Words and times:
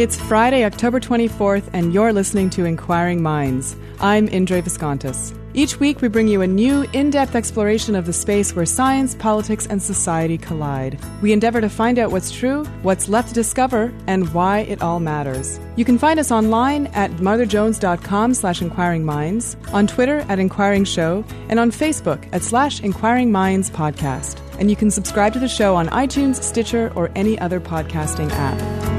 It's 0.00 0.18
Friday, 0.18 0.64
October 0.64 0.98
24th, 0.98 1.68
and 1.74 1.92
you're 1.92 2.14
listening 2.14 2.48
to 2.50 2.64
Inquiring 2.64 3.22
Minds. 3.22 3.76
I'm 4.00 4.28
Indre 4.28 4.62
Viskontas. 4.62 5.36
Each 5.52 5.78
week, 5.78 6.00
we 6.00 6.08
bring 6.08 6.26
you 6.26 6.40
a 6.40 6.46
new, 6.46 6.86
in 6.94 7.10
depth 7.10 7.34
exploration 7.34 7.94
of 7.94 8.06
the 8.06 8.14
space 8.14 8.56
where 8.56 8.64
science, 8.64 9.14
politics, 9.14 9.66
and 9.66 9.82
society 9.82 10.38
collide. 10.38 10.98
We 11.20 11.34
endeavor 11.34 11.60
to 11.60 11.68
find 11.68 11.98
out 11.98 12.12
what's 12.12 12.30
true, 12.30 12.64
what's 12.80 13.10
left 13.10 13.28
to 13.28 13.34
discover, 13.34 13.92
and 14.06 14.32
why 14.32 14.60
it 14.60 14.80
all 14.80 15.00
matters. 15.00 15.60
You 15.76 15.84
can 15.84 15.98
find 15.98 16.18
us 16.18 16.32
online 16.32 16.86
at 16.94 17.10
motherjones.com 17.16 18.32
slash 18.32 18.62
inquiring 18.62 19.04
minds, 19.04 19.54
on 19.70 19.86
Twitter 19.86 20.20
at 20.30 20.38
Inquiring 20.38 20.84
Show, 20.84 21.26
and 21.50 21.60
on 21.60 21.70
Facebook 21.70 22.26
at 22.32 22.42
slash 22.42 22.80
Inquiring 22.80 23.30
Minds 23.30 23.70
Podcast. 23.70 24.40
And 24.58 24.70
you 24.70 24.76
can 24.76 24.90
subscribe 24.90 25.34
to 25.34 25.38
the 25.38 25.46
show 25.46 25.76
on 25.76 25.88
iTunes, 25.88 26.42
Stitcher, 26.42 26.90
or 26.96 27.10
any 27.14 27.38
other 27.38 27.60
podcasting 27.60 28.30
app. 28.32 28.89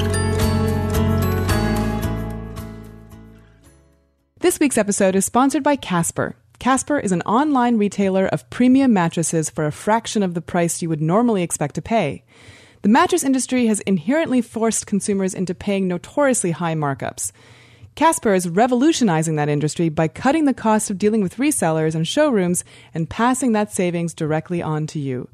This 4.42 4.59
week's 4.59 4.80
episode 4.80 5.16
is 5.16 5.23
sponsored 5.23 5.61
by 5.61 5.75
Casper. 5.75 6.36
Casper 6.58 6.97
is 6.97 7.11
an 7.11 7.22
online 7.28 7.78
retailer 7.78 8.25
of 8.25 8.50
premium 8.50 8.92
mattresses 8.92 9.52
for 9.52 9.67
a 9.67 9.72
fraction 9.72 10.23
of 10.23 10.33
the 10.33 10.42
price 10.42 10.81
you 10.81 10.89
would 10.89 11.00
normally 11.00 11.44
expect 11.44 11.75
to 11.75 11.81
pay. 11.83 12.23
The 12.81 12.89
mattress 12.89 13.23
industry 13.23 13.67
has 13.67 13.81
inherently 13.81 14.42
forced 14.42 14.88
consumers 14.88 15.36
into 15.36 15.53
paying 15.53 15.88
notoriously 15.88 16.50
high 16.50 16.73
markups. 16.73 17.31
Casper 17.94 18.33
is 18.33 18.50
revolutionizing 18.50 19.36
that 19.36 19.48
industry 19.48 19.89
by 19.89 20.08
cutting 20.08 20.45
the 20.45 20.55
cost 20.55 20.89
of 20.89 20.98
dealing 20.98 21.22
with 21.22 21.38
resellers 21.38 21.94
and 21.94 22.08
showrooms 22.08 22.64
and 22.95 23.11
passing 23.11 23.52
that 23.52 23.72
savings 23.72 24.11
directly 24.11 24.59
on 24.59 24.88
to 24.88 24.98
you. 24.98 25.30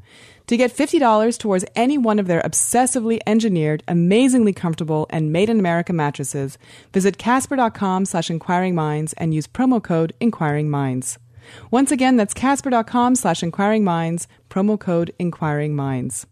To 0.47 0.55
get 0.55 0.75
$50 0.75 1.37
towards 1.39 1.65
any 1.75 1.97
one 1.97 2.19
of 2.19 2.27
their 2.27 2.41
obsessively 2.41 3.19
engineered, 3.27 3.83
amazingly 3.85 4.53
comfortable, 4.53 5.05
and 5.09 5.33
made 5.33 5.49
in 5.49 5.59
America 5.59 5.91
mattresses, 5.91 6.57
visit 6.93 7.17
casper.com 7.17 8.05
slash 8.05 8.29
inquiring 8.29 8.73
minds 8.73 9.11
and 9.17 9.33
use 9.33 9.45
promo 9.45 9.83
code 9.83 10.13
inquiring 10.21 10.69
minds. 10.69 11.19
Once 11.69 11.91
again, 11.91 12.15
that's 12.15 12.33
casper.com 12.33 13.15
slash 13.15 13.43
inquiring 13.43 13.83
minds, 13.83 14.29
promo 14.49 14.79
code 14.79 15.13
inquiring 15.19 15.75
minds. 15.75 16.25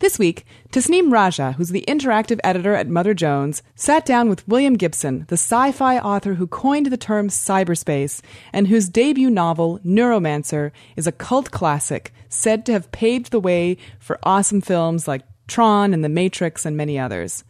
This 0.00 0.16
week, 0.16 0.46
Tasneem 0.70 1.12
Raja, 1.12 1.52
who's 1.52 1.70
the 1.70 1.84
interactive 1.88 2.38
editor 2.44 2.72
at 2.72 2.86
Mother 2.86 3.14
Jones, 3.14 3.64
sat 3.74 4.06
down 4.06 4.28
with 4.28 4.46
William 4.46 4.74
Gibson, 4.74 5.24
the 5.26 5.34
sci 5.34 5.72
fi 5.72 5.98
author 5.98 6.34
who 6.34 6.46
coined 6.46 6.86
the 6.86 6.96
term 6.96 7.26
cyberspace 7.26 8.20
and 8.52 8.68
whose 8.68 8.88
debut 8.88 9.28
novel, 9.28 9.80
Neuromancer, 9.84 10.70
is 10.94 11.08
a 11.08 11.12
cult 11.12 11.50
classic 11.50 12.12
said 12.28 12.64
to 12.66 12.72
have 12.72 12.92
paved 12.92 13.32
the 13.32 13.40
way 13.40 13.76
for 13.98 14.20
awesome 14.22 14.60
films 14.60 15.08
like 15.08 15.22
Tron 15.48 15.92
and 15.92 16.04
The 16.04 16.08
Matrix 16.08 16.64
and 16.64 16.76
many 16.76 16.96
others. 16.96 17.42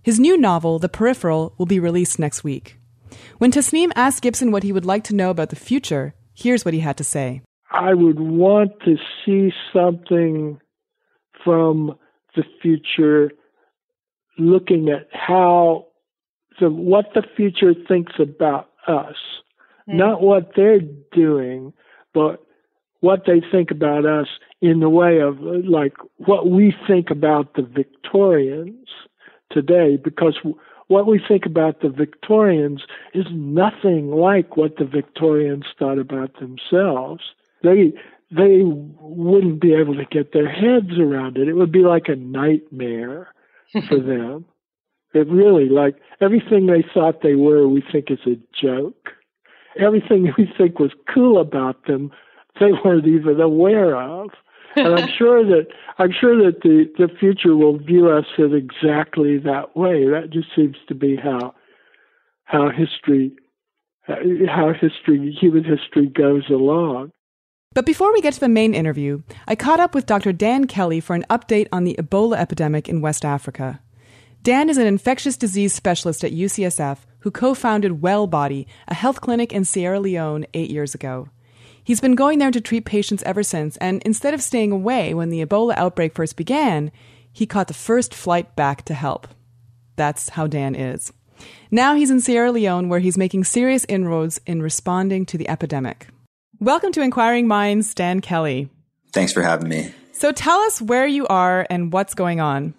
His 0.00 0.20
new 0.20 0.36
novel, 0.36 0.78
The 0.78 0.88
Peripheral, 0.88 1.52
will 1.58 1.66
be 1.66 1.80
released 1.80 2.20
next 2.20 2.44
week. 2.44 2.76
When 3.38 3.50
Tasneem 3.50 3.90
asked 3.96 4.22
Gibson 4.22 4.52
what 4.52 4.62
he 4.62 4.72
would 4.72 4.86
like 4.86 5.02
to 5.04 5.16
know 5.16 5.30
about 5.30 5.50
the 5.50 5.56
future, 5.56 6.14
here's 6.32 6.64
what 6.64 6.74
he 6.74 6.80
had 6.80 6.96
to 6.98 7.04
say. 7.04 7.42
I 7.72 7.92
would 7.94 8.20
want 8.20 8.70
to 8.84 8.96
see 9.24 9.52
something 9.72 10.60
from 11.48 11.96
the 12.36 12.44
future, 12.60 13.32
looking 14.36 14.90
at 14.90 15.08
how 15.12 15.86
the 16.60 16.68
what 16.68 17.06
the 17.14 17.22
future 17.36 17.72
thinks 17.72 18.12
about 18.18 18.68
us, 18.86 19.16
mm. 19.88 19.94
not 19.94 20.20
what 20.20 20.50
they're 20.54 20.82
doing, 21.10 21.72
but 22.12 22.44
what 23.00 23.22
they 23.26 23.40
think 23.50 23.70
about 23.70 24.04
us 24.04 24.26
in 24.60 24.80
the 24.80 24.90
way 24.90 25.20
of 25.20 25.40
like 25.40 25.94
what 26.18 26.50
we 26.50 26.74
think 26.86 27.08
about 27.10 27.54
the 27.54 27.62
Victorians 27.62 28.88
today, 29.50 29.96
because 29.96 30.38
what 30.88 31.06
we 31.06 31.18
think 31.26 31.46
about 31.46 31.80
the 31.80 31.88
Victorians 31.88 32.82
is 33.14 33.24
nothing 33.32 34.10
like 34.10 34.54
what 34.54 34.76
the 34.76 34.84
Victorians 34.84 35.64
thought 35.78 35.98
about 35.98 36.38
themselves. 36.40 37.22
They 37.62 37.94
they 38.30 38.60
wouldn't 38.62 39.60
be 39.60 39.74
able 39.74 39.94
to 39.94 40.04
get 40.04 40.32
their 40.32 40.50
heads 40.50 40.98
around 40.98 41.38
it. 41.38 41.48
It 41.48 41.54
would 41.54 41.72
be 41.72 41.82
like 41.82 42.08
a 42.08 42.16
nightmare 42.16 43.28
for 43.88 43.98
them. 44.00 44.44
It 45.14 45.28
really, 45.28 45.68
like 45.68 45.96
everything 46.20 46.66
they 46.66 46.84
thought 46.94 47.22
they 47.22 47.34
were, 47.34 47.66
we 47.66 47.82
think 47.92 48.10
is 48.10 48.18
a 48.26 48.36
joke. 48.60 49.10
Everything 49.78 50.32
we 50.38 50.48
think 50.58 50.78
was 50.78 50.92
cool 51.12 51.40
about 51.40 51.86
them, 51.86 52.10
they 52.60 52.72
weren't 52.84 53.06
even 53.06 53.40
aware 53.40 53.96
of. 53.96 54.30
And 54.76 54.94
I'm 54.94 55.08
sure 55.18 55.44
that 55.44 55.68
I'm 55.98 56.12
sure 56.12 56.36
that 56.44 56.60
the 56.62 56.84
the 56.98 57.08
future 57.18 57.56
will 57.56 57.78
view 57.78 58.10
us 58.10 58.26
in 58.36 58.54
exactly 58.54 59.38
that 59.38 59.76
way. 59.76 60.06
That 60.06 60.30
just 60.30 60.48
seems 60.54 60.76
to 60.88 60.94
be 60.94 61.16
how 61.16 61.54
how 62.44 62.68
history 62.70 63.32
how 64.06 64.72
history 64.72 65.36
human 65.38 65.64
history 65.64 66.06
goes 66.06 66.48
along. 66.50 67.12
But 67.74 67.86
before 67.86 68.12
we 68.12 68.20
get 68.20 68.34
to 68.34 68.40
the 68.40 68.48
main 68.48 68.74
interview, 68.74 69.22
I 69.46 69.54
caught 69.54 69.78
up 69.78 69.94
with 69.94 70.06
Dr. 70.06 70.32
Dan 70.32 70.66
Kelly 70.66 71.00
for 71.00 71.14
an 71.14 71.24
update 71.30 71.68
on 71.70 71.84
the 71.84 71.94
Ebola 71.98 72.36
epidemic 72.36 72.88
in 72.88 73.00
West 73.00 73.24
Africa. 73.24 73.80
Dan 74.42 74.68
is 74.68 74.78
an 74.78 74.86
infectious 74.86 75.36
disease 75.36 75.74
specialist 75.74 76.24
at 76.24 76.32
UCSF 76.32 76.98
who 77.20 77.30
co 77.30 77.54
founded 77.54 78.00
WellBody, 78.00 78.66
a 78.88 78.94
health 78.94 79.20
clinic 79.20 79.52
in 79.52 79.64
Sierra 79.64 80.00
Leone, 80.00 80.46
eight 80.54 80.70
years 80.70 80.94
ago. 80.94 81.28
He's 81.84 82.00
been 82.00 82.14
going 82.14 82.38
there 82.38 82.50
to 82.50 82.60
treat 82.60 82.84
patients 82.84 83.22
ever 83.22 83.42
since, 83.42 83.76
and 83.76 84.02
instead 84.02 84.34
of 84.34 84.42
staying 84.42 84.72
away 84.72 85.14
when 85.14 85.28
the 85.28 85.44
Ebola 85.44 85.74
outbreak 85.76 86.14
first 86.14 86.36
began, 86.36 86.90
he 87.32 87.46
caught 87.46 87.68
the 87.68 87.74
first 87.74 88.14
flight 88.14 88.56
back 88.56 88.84
to 88.86 88.94
help. 88.94 89.28
That's 89.96 90.30
how 90.30 90.46
Dan 90.46 90.74
is. 90.74 91.12
Now 91.70 91.94
he's 91.94 92.10
in 92.10 92.20
Sierra 92.20 92.50
Leone, 92.50 92.88
where 92.88 93.00
he's 93.00 93.16
making 93.16 93.44
serious 93.44 93.86
inroads 93.88 94.40
in 94.46 94.62
responding 94.62 95.26
to 95.26 95.38
the 95.38 95.48
epidemic. 95.48 96.08
Welcome 96.60 96.90
to 96.94 97.02
Inquiring 97.02 97.46
Minds, 97.46 97.94
Dan 97.94 98.20
Kelly. 98.20 98.68
Thanks 99.12 99.32
for 99.32 99.42
having 99.42 99.68
me. 99.68 99.94
So 100.10 100.32
tell 100.32 100.58
us 100.62 100.82
where 100.82 101.06
you 101.06 101.24
are 101.28 101.64
and 101.70 101.92
what's 101.92 102.14
going 102.14 102.40
on. 102.40 102.74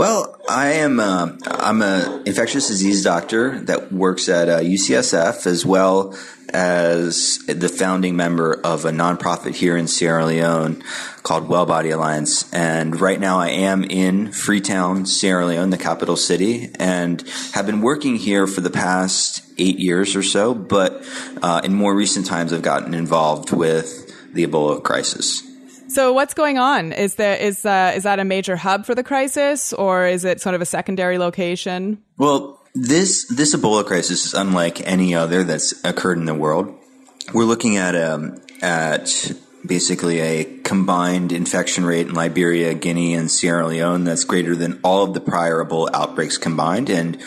Well, 0.00 0.34
I 0.48 0.68
am 0.76 0.98
uh, 0.98 1.32
I'm 1.44 1.82
an 1.82 2.22
infectious 2.26 2.68
disease 2.68 3.04
doctor 3.04 3.60
that 3.66 3.92
works 3.92 4.30
at 4.30 4.48
uh, 4.48 4.60
UCSF 4.60 5.46
as 5.46 5.66
well 5.66 6.16
as 6.48 7.36
the 7.46 7.68
founding 7.68 8.16
member 8.16 8.54
of 8.64 8.86
a 8.86 8.92
nonprofit 8.92 9.54
here 9.56 9.76
in 9.76 9.86
Sierra 9.88 10.24
Leone 10.24 10.82
called 11.22 11.48
WellBody 11.48 11.92
Alliance. 11.92 12.50
And 12.50 12.98
right 12.98 13.20
now 13.20 13.40
I 13.40 13.50
am 13.50 13.84
in 13.84 14.32
Freetown, 14.32 15.04
Sierra 15.04 15.44
Leone, 15.44 15.68
the 15.68 15.76
capital 15.76 16.16
city, 16.16 16.70
and 16.78 17.22
have 17.52 17.66
been 17.66 17.82
working 17.82 18.16
here 18.16 18.46
for 18.46 18.62
the 18.62 18.70
past 18.70 19.44
eight 19.58 19.78
years 19.78 20.16
or 20.16 20.22
so. 20.22 20.54
But 20.54 21.06
uh, 21.42 21.60
in 21.62 21.74
more 21.74 21.94
recent 21.94 22.24
times, 22.24 22.54
I've 22.54 22.62
gotten 22.62 22.94
involved 22.94 23.52
with 23.52 24.32
the 24.32 24.46
Ebola 24.46 24.82
crisis. 24.82 25.49
So 25.90 26.12
what's 26.12 26.34
going 26.34 26.56
on? 26.56 26.92
Is 26.92 27.16
there 27.16 27.34
is 27.34 27.66
uh, 27.66 27.92
is 27.96 28.04
that 28.04 28.20
a 28.20 28.24
major 28.24 28.54
hub 28.54 28.86
for 28.86 28.94
the 28.94 29.02
crisis, 29.02 29.72
or 29.72 30.06
is 30.06 30.24
it 30.24 30.40
sort 30.40 30.54
of 30.54 30.60
a 30.60 30.66
secondary 30.66 31.18
location? 31.18 32.00
Well, 32.16 32.60
this 32.74 33.26
this 33.26 33.56
Ebola 33.56 33.84
crisis 33.84 34.24
is 34.26 34.34
unlike 34.34 34.86
any 34.86 35.16
other 35.16 35.42
that's 35.42 35.84
occurred 35.84 36.18
in 36.18 36.26
the 36.26 36.34
world. 36.34 36.72
We're 37.34 37.44
looking 37.44 37.76
at 37.76 37.96
um, 37.96 38.40
at 38.62 39.32
basically 39.66 40.20
a 40.20 40.44
combined 40.62 41.32
infection 41.32 41.84
rate 41.84 42.06
in 42.06 42.14
Liberia, 42.14 42.72
Guinea, 42.74 43.14
and 43.14 43.28
Sierra 43.28 43.66
Leone 43.66 44.04
that's 44.04 44.22
greater 44.22 44.54
than 44.54 44.78
all 44.84 45.02
of 45.02 45.14
the 45.14 45.20
prior 45.20 45.64
Ebola 45.64 45.90
outbreaks 45.92 46.38
combined, 46.38 46.88
and 46.88 47.20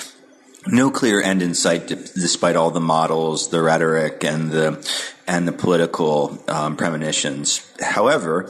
no 0.65 0.89
clear 0.89 1.21
end 1.21 1.42
in 1.42 1.54
sight, 1.54 1.88
despite 1.88 2.56
all 2.56 2.71
the 2.71 2.80
models, 2.80 3.50
the 3.50 3.62
rhetoric, 3.62 4.24
and 4.24 4.51
the 4.51 5.12
and 5.28 5.48
the 5.48 5.52
political 5.52 6.44
um, 6.48 6.75
premonitions. 6.75 7.72
However, 7.81 8.50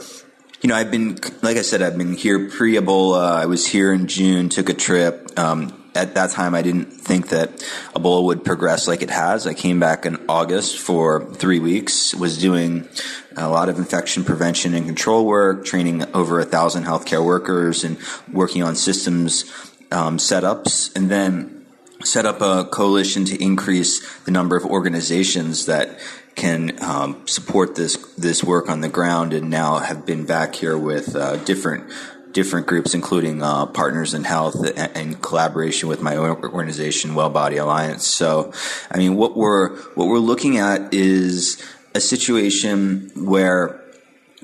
you 0.62 0.68
know, 0.68 0.76
I've 0.76 0.90
been, 0.90 1.18
like 1.42 1.56
I 1.56 1.62
said, 1.62 1.82
I've 1.82 1.98
been 1.98 2.14
here 2.14 2.48
pre 2.48 2.76
Ebola. 2.76 3.32
I 3.32 3.46
was 3.46 3.66
here 3.66 3.92
in 3.92 4.06
June, 4.06 4.48
took 4.48 4.68
a 4.68 4.74
trip. 4.74 5.38
Um, 5.38 5.80
at 5.94 6.14
that 6.14 6.30
time, 6.30 6.54
I 6.54 6.62
didn't 6.62 6.86
think 6.86 7.28
that 7.28 7.50
Ebola 7.94 8.24
would 8.24 8.44
progress 8.44 8.88
like 8.88 9.02
it 9.02 9.10
has. 9.10 9.46
I 9.46 9.54
came 9.54 9.78
back 9.78 10.06
in 10.06 10.24
August 10.28 10.78
for 10.78 11.32
three 11.34 11.60
weeks, 11.60 12.14
was 12.14 12.38
doing 12.38 12.88
a 13.36 13.48
lot 13.48 13.68
of 13.68 13.78
infection 13.78 14.24
prevention 14.24 14.74
and 14.74 14.86
control 14.86 15.26
work, 15.26 15.64
training 15.64 16.04
over 16.14 16.40
a 16.40 16.44
thousand 16.44 16.84
healthcare 16.84 17.24
workers 17.24 17.84
and 17.84 17.98
working 18.32 18.62
on 18.62 18.74
systems 18.74 19.44
um, 19.92 20.16
setups. 20.16 20.94
And 20.96 21.10
then 21.10 21.66
set 22.02 22.26
up 22.26 22.40
a 22.40 22.64
coalition 22.64 23.24
to 23.26 23.42
increase 23.42 24.18
the 24.24 24.30
number 24.30 24.56
of 24.56 24.64
organizations 24.64 25.66
that 25.66 25.98
can 26.34 26.82
um, 26.82 27.26
support 27.26 27.74
this 27.74 27.96
this 28.16 28.42
work 28.42 28.68
on 28.68 28.80
the 28.80 28.88
ground, 28.88 29.32
and 29.32 29.50
now 29.50 29.78
have 29.78 30.04
been 30.04 30.26
back 30.26 30.54
here 30.54 30.76
with 30.76 31.14
uh, 31.14 31.36
different 31.44 31.90
different 32.32 32.66
groups, 32.66 32.94
including 32.94 33.42
uh, 33.42 33.66
Partners 33.66 34.12
in 34.12 34.24
Health, 34.24 34.56
and 34.76 35.22
collaboration 35.22 35.88
with 35.88 36.02
my 36.02 36.16
organization, 36.18 37.14
Well 37.14 37.30
Body 37.30 37.56
Alliance. 37.56 38.06
So, 38.06 38.52
I 38.90 38.98
mean, 38.98 39.14
what 39.16 39.36
we're 39.36 39.76
what 39.94 40.08
we're 40.08 40.18
looking 40.18 40.58
at 40.58 40.92
is 40.92 41.62
a 41.94 42.00
situation 42.00 43.10
where 43.14 43.80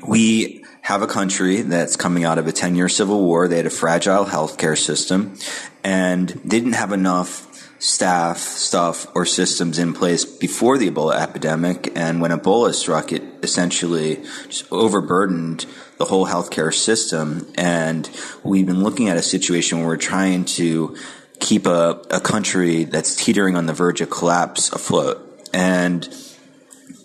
we 0.07 0.65
have 0.83 1.03
a 1.03 1.07
country 1.07 1.61
that's 1.63 1.97
coming 1.97 2.25
out 2.25 2.39
of 2.39 2.47
a 2.47 2.53
10 2.53 2.75
year 2.75 2.89
civil 2.89 3.23
war. 3.23 3.49
They 3.49 3.59
had 3.59 3.67
a 3.67 3.71
fragile 3.71 4.25
healthcare 4.25 4.79
system 4.79 5.37
and 5.85 6.49
didn't 6.49 6.73
have 6.73 6.93
enough 6.93 7.50
staff, 7.81 8.39
stuff, 8.39 9.07
or 9.17 9.25
systems 9.25 9.79
in 9.79 9.95
place 9.95 10.25
before 10.25 10.79
the 10.79 10.91
Ebola 10.91 11.17
epidemic. 11.17 11.91
And 11.97 12.21
when 12.21 12.31
Ebola 12.31 12.75
struck, 12.75 13.11
it 13.11 13.23
essentially 13.43 14.23
just 14.49 14.71
overburdened 14.71 15.67
the 15.97 16.05
whole 16.05 16.27
healthcare 16.27 16.73
system. 16.73 17.51
And 17.57 18.09
we've 18.45 18.67
been 18.67 18.85
looking 18.85 19.09
at 19.09 19.17
a 19.17 19.23
situation 19.23 19.79
where 19.79 19.89
we're 19.89 19.97
trying 19.97 20.45
to 20.57 20.95
keep 21.41 21.67
a, 21.67 22.03
a 22.11 22.21
country 22.21 22.85
that's 22.85 23.17
teetering 23.17 23.57
on 23.57 23.65
the 23.65 23.73
verge 23.73 24.03
of 24.03 24.11
collapse 24.11 24.71
afloat. 24.73 25.27
And 25.55 26.07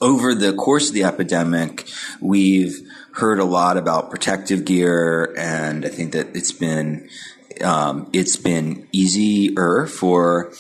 over 0.01 0.35
the 0.35 0.53
course 0.53 0.89
of 0.89 0.93
the 0.93 1.05
epidemic, 1.05 1.89
we've 2.19 2.81
heard 3.13 3.39
a 3.39 3.45
lot 3.45 3.77
about 3.77 4.09
protective 4.09 4.65
gear, 4.65 5.33
and 5.37 5.85
I 5.85 5.89
think 5.89 6.11
that 6.11 6.35
it's 6.35 6.51
been 6.51 7.07
um, 7.61 8.09
it's 8.13 8.37
been 8.37 8.87
easier 8.91 9.87
for 9.87 10.51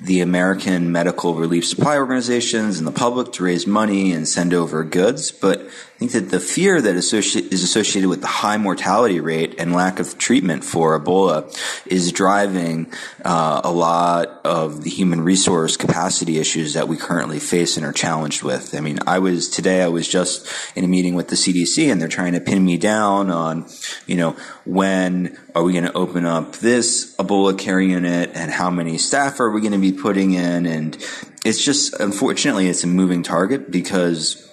the 0.00 0.20
American 0.20 0.92
medical 0.92 1.34
relief 1.34 1.66
supply 1.66 1.96
organizations 1.96 2.78
and 2.78 2.86
the 2.86 2.92
public 2.92 3.32
to 3.32 3.44
raise 3.44 3.66
money 3.66 4.12
and 4.12 4.28
send 4.28 4.54
over 4.54 4.84
goods. 4.84 5.32
But 5.32 5.60
I 5.98 5.98
think 5.98 6.12
that 6.12 6.30
the 6.30 6.38
fear 6.38 6.80
that 6.80 6.94
associ- 6.94 7.52
is 7.52 7.64
associated 7.64 8.08
with 8.08 8.20
the 8.20 8.28
high 8.28 8.56
mortality 8.56 9.18
rate 9.18 9.56
and 9.58 9.72
lack 9.72 9.98
of 9.98 10.16
treatment 10.16 10.62
for 10.62 10.96
Ebola 10.96 11.52
is 11.86 12.12
driving 12.12 12.92
uh, 13.24 13.62
a 13.64 13.72
lot 13.72 14.40
of 14.44 14.84
the 14.84 14.90
human 14.90 15.22
resource 15.22 15.76
capacity 15.76 16.38
issues 16.38 16.74
that 16.74 16.86
we 16.86 16.96
currently 16.96 17.40
face 17.40 17.76
and 17.76 17.84
are 17.84 17.92
challenged 17.92 18.44
with. 18.44 18.76
I 18.76 18.80
mean, 18.80 19.00
I 19.08 19.18
was 19.18 19.48
today, 19.48 19.82
I 19.82 19.88
was 19.88 20.06
just 20.06 20.46
in 20.76 20.84
a 20.84 20.88
meeting 20.88 21.16
with 21.16 21.28
the 21.28 21.36
CDC 21.36 21.90
and 21.90 22.00
they're 22.00 22.06
trying 22.06 22.34
to 22.34 22.40
pin 22.40 22.64
me 22.64 22.76
down 22.76 23.30
on, 23.30 23.66
you 24.06 24.14
know, 24.14 24.36
when 24.64 25.36
are 25.56 25.64
we 25.64 25.72
going 25.72 25.84
to 25.84 25.92
open 25.94 26.24
up 26.24 26.52
this 26.56 27.16
Ebola 27.16 27.58
care 27.58 27.80
unit 27.80 28.30
and 28.34 28.52
how 28.52 28.70
many 28.70 28.98
staff 28.98 29.40
are 29.40 29.50
we 29.50 29.60
going 29.60 29.72
to 29.72 29.78
be 29.78 29.87
putting 29.92 30.32
in? 30.34 30.66
And 30.66 30.96
it's 31.44 31.64
just, 31.64 31.94
unfortunately, 32.00 32.68
it's 32.68 32.84
a 32.84 32.86
moving 32.86 33.22
target 33.22 33.70
because 33.70 34.50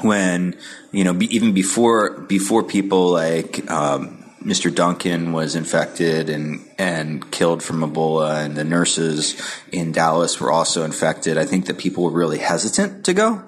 when, 0.00 0.56
you 0.90 1.04
know, 1.04 1.12
be, 1.12 1.34
even 1.34 1.52
before, 1.52 2.20
before 2.20 2.62
people 2.62 3.10
like, 3.10 3.70
um, 3.70 4.18
Mr. 4.42 4.74
Duncan 4.74 5.32
was 5.32 5.54
infected 5.54 6.28
and, 6.28 6.68
and 6.76 7.30
killed 7.30 7.62
from 7.62 7.80
Ebola, 7.80 8.44
and 8.44 8.56
the 8.56 8.64
nurses 8.64 9.40
in 9.70 9.92
Dallas 9.92 10.40
were 10.40 10.50
also 10.50 10.84
infected. 10.84 11.38
I 11.38 11.44
think 11.44 11.66
that 11.66 11.78
people 11.78 12.04
were 12.04 12.10
really 12.10 12.38
hesitant 12.38 13.04
to 13.04 13.14
go. 13.14 13.42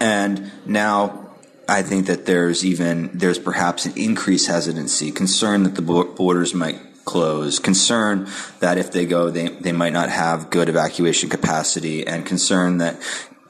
And 0.00 0.52
now 0.66 1.24
I 1.68 1.82
think 1.82 2.06
that 2.06 2.26
there's 2.26 2.64
even 2.64 3.10
there's 3.14 3.38
perhaps 3.38 3.86
an 3.86 3.94
increased 3.96 4.48
hesitancy, 4.48 5.10
concern 5.12 5.62
that 5.62 5.74
the 5.74 5.82
borders 5.82 6.54
might 6.54 6.78
close, 7.04 7.58
concern 7.58 8.28
that 8.60 8.78
if 8.78 8.92
they 8.92 9.06
go, 9.06 9.30
they 9.30 9.48
they 9.48 9.72
might 9.72 9.92
not 9.92 10.08
have 10.08 10.50
good 10.50 10.68
evacuation 10.68 11.28
capacity, 11.28 12.06
and 12.06 12.24
concern 12.26 12.78
that 12.78 13.00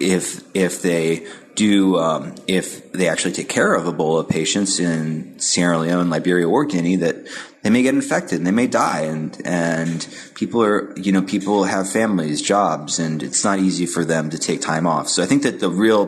if 0.01 0.43
if 0.55 0.83
they 0.83 1.27
do 1.55 1.99
um, 1.99 2.35
if 2.47 2.93
they 2.93 3.09
actually 3.09 3.33
take 3.33 3.49
care 3.49 3.75
of 3.75 3.85
Ebola 3.85 4.29
patients 4.29 4.81
in 4.81 5.39
Sierra 5.39 5.79
Leone, 5.79 6.11
Liberia, 6.11 6.49
or 6.49 6.65
Guinea, 6.65 6.97
that 6.97 7.17
they 7.63 7.71
may 7.71 7.83
get 7.83 7.95
infected 7.95 8.39
and 8.39 8.47
they 8.47 8.51
may 8.53 8.67
die, 8.67 9.03
and 9.03 9.41
and 9.45 10.07
people 10.35 10.63
are 10.63 10.97
you 10.99 11.13
know 11.13 11.23
people 11.23 11.65
have 11.65 11.91
families, 11.91 12.43
jobs, 12.43 12.99
and 12.99 13.23
it's 13.23 13.45
not 13.45 13.59
easy 13.59 13.87
for 13.87 14.05
them 14.05 14.31
to 14.31 14.39
take 14.39 14.61
time 14.61 14.87
off. 14.87 15.09
So 15.09 15.23
I 15.23 15.27
think 15.27 15.43
that 15.43 15.61
the 15.61 15.71
real 15.71 16.07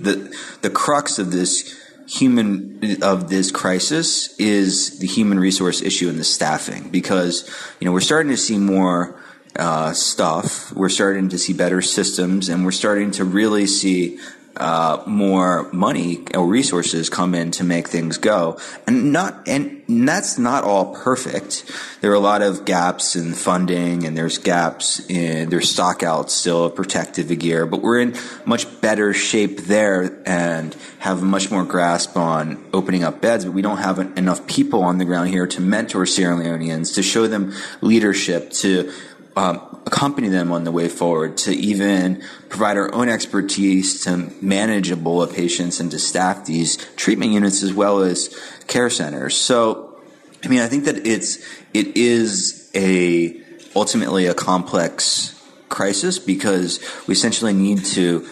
the 0.00 0.34
the 0.62 0.70
crux 0.70 1.18
of 1.18 1.32
this 1.32 1.74
human 2.08 3.02
of 3.02 3.28
this 3.28 3.50
crisis 3.50 4.34
is 4.38 4.98
the 4.98 5.06
human 5.06 5.38
resource 5.38 5.82
issue 5.82 6.08
and 6.08 6.18
the 6.18 6.24
staffing 6.24 6.88
because 6.90 7.48
you 7.80 7.84
know 7.84 7.92
we're 7.92 8.00
starting 8.00 8.30
to 8.30 8.36
see 8.36 8.58
more 8.58 9.20
uh, 9.56 9.92
stuff. 9.92 10.72
We're 10.72 10.88
starting 10.88 11.28
to 11.30 11.38
see 11.38 11.52
better 11.52 11.82
systems 11.82 12.48
and 12.48 12.64
we're 12.64 12.70
starting 12.70 13.10
to 13.12 13.24
really 13.24 13.66
see 13.66 14.18
uh, 14.58 15.02
more 15.06 15.70
money 15.72 16.24
or 16.34 16.46
resources 16.46 17.08
come 17.08 17.34
in 17.34 17.50
to 17.52 17.64
make 17.64 17.88
things 17.88 18.18
go. 18.18 18.58
And 18.86 19.12
not, 19.12 19.46
and 19.46 19.82
that's 19.88 20.38
not 20.38 20.64
all 20.64 20.94
perfect. 20.94 21.64
There 22.00 22.10
are 22.10 22.14
a 22.14 22.20
lot 22.20 22.42
of 22.42 22.64
gaps 22.64 23.16
in 23.16 23.32
funding 23.32 24.04
and 24.04 24.16
there's 24.16 24.38
gaps 24.38 25.00
in, 25.08 25.48
there's 25.50 25.74
stockouts 25.74 26.30
still 26.30 26.64
of 26.64 26.74
protective 26.74 27.36
gear, 27.38 27.66
but 27.66 27.82
we're 27.82 28.00
in 28.00 28.16
much 28.44 28.80
better 28.80 29.12
shape 29.12 29.60
there 29.60 30.22
and 30.26 30.76
have 30.98 31.22
much 31.22 31.50
more 31.50 31.64
grasp 31.64 32.16
on 32.16 32.62
opening 32.72 33.04
up 33.04 33.20
beds, 33.20 33.44
but 33.44 33.54
we 33.54 33.62
don't 33.62 33.78
have 33.78 33.98
enough 34.18 34.46
people 34.46 34.82
on 34.82 34.98
the 34.98 35.04
ground 35.04 35.28
here 35.28 35.46
to 35.46 35.60
mentor 35.60 36.06
Sierra 36.06 36.36
Leoneans, 36.36 36.94
to 36.94 37.02
show 37.02 37.26
them 37.26 37.54
leadership, 37.80 38.50
to 38.50 38.92
um, 39.36 39.67
accompany 39.88 40.28
them 40.28 40.52
on 40.52 40.64
the 40.64 40.70
way 40.70 40.88
forward, 40.88 41.36
to 41.38 41.52
even 41.52 42.22
provide 42.48 42.76
our 42.76 42.94
own 42.94 43.08
expertise 43.08 44.04
to 44.04 44.30
manage 44.40 44.90
Ebola 44.90 45.32
patients 45.32 45.80
and 45.80 45.90
to 45.90 45.98
staff 45.98 46.44
these 46.44 46.76
treatment 46.96 47.32
units 47.32 47.62
as 47.62 47.72
well 47.72 48.02
as 48.02 48.38
care 48.66 48.90
centers. 48.90 49.34
So, 49.34 49.98
I 50.44 50.48
mean, 50.48 50.60
I 50.60 50.68
think 50.68 50.84
that 50.84 51.06
it's 51.06 51.38
it 51.74 51.96
is 51.96 52.70
a 52.74 53.40
ultimately 53.74 54.26
a 54.26 54.34
complex 54.34 55.34
crisis 55.68 56.18
because 56.18 56.80
we 57.06 57.12
essentially 57.12 57.52
need 57.52 57.84
to 57.84 58.28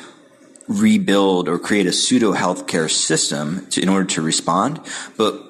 rebuild 0.68 1.48
or 1.48 1.58
create 1.58 1.86
a 1.86 1.92
pseudo 1.92 2.32
healthcare 2.32 2.90
system 2.90 3.66
to, 3.70 3.80
in 3.80 3.88
order 3.88 4.04
to 4.04 4.22
respond. 4.22 4.80
But 5.16 5.45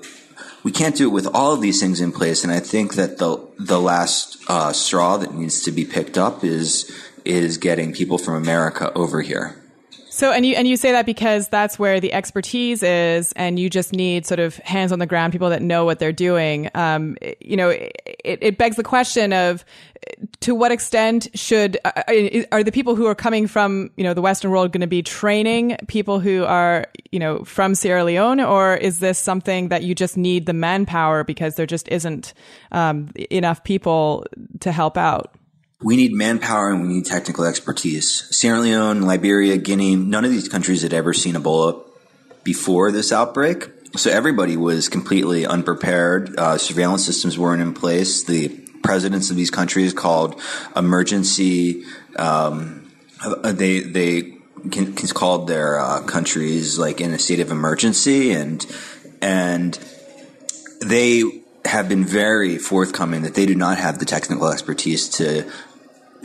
we 0.67 0.73
can't 0.73 0.97
do 0.97 1.07
it 1.07 1.13
with 1.13 1.29
all 1.29 1.53
of 1.53 1.61
these 1.61 1.81
things 1.81 2.01
in 2.01 2.11
place. 2.11 2.43
And 2.43 2.53
I 2.53 2.59
think 2.59 2.95
that 2.95 3.19
the 3.19 3.39
the 3.57 3.81
last 3.81 4.37
uh, 4.49 4.73
straw 4.73 5.17
that 5.17 5.33
needs 5.33 5.63
to 5.63 5.71
be 5.71 5.85
picked 5.85 6.19
up 6.19 6.43
is 6.43 6.91
is 7.25 7.57
getting 7.57 7.93
people 7.93 8.19
from 8.19 8.35
America 8.35 8.93
over 8.95 9.23
here. 9.23 9.55
So, 10.11 10.33
and 10.33 10.45
you 10.45 10.57
and 10.57 10.67
you 10.67 10.77
say 10.77 10.91
that 10.91 11.07
because 11.07 11.47
that's 11.47 11.79
where 11.79 12.01
the 12.01 12.13
expertise 12.13 12.83
is, 12.83 13.33
and 13.37 13.61
you 13.61 13.71
just 13.71 13.93
need 13.93 14.27
sort 14.27 14.41
of 14.41 14.57
hands 14.57 14.91
on 14.91 14.99
the 14.99 15.07
ground 15.07 15.33
people 15.33 15.51
that 15.51 15.63
know 15.63 15.85
what 15.85 16.01
they're 16.01 16.11
doing. 16.11 16.69
Um, 16.75 17.17
you 17.41 17.57
know, 17.57 17.69
it, 17.69 17.93
it 18.25 18.59
begs 18.59 18.75
the 18.75 18.83
question 18.83 19.33
of 19.33 19.65
to 20.47 20.55
what 20.55 20.71
extent 20.71 21.27
should 21.35 21.77
uh, 21.85 21.91
uh, 22.07 22.43
are 22.53 22.63
the 22.63 22.71
people 22.71 22.95
who 22.95 23.07
are 23.07 23.17
coming 23.17 23.49
from 23.49 23.91
you 23.97 24.05
know 24.05 24.15
the 24.15 24.23
Western 24.23 24.53
world 24.53 24.71
going 24.71 24.81
to 24.81 24.87
be 24.87 25.03
training 25.03 25.77
people 25.89 26.21
who 26.21 26.45
are 26.45 26.87
you 27.11 27.19
know 27.19 27.43
from 27.43 27.75
Sierra 27.75 28.05
Leone, 28.05 28.39
or 28.39 28.77
is 28.77 29.01
this 29.01 29.19
something 29.19 29.71
that 29.71 29.83
you 29.83 29.93
just 29.93 30.17
need 30.17 30.47
the 30.47 30.53
manpower 30.53 31.25
because 31.25 31.57
there 31.57 31.67
just 31.67 31.89
isn't 31.89 32.33
um, 32.71 33.11
enough 33.29 33.65
people 33.65 34.25
to 34.61 34.71
help 34.71 34.97
out? 34.97 35.35
we 35.83 35.97
need 35.97 36.13
manpower 36.13 36.71
and 36.71 36.83
we 36.83 36.95
need 36.95 37.05
technical 37.05 37.45
expertise. 37.45 38.25
Sierra 38.35 38.61
Leone, 38.61 39.03
Liberia, 39.03 39.59
Guinea, 39.59 39.97
none 39.97 40.25
of 40.25 40.31
these 40.31 40.49
countries 40.49 40.83
had 40.83 40.95
ever 40.95 41.13
seen 41.13 41.35
Ebola 41.35 41.85
before 42.45 42.93
this 42.93 43.13
outbreak. 43.13 43.69
So 43.97 44.11
everybody 44.11 44.57
was 44.57 44.89
completely 44.89 45.45
unprepared. 45.45 46.39
Uh, 46.39 46.57
surveillance 46.57 47.05
systems 47.05 47.37
weren't 47.37 47.61
in 47.61 47.75
place. 47.75 48.25
The 48.25 48.66
presidents 48.87 49.31
of 49.31 49.37
these 49.37 49.51
countries 49.51 49.93
called 49.93 50.41
emergency. 50.75 51.85
Um, 52.17 52.91
they 53.43 53.81
they 53.81 54.39
called 55.13 55.49
their 55.49 55.81
uh, 55.81 56.03
countries 56.05 56.79
like 56.79 57.01
in 57.01 57.13
a 57.13 57.19
state 57.19 57.41
of 57.41 57.51
emergency, 57.51 58.33
and 58.33 58.65
and 59.21 59.75
they 60.81 61.43
have 61.65 61.89
been 61.89 62.05
very 62.05 62.59
forthcoming 62.59 63.23
that 63.23 63.35
they 63.35 63.45
do 63.45 63.57
not 63.57 63.77
have 63.77 63.99
the 63.99 64.05
technical 64.05 64.49
expertise 64.49 65.09
to 65.09 65.51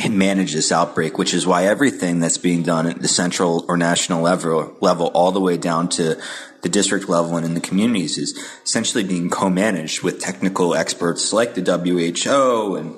manage 0.10 0.54
this 0.54 0.72
outbreak, 0.72 1.18
which 1.18 1.34
is 1.34 1.48
why 1.48 1.66
everything 1.66 2.20
that's 2.20 2.38
being 2.38 2.64
done 2.64 2.88
at 2.88 3.02
the 3.02 3.08
central 3.08 3.66
or 3.68 3.78
national 3.78 4.22
level, 4.22 4.76
level 4.82 5.08
all 5.08 5.32
the 5.32 5.40
way 5.40 5.58
down 5.58 5.90
to 5.90 6.20
the 6.62 6.70
district 6.70 7.10
level 7.10 7.38
and 7.38 7.46
in 7.46 7.54
the 7.54 7.62
communities 7.62 8.18
is 8.18 8.38
essentially 8.64 9.04
being 9.04 9.30
co-managed 9.30 10.04
with 10.04 10.20
technical 10.20 10.76
experts 10.76 11.34
like 11.34 11.56
the 11.56 11.62
WHO 11.62 12.76
and 12.76 12.96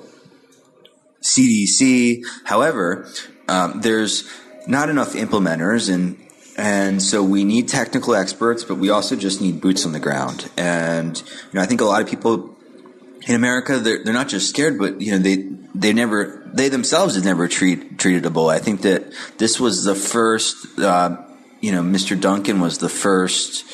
CDC. 1.22 2.24
However, 2.44 3.08
um, 3.48 3.80
there's 3.80 4.28
not 4.66 4.88
enough 4.88 5.14
implementers 5.14 5.92
and 5.92 6.20
and 6.56 7.02
so 7.02 7.22
we 7.24 7.42
need 7.42 7.68
technical 7.68 8.14
experts, 8.14 8.62
but 8.62 8.76
we 8.76 8.88
also 8.88 9.16
just 9.16 9.40
need 9.40 9.60
boots 9.60 9.84
on 9.86 9.92
the 9.92 9.98
ground. 9.98 10.48
And 10.56 11.18
you 11.18 11.54
know, 11.54 11.60
I 11.60 11.66
think 11.66 11.80
a 11.80 11.84
lot 11.84 12.00
of 12.00 12.08
people 12.08 12.54
in 13.26 13.34
America 13.34 13.78
they're 13.78 14.04
they're 14.04 14.14
not 14.14 14.28
just 14.28 14.50
scared, 14.50 14.78
but 14.78 15.00
you 15.00 15.12
know 15.12 15.18
they 15.18 15.48
they 15.74 15.92
never 15.92 16.48
they 16.52 16.68
themselves 16.68 17.16
have 17.16 17.24
never 17.24 17.48
treat, 17.48 17.98
treated 17.98 18.22
Ebola. 18.22 18.54
I 18.54 18.58
think 18.60 18.82
that 18.82 19.12
this 19.38 19.58
was 19.58 19.84
the 19.84 19.94
first. 19.94 20.78
Uh, 20.78 21.23
you 21.64 21.72
know, 21.72 21.82
Mr. 21.82 22.20
Duncan 22.20 22.60
was 22.60 22.76
the 22.76 22.90
first 22.90 23.64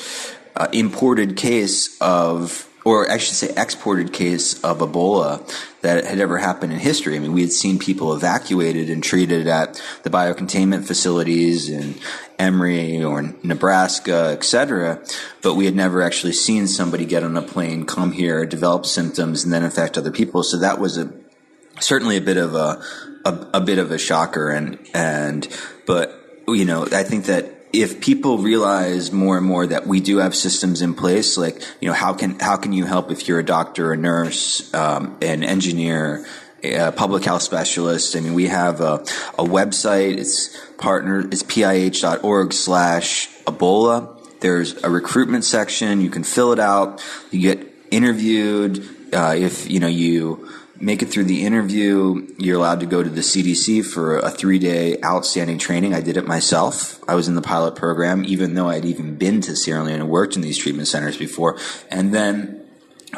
uh, 0.55 0.69
imported 0.73 1.37
case 1.37 2.01
of 2.01 2.69
or 2.85 3.11
I 3.11 3.19
should 3.19 3.35
say 3.35 3.53
exported 3.57 4.13
case 4.13 4.63
of 4.63 4.79
Ebola 4.79 5.47
that 5.83 6.05
had 6.05 6.21
ever 6.21 6.39
happened 6.39 6.73
in 6.73 6.79
history. 6.79 7.17
I 7.17 7.19
mean, 7.19 7.33
we 7.33 7.43
had 7.43 7.53
seen 7.53 7.81
people 7.81 8.15
evacuated 8.15 8.89
and 8.89 9.03
treated 9.03 9.49
at 9.49 9.83
the 10.03 10.09
biocontainment 10.09 10.87
facilities 10.87 11.69
in 11.69 11.97
Emory 12.39 13.03
or 13.03 13.35
Nebraska, 13.43 14.31
et 14.33 14.45
cetera, 14.45 15.05
but 15.43 15.55
we 15.57 15.67
had 15.67 15.75
never 15.75 16.01
actually 16.01 16.33
seen 16.33 16.69
somebody 16.69 17.05
get 17.05 17.25
on 17.25 17.37
a 17.37 17.43
plane, 17.43 17.85
come 17.85 18.13
here, 18.13 18.47
develop 18.47 18.87
symptoms, 18.87 19.45
and 19.45 19.53
then 19.53 19.65
infect 19.65 19.99
other 19.99 20.13
people. 20.13 20.43
So 20.43 20.59
that 20.59 20.79
was 20.79 20.97
a 20.97 21.13
certainly 21.81 22.17
a 22.17 22.23
bit 22.23 22.37
of 22.37 22.55
a, 22.55 22.83
a, 23.25 23.47
a 23.55 23.61
bit 23.61 23.79
of 23.79 23.91
a 23.91 23.99
shocker 23.99 24.49
and 24.49 24.79
and 24.95 25.49
but 25.87 26.45
you 26.49 26.65
know 26.65 26.87
I 26.93 27.03
think 27.03 27.27
that 27.27 27.60
if 27.73 28.01
people 28.01 28.39
realize 28.39 29.13
more 29.13 29.37
and 29.37 29.47
more 29.47 29.67
that 29.67 29.87
we 29.87 30.01
do 30.01 30.19
have 30.19 30.35
systems 30.35 30.83
in 30.83 30.95
place, 30.95 31.37
like 31.37 31.63
you 31.81 31.89
know, 31.89 31.95
how 31.95 32.13
can 32.13 32.39
how 32.39 32.57
can 32.57 32.73
you 32.73 32.85
help 32.85 33.11
if 33.11 33.29
you're 33.29 33.39
a 33.39 33.45
doctor, 33.45 33.93
a 33.93 33.97
nurse, 33.97 34.73
um, 34.75 35.17
an 35.23 35.43
engineer, 35.43 36.27
a 36.63 36.93
public 36.93 37.25
health 37.25 37.43
specialist? 37.43 38.17
I 38.17 38.21
mean, 38.21 38.35
we 38.35 38.49
have 38.49 38.81
a, 38.81 38.95
a 39.39 39.45
website. 39.45 40.19
It's 40.19 40.57
partner. 40.77 41.21
It's 41.21 41.43
pih.org 41.43 42.53
slash 42.53 43.29
Ebola. 43.45 44.17
There's 44.41 44.83
a 44.83 44.91
recruitment 44.91 45.45
section. 45.45 46.01
You 46.01 46.11
can 46.11 46.25
fill 46.25 46.53
it 46.53 46.59
out. 46.59 47.05
You 47.31 47.41
get 47.41 47.73
interviewed. 47.91 48.85
Uh, 49.13 49.35
if 49.37 49.69
you 49.69 49.81
know 49.81 49.89
you 49.89 50.49
make 50.81 51.03
it 51.03 51.11
through 51.11 51.25
the 51.25 51.45
interview, 51.45 52.27
you're 52.39 52.57
allowed 52.57 52.81
to 52.81 52.87
go 52.87 53.03
to 53.03 53.11
the 53.11 53.21
CDC 53.21 53.85
for 53.85 54.19
a 54.19 54.31
three 54.31 54.59
day 54.59 54.99
outstanding 55.05 55.59
training. 55.59 55.95
I 55.95 56.01
did 56.01 56.17
it 56.17 56.27
myself. 56.27 57.03
I 57.09 57.15
was 57.15 57.29
in 57.29 57.35
the 57.35 57.43
pilot 57.43 57.77
program, 57.77 58.25
even 58.25 58.55
though 58.55 58.69
I'd 58.69 58.85
even 58.85 59.17
been 59.17 59.41
to 59.43 59.55
Sierra 59.55 59.85
Leone 59.85 60.01
and 60.01 60.09
worked 60.09 60.37
in 60.37 60.43
these 60.43 60.59
treatment 60.59 60.89
centers 60.89 61.17
before. 61.17 61.59
And 61.91 62.15
then 62.15 62.57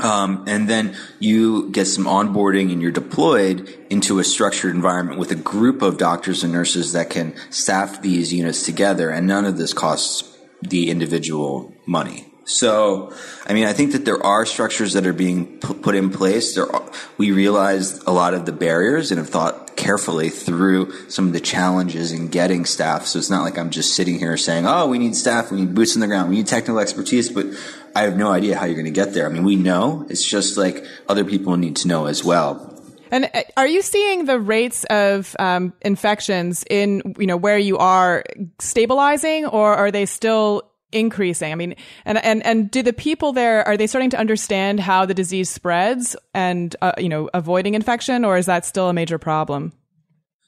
um, 0.00 0.45
and 0.47 0.69
then 0.69 0.97
you 1.19 1.71
get 1.71 1.87
some 1.87 2.04
onboarding 2.04 2.73
and 2.73 2.81
you're 2.81 2.90
deployed 2.90 3.69
into 3.90 4.19
a 4.19 4.25
structured 4.25 4.75
environment 4.75 5.19
with 5.19 5.31
a 5.31 5.37
group 5.37 5.83
of 5.83 5.99
doctors 5.99 6.42
and 6.42 6.52
nurses 6.52 6.92
that 6.95 7.11
can 7.11 7.35
staff 7.50 8.00
these 8.00 8.33
units 8.33 8.62
together. 8.62 9.11
And 9.11 9.26
none 9.26 9.45
of 9.45 9.59
this 9.59 9.75
costs 9.75 10.37
the 10.62 10.90
individual 10.90 11.75
money. 11.85 12.31
So, 12.44 13.12
I 13.46 13.54
mean, 13.54 13.66
I 13.66 13.72
think 13.72 13.92
that 13.92 14.04
there 14.04 14.20
are 14.25 14.44
structures 14.44 14.94
that 14.94 15.06
are 15.06 15.12
being 15.12 15.58
put 15.58 15.94
in 15.94 16.11
place. 16.11 16.54
There, 16.54 16.70
are, 16.70 16.82
we 17.16 17.30
realized 17.30 18.02
a 18.06 18.11
lot 18.11 18.34
of 18.34 18.46
the 18.46 18.52
barriers 18.52 19.12
and 19.12 19.18
have 19.18 19.28
thought 19.28 19.76
carefully 19.76 20.28
through 20.28 21.08
some 21.08 21.26
of 21.28 21.32
the 21.32 21.40
challenges 21.40 22.12
in 22.12 22.28
getting 22.28 22.64
staff. 22.64 23.06
So 23.06 23.18
it's 23.18 23.30
not 23.30 23.42
like 23.42 23.58
I'm 23.58 23.70
just 23.70 23.94
sitting 23.94 24.18
here 24.18 24.37
saying, 24.37 24.66
"Oh, 24.66 24.88
we 24.88 24.99
need 24.99 25.14
staff, 25.14 25.52
we 25.52 25.61
need 25.61 25.75
boots 25.75 25.96
on 25.96 26.00
the 26.00 26.08
ground, 26.08 26.30
we 26.30 26.37
need 26.37 26.46
technical 26.49 26.80
expertise," 26.80 27.30
but 27.30 27.46
I 27.94 28.02
have 28.02 28.16
no 28.16 28.30
idea 28.30 28.56
how 28.56 28.66
you're 28.66 28.75
going 28.75 28.87
to 28.87 28.90
get 28.90 29.14
there. 29.14 29.26
I 29.26 29.28
mean, 29.28 29.44
we 29.44 29.56
know. 29.56 30.06
It's 30.08 30.25
just 30.25 30.56
like 30.56 30.84
other 31.08 31.25
people 31.25 31.56
need 31.56 31.76
to 31.76 31.88
know 31.88 32.06
as 32.06 32.25
well. 32.25 32.68
And 33.11 33.30
uh, 33.34 33.42
are 33.56 33.66
you 33.66 33.82
seeing 33.82 34.25
the 34.25 34.40
rates 34.40 34.84
of 34.84 35.37
um, 35.38 35.75
infections 35.82 36.64
in 36.68 37.14
you 37.18 37.26
know 37.26 37.37
where 37.37 37.58
you 37.58 37.78
are 37.78 38.25
stabilizing, 38.58 39.46
or 39.46 39.75
are 39.75 39.90
they 39.90 40.06
still 40.06 40.72
increasing. 40.92 41.52
I 41.52 41.54
mean, 41.54 41.75
and 42.04 42.18
and 42.18 42.44
and 42.44 42.70
do 42.70 42.82
the 42.82 42.92
people 42.92 43.32
there 43.32 43.66
are 43.66 43.76
they 43.76 43.87
starting 43.87 44.11
to 44.11 44.18
understand 44.18 44.80
how 44.80 45.06
the 45.06 45.14
disease 45.14 45.50
spreads 45.50 46.16
and 46.34 46.75
uh, 46.82 46.92
you 46.99 47.08
know 47.08 47.28
avoiding 47.34 47.75
infection, 47.75 48.25
or 48.25 48.37
is 48.37 48.46
that 48.46 48.64
still 48.64 48.88
a 48.88 48.92
major 48.92 49.18
problem? 49.18 49.72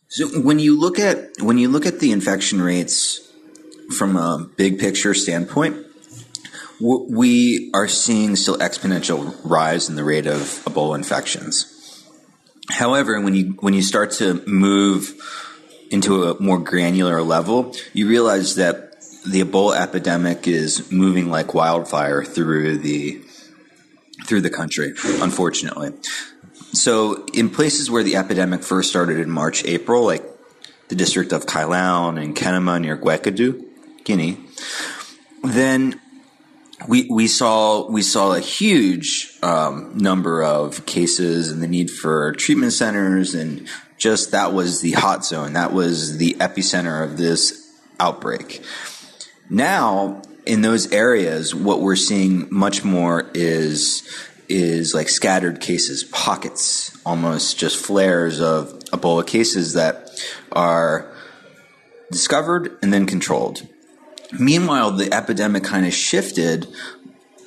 So 0.09 0.29
when 0.41 0.59
you 0.59 0.79
look 0.79 0.99
at 0.99 1.31
when 1.41 1.59
you 1.59 1.69
look 1.69 1.87
at 1.87 2.01
the 2.01 2.13
infection 2.13 2.61
rates 2.61 3.33
from 3.97 4.17
a 4.17 4.49
big 4.57 4.79
picture 4.79 5.15
standpoint, 5.15 5.85
we 6.81 7.71
are 7.75 7.89
seeing 7.89 8.37
still 8.37 8.57
exponential 8.59 9.37
rise 9.45 9.89
in 9.89 9.97
the 9.97 10.05
rate 10.05 10.27
of 10.27 10.41
Ebola 10.67 10.97
infections. 10.97 11.71
However, 12.71 13.21
when 13.21 13.35
you 13.35 13.57
when 13.61 13.75
you 13.75 13.83
start 13.83 14.13
to 14.13 14.43
move 14.47 15.15
into 15.91 16.25
a 16.25 16.41
more 16.41 16.59
granular 16.59 17.23
level, 17.23 17.75
you 17.93 18.09
realize 18.09 18.57
that 18.57 18.94
the 19.25 19.43
Ebola 19.43 19.81
epidemic 19.81 20.47
is 20.47 20.91
moving 20.93 21.31
like 21.31 21.55
wildfire 21.55 22.25
through 22.25 22.79
the 22.79 23.21
through 24.27 24.41
the 24.41 24.51
country, 24.51 24.95
unfortunately. 25.05 25.93
So, 26.73 27.27
in 27.33 27.51
places 27.51 27.91
where 27.91 28.03
the 28.03 28.17
epidemic 28.17 28.63
first 28.63 28.91
started 28.91 29.19
in 29.19 29.31
March, 29.31 29.65
April, 29.65 30.05
like 30.05 30.25
the 30.89 30.95
district 30.95 31.33
of 31.33 31.47
Kailahun 31.47 32.23
and 32.23 32.35
Kenema 32.35 32.81
near 32.81 32.97
Guéckédou, 32.97 33.65
Guinea, 34.05 34.39
then 35.43 36.01
we 36.89 37.09
we 37.11 37.27
saw 37.27 37.89
we 37.91 38.03
saw 38.03 38.35
a 38.35 38.41
huge 38.41 39.39
um, 39.43 39.97
number 39.97 40.43
of 40.43 40.85
cases 40.87 41.51
and 41.51 41.63
the 41.63 41.69
need 41.69 41.91
for 41.91 42.33
treatment 42.33 42.73
centers 42.73 43.35
and 43.35 43.69
just 43.97 44.33
that 44.33 44.53
was 44.53 44.81
the 44.81 44.93
hot 44.93 45.25
zone. 45.25 45.55
That 45.55 45.73
was 45.73 46.19
the 46.19 46.35
epicenter 46.35 47.03
of 47.05 47.17
this 47.17 47.73
outbreak. 48.01 48.63
Now, 49.55 50.21
in 50.47 50.63
those 50.63 50.91
areas, 50.93 51.55
what 51.55 51.81
we're 51.81 51.95
seeing 51.95 52.49
much 52.51 52.83
more 52.83 53.31
is 53.35 54.03
is 54.49 54.93
like 54.93 55.09
scattered 55.09 55.61
cases, 55.61 56.03
pockets, 56.03 56.91
almost 57.07 57.57
just 57.57 57.77
flares 57.77 58.41
of 58.41 58.81
Ebola 58.91 59.25
cases 59.25 59.75
that 59.75 60.11
are 60.51 61.09
discovered 62.11 62.77
and 62.83 62.93
then 62.93 63.07
controlled. 63.07 63.67
Meanwhile, 64.37 64.91
the 64.91 65.15
epidemic 65.15 65.63
kind 65.63 65.87
of 65.87 65.95
shifted 65.95 66.67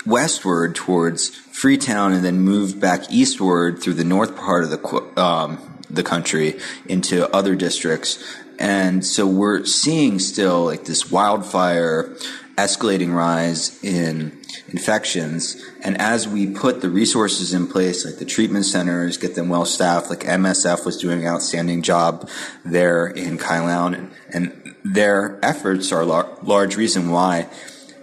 westward 0.05 0.75
towards 0.75 1.27
Freetown 1.35 2.13
and 2.13 2.23
then 2.23 2.39
moved 2.39 2.79
back 2.79 3.11
eastward 3.11 3.81
through 3.81 3.95
the 3.95 4.05
north 4.05 4.37
part 4.37 4.63
of 4.63 4.69
the 4.69 5.21
um, 5.21 5.77
the 5.89 6.03
country 6.03 6.57
into 6.87 7.29
other 7.35 7.53
districts 7.53 8.23
and 8.59 9.05
so 9.05 9.27
we're 9.27 9.65
seeing 9.65 10.19
still 10.19 10.65
like 10.65 10.85
this 10.85 11.11
wildfire 11.11 12.15
escalating 12.57 13.13
rise 13.13 13.81
in 13.83 14.41
infections. 14.69 15.63
And 15.83 15.99
as 16.01 16.27
we 16.27 16.47
put 16.47 16.81
the 16.81 16.89
resources 16.89 17.53
in 17.53 17.67
place, 17.67 18.03
like 18.03 18.17
the 18.17 18.25
treatment 18.25 18.65
centers, 18.65 19.17
get 19.17 19.35
them 19.35 19.49
well 19.49 19.65
staffed, 19.65 20.09
like 20.09 20.21
MSF 20.21 20.85
was 20.85 20.97
doing 20.97 21.21
an 21.21 21.27
outstanding 21.27 21.83
job 21.83 22.27
there 22.65 23.05
in 23.05 23.37
Kailahun, 23.37 23.93
and, 23.95 24.11
and 24.33 24.75
their 24.83 25.39
efforts 25.43 25.91
are 25.91 26.01
a 26.01 26.05
lar- 26.05 26.37
large 26.41 26.75
reason 26.75 27.11
why 27.11 27.47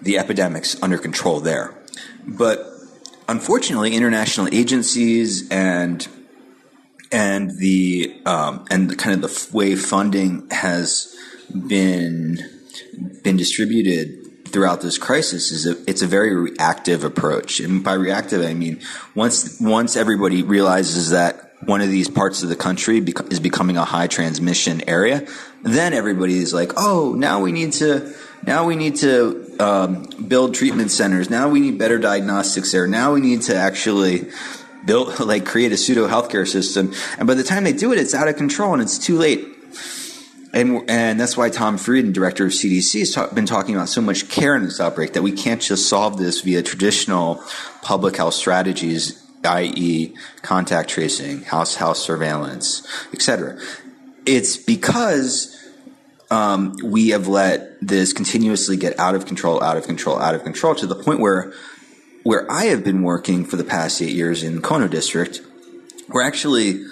the 0.01 0.19
epidemic's 0.19 0.81
under 0.83 0.99
control 0.99 1.41
there. 1.41 1.75
But 2.27 2.65
unfortunately, 3.29 3.95
international 3.95 4.49
agencies 4.53 5.49
and 5.51 6.07
and 7.15 7.57
the 7.59 8.13
um, 8.27 8.67
and 8.71 8.91
the, 8.91 8.97
kind 8.97 9.15
of 9.15 9.23
the 9.23 9.57
way 9.57 9.77
funding 9.77 10.49
has 10.51 11.17
been 11.69 12.39
been 13.23 13.37
distributed 13.37 14.49
throughout 14.49 14.81
this 14.81 14.99
crisis 14.99 15.53
is 15.53 15.67
a, 15.67 15.77
it's 15.89 16.03
a 16.03 16.07
very 16.07 16.35
reactive 16.35 17.05
approach. 17.05 17.61
And 17.61 17.85
by 17.85 17.95
reactive, 17.95 18.43
I 18.43 18.55
mean 18.55 18.81
once 19.15 19.61
once 19.61 19.97
everybody 19.97 20.43
realizes 20.43 21.11
that 21.11 21.53
one 21.65 21.81
of 21.81 21.89
these 21.89 22.09
parts 22.09 22.43
of 22.43 22.49
the 22.49 22.57
country 22.57 23.01
bec- 23.01 23.33
is 23.33 23.39
becoming 23.39 23.77
a 23.77 23.85
high 23.85 24.09
transmission 24.09 24.83
area, 24.89 25.27
then 25.63 25.93
everybody 25.93 26.39
is 26.39 26.53
like, 26.53 26.73
oh, 26.77 27.15
now 27.17 27.41
we 27.41 27.53
need 27.53 27.75
to 27.75 28.13
now 28.45 28.67
we 28.67 28.75
need 28.75 28.97
to 28.97 29.57
um, 29.61 30.09
build 30.27 30.55
treatment 30.57 30.91
centers. 30.91 31.31
Now 31.31 31.49
we 31.49 31.61
need 31.61 31.79
better 31.79 31.99
diagnostics 31.99 32.73
there. 32.73 32.89
Now 32.89 33.15
we 33.15 33.21
need 33.21 33.43
to 33.43 33.55
actually 33.55 34.31
build, 34.85 35.19
like 35.27 35.45
create 35.45 35.73
a 35.73 35.77
pseudo 35.77 36.09
healthcare 36.09 36.47
system. 36.47 36.93
And 37.19 37.27
by 37.27 37.35
the 37.35 37.43
time 37.43 37.65
they 37.65 37.73
do 37.73 37.93
it, 37.93 37.99
it's 37.99 38.15
out 38.15 38.29
of 38.29 38.37
control 38.37 38.73
and 38.73 38.83
it's 38.83 38.99
too 38.99 39.17
late. 39.17 39.47
and 40.53 40.89
and 40.89 41.19
that's 41.19 41.37
why 41.37 41.51
Tom 41.51 41.79
Frieden, 41.79 42.13
director 42.13 42.47
of 42.47 42.53
CDC, 42.53 43.15
has 43.17 43.33
been 43.33 43.47
talking 43.47 43.75
about 43.75 43.89
so 43.89 44.01
much 44.01 44.29
care 44.29 44.57
in 44.57 44.63
this 44.65 44.81
outbreak 44.81 45.13
that 45.15 45.23
we 45.23 45.33
can't 45.33 45.61
just 45.61 45.89
solve 45.89 46.19
this 46.19 46.41
via 46.43 46.63
traditional 46.63 47.43
public 47.83 48.17
health 48.17 48.35
strategies, 48.35 49.23
i.e., 49.45 50.15
contact 50.43 50.91
tracing, 50.91 51.43
house 51.43 51.75
house 51.77 52.01
surveillance, 52.01 52.87
etc. 53.13 53.59
It's 54.27 54.57
because 54.57 55.55
um, 56.31 56.77
we 56.83 57.11
have 57.11 57.29
let 57.29 57.79
this 57.81 58.13
continuously 58.13 58.77
get 58.77 58.99
out 58.99 59.15
of 59.15 59.27
control, 59.27 59.63
out 59.63 59.77
of 59.77 59.87
control, 59.87 60.19
out 60.19 60.35
of 60.35 60.43
control 60.43 60.75
to 60.77 60.87
the 60.87 60.95
point 60.95 61.21
where 61.21 61.53
where 62.25 62.51
I 62.51 62.65
have 62.65 62.83
been 62.83 63.03
working 63.03 63.45
for 63.45 63.57
the 63.57 63.65
past 63.65 64.03
eight 64.03 64.15
years 64.15 64.43
in 64.43 64.61
Kono 64.63 64.91
district, 64.91 65.43
we're 66.09 66.23
actually 66.23 66.85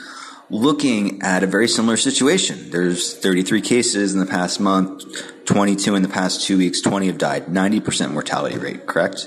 looking 0.50 1.22
at 1.22 1.42
a 1.42 1.46
very 1.46 1.66
similar 1.66 1.96
situation. 1.96 2.70
There's 2.70 3.16
33 3.16 3.62
cases 3.62 4.12
in 4.12 4.20
the 4.20 4.26
past 4.26 4.60
month, 4.60 5.04
22 5.46 5.94
in 5.94 6.02
the 6.02 6.08
past 6.08 6.42
two 6.42 6.58
weeks, 6.58 6.82
20 6.82 7.06
have 7.06 7.16
died, 7.16 7.46
90% 7.46 8.12
mortality 8.12 8.58
rate, 8.58 8.86
correct? 8.86 9.20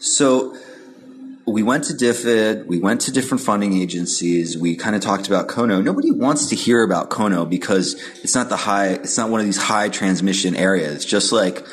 So 0.00 0.56
we 1.46 1.62
went 1.62 1.84
to 1.84 1.92
DFID, 1.94 2.66
we 2.66 2.80
went 2.80 3.02
to 3.02 3.12
different 3.12 3.40
funding 3.44 3.80
agencies, 3.80 4.58
we 4.58 4.74
kind 4.74 4.96
of 4.96 5.02
talked 5.02 5.28
about 5.28 5.46
Kono. 5.46 5.84
Nobody 5.84 6.10
wants 6.10 6.48
to 6.48 6.56
hear 6.56 6.82
about 6.82 7.10
Kono 7.10 7.48
because 7.48 7.94
it's 8.24 8.34
not 8.34 8.48
the 8.48 8.56
high, 8.56 8.88
it's 8.88 9.16
not 9.16 9.30
one 9.30 9.38
of 9.38 9.46
these 9.46 9.62
high 9.62 9.88
transmission 9.88 10.56
areas, 10.56 11.04
just 11.04 11.30
like 11.30 11.64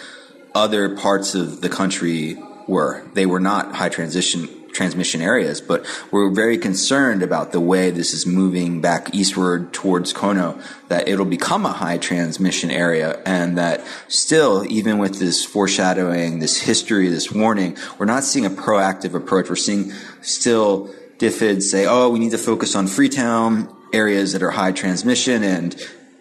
other 0.54 0.96
parts 0.96 1.34
of 1.34 1.62
the 1.62 1.70
country 1.70 2.38
were. 2.68 3.06
They 3.14 3.26
were 3.26 3.40
not 3.40 3.76
high 3.76 3.90
transition 3.90 4.50
transmission 4.72 5.22
areas, 5.22 5.62
but 5.62 5.86
we're 6.12 6.30
very 6.30 6.58
concerned 6.58 7.22
about 7.22 7.52
the 7.52 7.60
way 7.60 7.92
this 7.92 8.14
is 8.14 8.26
moving 8.26 8.82
back 8.82 9.14
eastward 9.14 9.74
towards 9.74 10.14
Kono, 10.14 10.62
that 10.88 11.08
it'll 11.08 11.26
become 11.26 11.66
a 11.66 11.72
high 11.72 11.98
transmission 11.98 12.72
area, 12.72 13.22
and 13.26 13.58
that 13.58 13.86
still, 14.08 14.66
even 14.72 14.98
with 14.98 15.20
this 15.20 15.44
foreshadowing, 15.44 16.40
this 16.40 16.62
history, 16.62 17.10
this 17.10 17.32
warning, 17.32 17.78
we're 17.98 18.06
not 18.06 18.24
seeing 18.24 18.46
a 18.46 18.50
proactive 18.50 19.14
approach. 19.14 19.50
We're 19.50 19.56
seeing 19.56 19.92
still 20.22 20.94
DFID 21.18 21.62
say, 21.62 21.86
oh, 21.86 22.10
we 22.10 22.20
need 22.20 22.32
to 22.32 22.38
focus 22.38 22.76
on 22.76 22.88
Freetown 22.88 23.76
areas 23.94 24.34
that 24.34 24.42
are 24.42 24.52
high 24.52 24.72
transmission 24.72 25.44
and 25.44 25.76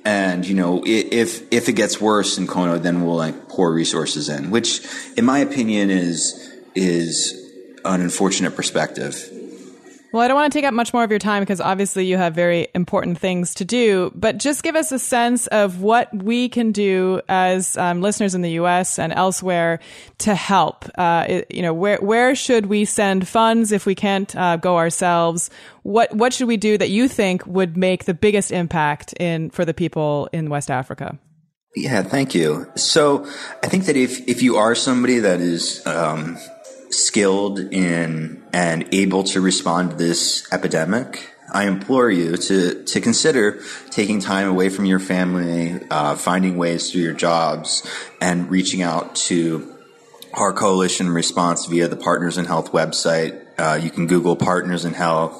and 0.05 0.47
you 0.47 0.55
know 0.55 0.83
if 0.87 1.53
if 1.53 1.69
it 1.69 1.73
gets 1.73 2.01
worse 2.01 2.39
in 2.39 2.47
Kono, 2.47 2.81
then 2.81 3.05
we'll 3.05 3.17
like 3.17 3.49
pour 3.49 3.73
resources 3.73 4.29
in, 4.29 4.51
which, 4.51 4.87
in 5.17 5.25
my 5.25 5.39
opinion, 5.39 5.91
is 5.91 6.55
is 6.75 7.53
an 7.85 8.01
unfortunate 8.01 8.57
perspective. 8.57 9.31
Well, 10.13 10.23
I 10.23 10.29
don't 10.29 10.35
want 10.35 10.53
to 10.53 10.57
take 10.57 10.65
up 10.65 10.75
much 10.75 10.93
more 10.93 11.05
of 11.05 11.11
your 11.11 11.21
time 11.21 11.41
because 11.41 11.61
obviously 11.61 12.05
you 12.05 12.17
have 12.17 12.35
very 12.35 12.67
important 12.75 13.19
things 13.19 13.55
to 13.55 13.65
do, 13.65 14.11
but 14.17 14.39
just 14.39 14.65
give 14.65 14.75
us 14.75 14.91
a 14.91 14.99
sense 14.99 15.47
of 15.49 15.83
what 15.83 16.13
we 16.13 16.49
can 16.49 16.73
do 16.73 17.21
as 17.29 17.77
um, 17.77 18.03
listeners 18.03 18.35
in 18.35 18.43
the 18.43 18.51
U.S. 18.53 18.99
and 18.99 19.13
elsewhere 19.13 19.79
to 20.19 20.35
help. 20.35 20.85
Uh, 20.99 21.27
it, 21.29 21.51
you 21.51 21.63
know, 21.63 21.73
where 21.73 21.99
where 21.99 22.35
should 22.35 22.67
we 22.67 22.85
send 22.85 23.29
funds 23.29 23.71
if 23.71 23.87
we 23.87 23.95
can't 23.95 24.35
uh, 24.35 24.57
go 24.57 24.79
ourselves? 24.79 25.49
What 25.85 26.13
what 26.13 26.33
should 26.33 26.49
we 26.49 26.57
do 26.57 26.77
that 26.77 26.91
you 26.91 27.07
think 27.07 27.47
would 27.47 27.77
make 27.77 28.07
the 28.07 28.15
biggest 28.15 28.51
impact 28.51 29.13
in 29.21 29.51
for 29.51 29.65
the 29.65 29.75
people 29.75 30.29
in 30.33 30.51
West 30.51 30.73
Africa? 30.73 31.19
Yeah, 31.77 32.03
thank 32.03 32.35
you. 32.35 32.69
So 32.75 33.25
I 33.63 33.69
think 33.69 33.85
that 33.85 33.97
if 33.97 34.29
if 34.29 34.43
you 34.43 34.57
are 34.57 34.75
somebody 34.75 35.21
that 35.21 35.41
is 35.41 35.87
um, 35.87 36.37
skilled 37.11 37.59
in 37.59 38.41
and 38.53 38.87
able 38.95 39.25
to 39.25 39.41
respond 39.41 39.91
to 39.91 39.97
this 39.97 40.47
epidemic, 40.53 41.35
I 41.53 41.65
implore 41.65 42.09
you 42.09 42.37
to, 42.37 42.85
to 42.85 43.01
consider 43.01 43.61
taking 43.91 44.21
time 44.21 44.47
away 44.47 44.69
from 44.69 44.85
your 44.85 45.01
family, 45.01 45.81
uh, 45.91 46.15
finding 46.15 46.57
ways 46.57 46.93
through 46.93 47.01
your 47.01 47.13
jobs, 47.13 47.85
and 48.21 48.49
reaching 48.49 48.81
out 48.81 49.17
to 49.27 49.75
our 50.35 50.53
coalition 50.53 51.09
response 51.09 51.67
via 51.67 51.89
the 51.89 51.97
Partners 51.97 52.39
in 52.39 52.45
Health 52.45 52.71
website. 52.71 53.45
Uh, 53.59 53.75
you 53.75 53.91
can 53.91 54.07
Google 54.07 54.37
Partners 54.37 54.85
in 54.85 54.95
Health, 54.95 55.35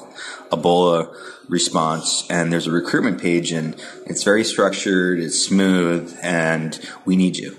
Ebola 0.51 1.15
response, 1.47 2.27
and 2.29 2.51
there's 2.51 2.67
a 2.67 2.71
recruitment 2.71 3.21
page, 3.21 3.53
and 3.53 3.81
it's 4.07 4.23
very 4.23 4.43
structured, 4.43 5.21
it's 5.21 5.39
smooth, 5.39 6.19
and 6.21 6.77
we 7.05 7.15
need 7.15 7.37
you 7.37 7.55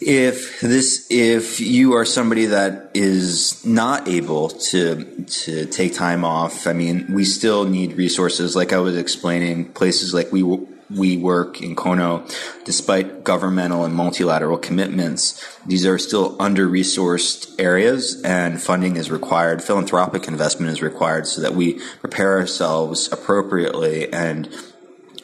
if 0.00 0.60
this 0.60 1.06
if 1.10 1.60
you 1.60 1.94
are 1.94 2.04
somebody 2.04 2.46
that 2.46 2.90
is 2.94 3.64
not 3.64 4.08
able 4.08 4.48
to 4.48 5.24
to 5.24 5.66
take 5.66 5.94
time 5.94 6.24
off 6.24 6.66
i 6.66 6.72
mean 6.72 7.06
we 7.12 7.24
still 7.24 7.64
need 7.64 7.92
resources. 7.94 8.54
Like 8.54 8.72
i 8.72 8.78
was 8.78 8.96
explaining 8.96 9.72
places 9.72 10.14
like 10.14 10.30
we 10.32 10.42
we 10.90 11.18
work 11.18 11.60
in 11.60 11.76
kono 11.76 12.24
despite 12.64 13.22
governmental 13.22 13.84
and 13.84 13.94
multilateral 13.94 14.56
commitments 14.56 15.44
these 15.66 15.84
are 15.84 15.98
still 15.98 16.36
under 16.40 16.66
resourced 16.66 17.54
areas 17.58 18.22
and 18.22 18.62
funding 18.62 18.96
is 18.96 19.10
required. 19.10 19.62
Philanthropic 19.62 20.28
investment 20.28 20.72
is 20.72 20.80
required 20.80 21.26
so 21.26 21.42
that 21.42 21.54
we 21.54 21.80
prepare 22.00 22.38
ourselves 22.38 23.12
appropriately 23.12 24.10
and 24.12 24.48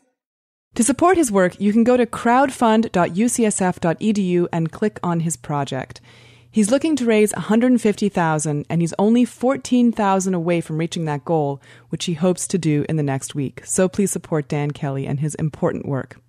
To 0.75 0.83
support 0.83 1.17
his 1.17 1.31
work, 1.31 1.59
you 1.59 1.71
can 1.71 1.83
go 1.83 1.97
to 1.97 2.07
crowdfund.ucsf.edu 2.07 4.47
and 4.51 4.71
click 4.71 4.99
on 5.03 5.19
his 5.19 5.37
project. 5.37 6.01
He's 6.49 6.71
looking 6.71 6.95
to 6.97 7.05
raise 7.05 7.33
150,000 7.33 8.65
and 8.69 8.81
he's 8.81 8.93
only 8.99 9.25
14,000 9.25 10.33
away 10.33 10.61
from 10.61 10.77
reaching 10.77 11.05
that 11.05 11.25
goal, 11.25 11.59
which 11.89 12.05
he 12.05 12.13
hopes 12.13 12.47
to 12.47 12.59
do 12.59 12.85
in 12.89 12.95
the 12.95 13.03
next 13.03 13.35
week. 13.35 13.61
So 13.65 13.87
please 13.87 14.11
support 14.11 14.47
Dan 14.47 14.71
Kelly 14.71 15.05
and 15.07 15.19
his 15.19 15.35
important 15.35 15.87
work. 15.87 16.19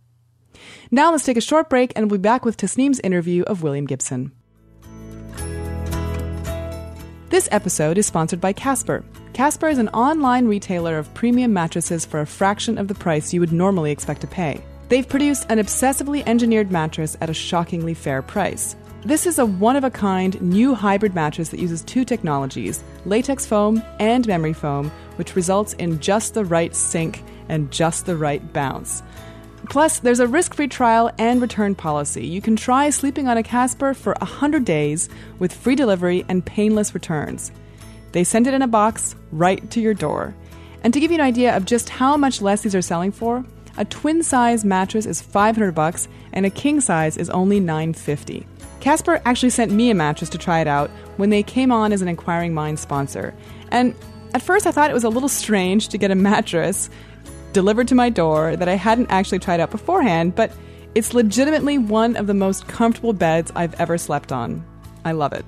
Now 0.91 1.13
let's 1.13 1.25
take 1.25 1.37
a 1.37 1.43
short 1.43 1.69
break 1.69 1.93
and 1.95 2.11
we'll 2.11 2.19
be 2.19 2.23
back 2.23 2.45
with 2.45 2.57
Tasneem's 2.57 3.01
interview 3.01 3.43
of 3.43 3.63
William 3.63 3.87
Gibson. 3.87 4.33
This 7.35 7.49
episode 7.51 7.99
is 7.99 8.07
sponsored 8.07 8.41
by 8.41 8.53
Casper. 8.53 9.05
Casper 9.33 9.67
is 9.67 9.79
an 9.79 9.89
online 9.89 10.47
retailer 10.47 10.99
of 10.99 11.13
premium 11.15 11.53
mattresses 11.53 12.07
for 12.07 12.21
a 12.21 12.27
fraction 12.27 12.79
of 12.79 12.87
the 12.87 12.95
price 12.95 13.35
you 13.35 13.41
would 13.41 13.51
normally 13.51 13.91
expect 13.91 14.21
to 14.21 14.29
pay. 14.29 14.63
They've 14.89 15.09
produced 15.09 15.47
an 15.49 15.59
obsessively 15.59 16.23
engineered 16.29 16.71
mattress 16.71 17.17
at 17.21 17.29
a 17.29 17.35
shockingly 17.35 17.93
fair 17.93 18.23
price. 18.23 18.77
This 19.05 19.27
is 19.27 19.41
a 19.41 19.47
one 19.47 19.75
of 19.75 19.83
a 19.83 19.91
kind 19.91 20.41
new 20.41 20.77
hybrid 20.77 21.17
mattress 21.17 21.49
that 21.49 21.59
uses 21.59 21.83
two 21.83 22.05
technologies 22.05 22.85
latex 23.05 23.45
foam 23.45 23.83
and 23.99 24.25
memory 24.29 24.53
foam, 24.53 24.93
which 25.17 25.35
results 25.35 25.73
in 25.73 25.99
just 25.99 26.35
the 26.35 26.45
right 26.45 26.73
sink 26.73 27.25
and 27.49 27.69
just 27.73 28.07
the 28.07 28.17
right 28.17 28.53
bounce. 28.53 29.03
Plus, 29.71 29.99
there's 29.99 30.21
a 30.21 30.27
risk 30.27 30.55
free 30.55 30.69
trial 30.69 31.11
and 31.19 31.41
return 31.41 31.75
policy. 31.75 32.27
You 32.27 32.41
can 32.41 32.57
try 32.57 32.91
sleeping 32.91 33.29
on 33.29 33.37
a 33.37 33.43
Casper 33.43 33.95
for 33.95 34.15
100 34.21 34.65
days 34.65 35.09
with 35.39 35.53
free 35.53 35.75
delivery 35.75 36.25
and 36.29 36.45
painless 36.45 36.95
returns. 36.95 37.51
They 38.13 38.25
send 38.25 38.47
it 38.47 38.55
in 38.55 38.63
a 38.63 38.69
box 38.69 39.17
right 39.33 39.69
to 39.71 39.81
your 39.81 39.95
door. 39.95 40.35
And 40.83 40.93
to 40.93 41.01
give 41.01 41.11
you 41.11 41.17
an 41.17 41.27
idea 41.27 41.57
of 41.57 41.65
just 41.65 41.89
how 41.89 42.17
much 42.17 42.43
less 42.43 42.63
these 42.63 42.75
are 42.75 42.83
selling 42.83 43.11
for, 43.11 43.45
a 43.77 43.85
twin 43.85 44.23
size 44.23 44.65
mattress 44.65 45.07
is 45.07 45.21
500 45.21 45.75
bucks 45.75 46.07
and 46.33 46.47
a 46.47 46.51
king 46.51 46.81
size 46.81 47.17
is 47.17 47.31
only 47.31 47.59
950. 47.59 48.47
Casper 48.81 49.21
actually 49.25 49.51
sent 49.51 49.73
me 49.73 49.91
a 49.91 49.95
mattress 49.95 50.31
to 50.31 50.39
try 50.39 50.61
it 50.61 50.69
out 50.69 50.91
when 51.17 51.31
they 51.31 51.43
came 51.43 51.73
on 51.73 51.93
as 51.93 52.03
an 52.03 52.09
Inquiring 52.09 52.53
Mind 52.55 52.79
sponsor. 52.79 53.35
And 53.71 53.95
At 54.35 54.43
first, 54.43 54.67
I 54.67 54.73
thought 54.73 54.91
it 54.91 54.95
was 54.95 55.05
a 55.05 55.09
little 55.09 55.29
strange 55.29 55.89
to 55.89 55.99
get 55.99 56.11
a 56.11 56.17
mattress 56.17 56.91
delivered 57.55 57.89
to 57.89 57.95
my 57.95 58.11
door 58.11 58.57
that 58.57 58.69
I 58.69 58.75
hadn't 58.75 59.11
actually 59.11 59.39
tried 59.39 59.61
out 59.61 59.71
beforehand, 59.71 60.35
but 60.35 60.53
it's 60.95 61.15
legitimately 61.15 61.79
one 61.79 62.17
of 62.17 62.27
the 62.27 62.35
most 62.35 62.69
comfortable 62.69 63.15
beds 63.15 63.51
I've 63.57 63.75
ever 63.81 63.97
slept 63.97 64.31
on. 64.31 64.63
I 65.05 65.13
love 65.13 65.33
it. 65.33 65.47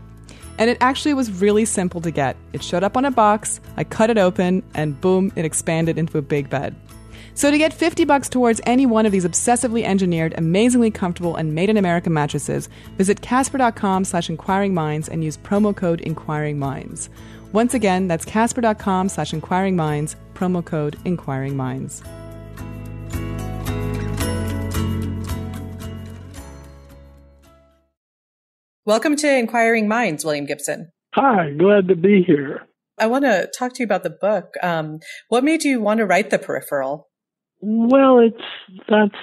And 0.59 0.71
it 0.71 0.79
actually 0.81 1.12
was 1.12 1.31
really 1.31 1.66
simple 1.66 2.01
to 2.01 2.11
get. 2.11 2.37
It 2.55 2.62
showed 2.62 2.83
up 2.83 2.97
on 2.97 3.05
a 3.05 3.11
box, 3.11 3.61
I 3.77 3.85
cut 3.85 4.09
it 4.09 4.16
open, 4.16 4.62
and 4.73 4.99
boom, 4.99 5.31
it 5.37 5.45
expanded 5.45 5.99
into 5.99 6.16
a 6.16 6.23
big 6.23 6.49
bed. 6.49 6.75
So 7.35 7.51
to 7.51 7.59
get 7.59 7.75
50 7.75 8.07
bucks 8.07 8.31
towards 8.31 8.62
any 8.64 8.87
one 8.87 9.05
of 9.05 9.12
these 9.12 9.27
obsessively 9.27 9.85
engineered, 9.85 10.33
amazingly 10.38 10.90
comfortable, 10.90 11.37
and 11.37 11.55
made 11.55 11.69
in 11.69 11.77
America 11.77 12.09
mattresses, 12.09 12.71
visit 12.97 13.21
casper.com 13.21 14.07
slash 14.07 14.31
inquiring 14.31 14.73
minds 14.73 15.07
and 15.07 15.23
use 15.23 15.37
promo 15.37 15.77
code 15.77 16.01
inquiring 16.01 16.59
minds. 16.59 17.11
Once 17.57 17.73
again, 17.73 18.07
that's 18.07 18.27
casper.com 18.27 19.09
slash 19.09 19.33
inquiring 19.33 19.77
minds, 19.77 20.14
promo 20.35 20.62
code 20.62 20.95
inquiring 21.07 21.57
minds. 21.57 22.03
Welcome 28.85 29.16
to 29.16 29.35
Inquiring 29.35 29.88
Minds, 29.88 30.23
William 30.23 30.45
Gibson. 30.45 30.92
Hi, 31.14 31.55
glad 31.59 31.88
to 31.88 31.97
be 31.97 32.23
here. 32.23 32.66
I 32.99 33.07
want 33.07 33.25
to 33.25 33.51
talk 33.59 33.73
to 33.73 33.79
you 33.79 33.87
about 33.87 34.03
the 34.03 34.11
book. 34.11 34.53
Um, 34.62 34.99
what 35.31 35.42
made 35.42 35.64
you 35.64 35.81
want 35.81 35.97
to 36.01 36.05
write 36.05 36.29
The 36.29 36.38
Peripheral? 36.38 37.09
Well, 37.62 38.19
it's 38.19 38.85
that's 38.87 39.14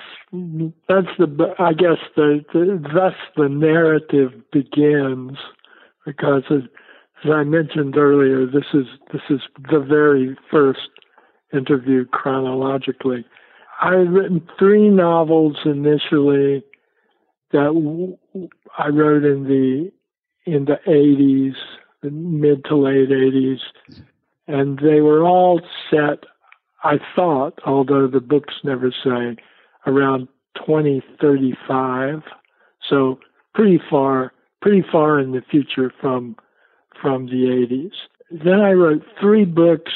that's 0.90 1.08
the 1.20 1.54
I 1.60 1.74
guess 1.74 2.00
the, 2.16 2.44
the 2.52 2.82
thus 2.96 3.14
the 3.38 3.48
narrative 3.48 4.32
begins 4.52 5.38
because 6.04 6.42
as, 6.50 6.64
as 7.24 7.32
I 7.32 7.44
mentioned 7.44 7.98
earlier, 7.98 8.46
this 8.46 8.66
is 8.74 8.86
this 9.12 9.22
is 9.30 9.42
the 9.72 9.80
very 9.80 10.38
first 10.52 10.90
interview 11.54 12.06
chronologically. 12.06 13.26
I 13.82 13.96
had 13.98 14.12
written 14.12 14.48
three 14.60 14.90
novels 14.90 15.58
initially 15.66 16.64
that 17.52 18.18
I 18.78 18.88
wrote 18.90 19.24
in 19.24 19.44
the 19.46 19.92
in 20.46 20.66
the 20.66 20.80
80s, 20.88 21.56
the 22.02 22.12
mid 22.12 22.66
to 22.66 22.76
late 22.76 23.10
80s, 23.10 23.60
and 24.48 24.80
they 24.80 25.02
were 25.02 25.24
all 25.24 25.62
set. 25.90 26.26
I 26.84 27.00
thought, 27.16 27.60
although 27.66 28.08
the 28.08 28.20
books 28.20 28.56
never 28.64 28.92
say, 28.92 29.38
around 29.88 30.28
2035, 30.58 32.24
so 32.90 33.20
pretty 33.54 33.80
far, 33.90 34.34
pretty 34.62 34.84
far 34.92 35.18
in 35.20 35.32
the 35.32 35.42
future 35.50 35.94
from 36.02 36.36
from 37.04 37.26
the 37.26 37.68
80s. 37.70 37.92
Then 38.32 38.62
I 38.62 38.72
wrote 38.72 39.04
three 39.20 39.44
books 39.44 39.92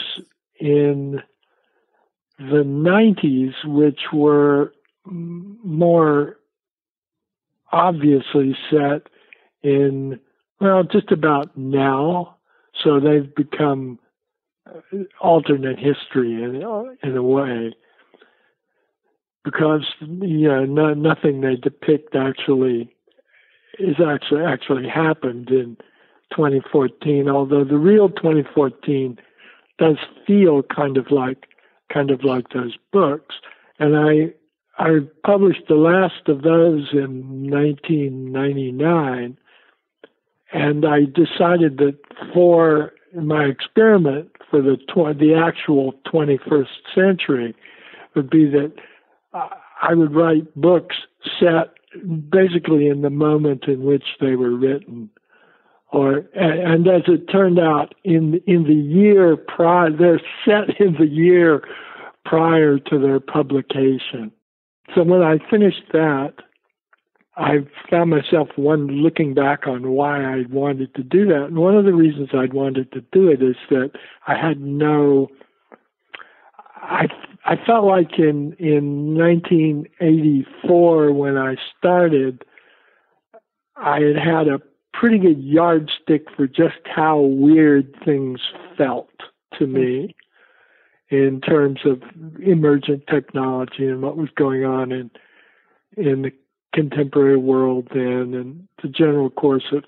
in 0.59 1.23
the 2.37 2.63
90s, 2.63 3.53
which 3.65 4.01
were 4.11 4.73
more 5.05 6.37
obviously 7.71 8.55
set 8.69 9.07
in, 9.63 10.19
well, 10.59 10.83
just 10.83 11.11
about 11.11 11.57
now. 11.57 12.35
So 12.83 12.99
they've 12.99 13.33
become 13.33 13.99
uh, 14.67 14.97
alternate 15.21 15.79
history 15.79 16.43
in, 16.43 16.55
in 17.01 17.17
a 17.17 17.23
way. 17.23 17.73
Because 19.45 19.85
you 20.01 20.49
know 20.49 20.65
no, 20.65 20.93
nothing 20.93 21.39
they 21.39 21.55
depict 21.55 22.17
actually 22.17 22.93
is 23.79 23.95
actually 24.05 24.43
actually 24.43 24.89
happened 24.89 25.49
in 25.49 25.77
2014. 26.31 27.29
Although 27.29 27.63
the 27.63 27.77
real 27.77 28.09
2014 28.09 29.19
does 29.77 29.97
feel 30.25 30.63
kind 30.63 30.97
of 30.97 31.11
like 31.11 31.47
kind 31.91 32.11
of 32.11 32.23
like 32.23 32.49
those 32.49 32.75
books, 32.91 33.35
and 33.79 33.95
I 33.97 34.33
I 34.77 34.99
published 35.25 35.67
the 35.67 35.75
last 35.75 36.27
of 36.27 36.43
those 36.43 36.89
in 36.91 37.49
1999, 37.49 39.37
and 40.53 40.85
I 40.85 40.99
decided 41.05 41.77
that 41.77 41.97
for 42.33 42.93
my 43.15 43.45
experiment 43.45 44.29
for 44.49 44.61
the 44.61 44.77
tw- 44.77 45.17
the 45.17 45.33
actual 45.35 45.93
21st 46.05 46.67
century 46.93 47.55
would 48.15 48.29
be 48.29 48.45
that 48.49 48.73
I 49.33 49.93
would 49.93 50.13
write 50.13 50.53
books 50.55 50.95
set 51.39 51.73
basically 52.29 52.87
in 52.87 53.01
the 53.01 53.09
moment 53.09 53.65
in 53.67 53.83
which 53.83 54.03
they 54.19 54.35
were 54.35 54.55
written, 54.55 55.09
or 55.91 56.25
and 56.35 56.87
as 56.87 57.03
it 57.07 57.27
turned 57.31 57.59
out, 57.59 57.95
in 58.03 58.41
in 58.45 58.63
the 58.63 58.73
year 58.73 59.37
prior, 59.37 59.89
they're 59.91 60.21
set 60.45 60.79
in 60.79 60.95
the 60.99 61.07
year 61.07 61.63
prior 62.25 62.77
to 62.77 62.99
their 62.99 63.19
publication. 63.19 64.31
So 64.93 65.03
when 65.03 65.21
I 65.21 65.37
finished 65.49 65.83
that, 65.93 66.33
I 67.37 67.59
found 67.89 68.09
myself 68.09 68.49
one 68.55 68.87
looking 68.87 69.33
back 69.33 69.67
on 69.67 69.91
why 69.91 70.23
I 70.23 70.43
wanted 70.49 70.93
to 70.95 71.03
do 71.03 71.25
that. 71.27 71.45
And 71.45 71.57
one 71.57 71.77
of 71.77 71.85
the 71.85 71.93
reasons 71.93 72.29
I'd 72.33 72.53
wanted 72.53 72.91
to 72.93 73.01
do 73.11 73.29
it 73.29 73.41
is 73.43 73.55
that 73.69 73.91
I 74.27 74.35
had 74.35 74.59
no 74.59 75.29
I 76.75 77.07
I 77.45 77.55
felt 77.65 77.85
like 77.85 78.17
in 78.17 78.53
in 78.59 79.15
1984 79.15 81.11
when 81.13 81.37
I 81.37 81.55
started 81.77 82.43
I 83.75 83.99
had 83.99 84.17
had 84.17 84.47
a 84.47 84.59
pretty 84.99 85.19
good 85.19 85.43
yardstick 85.43 86.25
for 86.35 86.47
just 86.47 86.79
how 86.85 87.19
weird 87.19 87.95
things 88.03 88.39
felt 88.77 89.09
to 89.57 89.67
me 89.67 90.15
in 91.09 91.39
terms 91.39 91.79
of 91.85 92.01
emergent 92.43 93.05
technology 93.07 93.87
and 93.87 94.01
what 94.01 94.17
was 94.17 94.29
going 94.35 94.65
on 94.65 94.91
in 94.91 95.09
in 95.95 96.23
the 96.23 96.31
contemporary 96.73 97.37
world 97.37 97.87
then 97.93 98.33
and 98.33 98.67
the 98.81 98.89
general 98.89 99.29
course 99.29 99.71
of 99.71 99.85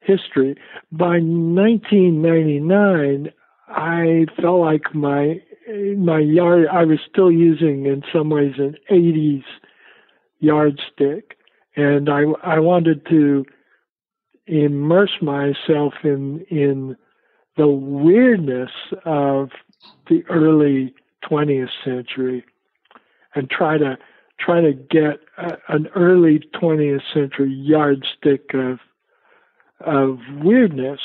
history. 0.00 0.56
By 0.90 1.20
1999, 1.20 3.30
I 3.68 4.26
felt 4.40 4.60
like 4.60 4.94
my 4.94 5.40
my 5.96 6.18
yard 6.18 6.66
I 6.72 6.84
was 6.84 6.98
still 7.10 7.30
using 7.30 7.86
in 7.86 8.02
some 8.12 8.30
ways 8.30 8.54
an 8.58 8.76
80s 8.90 9.44
yardstick, 10.40 11.36
and 11.76 12.08
I 12.08 12.22
I 12.42 12.58
wanted 12.58 13.06
to 13.10 13.44
immerse 14.48 15.20
myself 15.20 15.94
in 16.04 16.44
in 16.50 16.96
the 17.56 17.68
weirdness 17.68 18.70
of 19.04 19.50
the 20.08 20.24
early 20.28 20.94
20th 21.28 21.70
century 21.84 22.44
and 23.34 23.50
try 23.50 23.76
to 23.76 23.98
try 24.40 24.60
to 24.60 24.72
get 24.72 25.20
a, 25.36 25.56
an 25.68 25.88
early 25.94 26.40
20th 26.54 27.02
century 27.12 27.52
yardstick 27.52 28.54
of 28.54 28.78
of 29.80 30.18
weirdness 30.42 31.00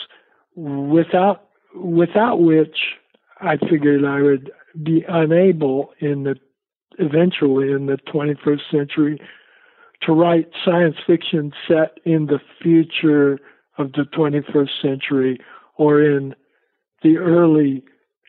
without 0.55 1.49
without 1.75 2.41
which 2.41 2.77
I 3.41 3.57
figured 3.57 4.05
I 4.05 4.21
would 4.21 4.51
be 4.81 5.03
unable 5.07 5.93
in 5.99 6.23
the 6.23 6.35
eventually 6.99 7.71
in 7.71 7.87
the 7.87 7.97
21st 7.97 8.61
century 8.71 9.19
to 10.05 10.13
write 10.13 10.49
science 10.65 10.95
fiction 11.05 11.51
set 11.67 11.97
in 12.05 12.27
the 12.27 12.39
future 12.61 13.39
of 13.77 13.91
the 13.93 14.03
21st 14.15 14.81
century 14.81 15.39
or 15.77 16.01
in 16.01 16.35
the 17.01 17.17
early 17.17 17.83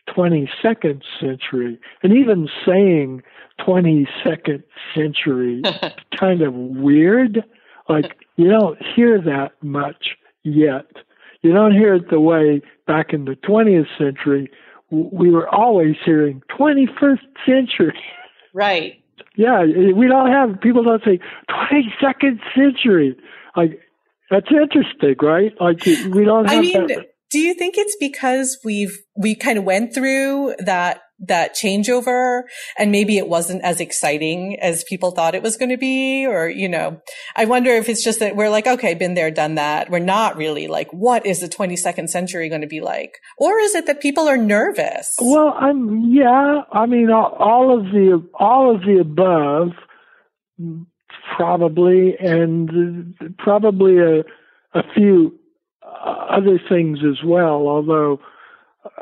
22nd 0.09 1.01
century. 1.19 1.79
And 2.03 2.13
even 2.13 2.47
saying 2.65 3.23
22nd 3.59 4.63
century 4.93 5.61
kind 6.19 6.41
of 6.41 6.53
weird. 6.53 7.43
Like 7.87 8.17
you 8.35 8.49
don't 8.49 8.79
hear 8.95 9.21
that 9.21 9.51
much 9.61 10.17
yet. 10.43 10.87
You 11.41 11.53
don't 11.53 11.73
hear 11.73 11.95
it 11.95 12.09
the 12.09 12.19
way 12.19 12.61
back 12.87 13.13
in 13.13 13.25
the 13.25 13.35
20th 13.47 13.87
century 13.97 14.49
we 14.91 15.31
were 15.31 15.53
always 15.53 15.95
hearing 16.03 16.41
21st 16.57 17.19
century. 17.45 17.99
Right. 18.53 19.03
Yeah, 19.37 19.63
we 19.63 20.07
don't 20.07 20.31
have 20.31 20.61
people 20.61 20.83
don't 20.83 21.03
say 21.03 21.19
22nd 21.49 22.39
century. 22.55 23.15
Like 23.55 23.79
that's 24.29 24.47
interesting, 24.49 25.15
right? 25.21 25.53
Like 25.59 25.85
we 25.85 26.25
don't 26.25 26.45
have 26.45 26.57
I 26.57 26.61
mean, 26.61 26.87
that 26.87 27.05
do 27.31 27.39
you 27.39 27.53
think 27.53 27.75
it's 27.77 27.97
because 27.99 28.59
we've 28.63 28.97
we 29.15 29.35
kind 29.35 29.57
of 29.57 29.63
went 29.63 29.93
through 29.93 30.55
that 30.59 31.01
that 31.19 31.55
changeover 31.55 32.43
and 32.77 32.91
maybe 32.91 33.17
it 33.17 33.27
wasn't 33.27 33.63
as 33.63 33.79
exciting 33.79 34.57
as 34.61 34.83
people 34.89 35.11
thought 35.11 35.35
it 35.35 35.43
was 35.43 35.57
going 35.57 35.69
to 35.69 35.77
be 35.77 36.25
or 36.25 36.49
you 36.49 36.67
know. 36.67 36.99
I 37.35 37.45
wonder 37.45 37.71
if 37.71 37.89
it's 37.89 38.03
just 38.03 38.19
that 38.19 38.35
we're 38.35 38.49
like 38.49 38.67
okay 38.67 38.93
been 38.93 39.13
there 39.13 39.31
done 39.31 39.55
that. 39.55 39.89
We're 39.89 39.99
not 39.99 40.37
really 40.37 40.67
like 40.67 40.91
what 40.91 41.25
is 41.25 41.39
the 41.39 41.47
22nd 41.47 42.09
century 42.09 42.49
going 42.49 42.61
to 42.61 42.67
be 42.67 42.81
like? 42.81 43.13
Or 43.37 43.59
is 43.59 43.75
it 43.75 43.85
that 43.87 44.01
people 44.01 44.27
are 44.27 44.37
nervous? 44.37 45.15
Well 45.21 45.55
i'm 45.59 46.11
yeah 46.11 46.61
i 46.71 46.85
mean 46.85 47.09
all 47.09 47.77
of 47.77 47.85
the 47.85 48.27
all 48.33 48.73
of 48.73 48.81
the 48.81 48.99
above 48.99 49.69
probably 51.37 52.15
and 52.19 53.15
probably 53.37 53.99
a 53.99 54.23
a 54.75 54.83
few 54.93 55.33
uh, 55.81 56.27
other 56.29 56.59
things 56.69 56.99
as 56.99 57.23
well, 57.25 57.67
although 57.67 58.19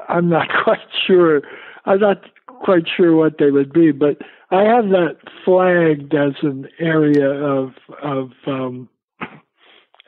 I'm 0.07 0.29
not 0.29 0.47
quite 0.63 0.79
sure. 1.05 1.41
I'm 1.85 1.99
not 1.99 2.23
quite 2.47 2.83
sure 2.95 3.15
what 3.15 3.37
they 3.39 3.51
would 3.51 3.73
be, 3.73 3.91
but 3.91 4.17
I 4.51 4.63
have 4.63 4.89
that 4.89 5.17
flagged 5.43 6.13
as 6.13 6.33
an 6.41 6.67
area 6.79 7.29
of 7.29 7.71
of 8.01 8.31
um, 8.47 8.89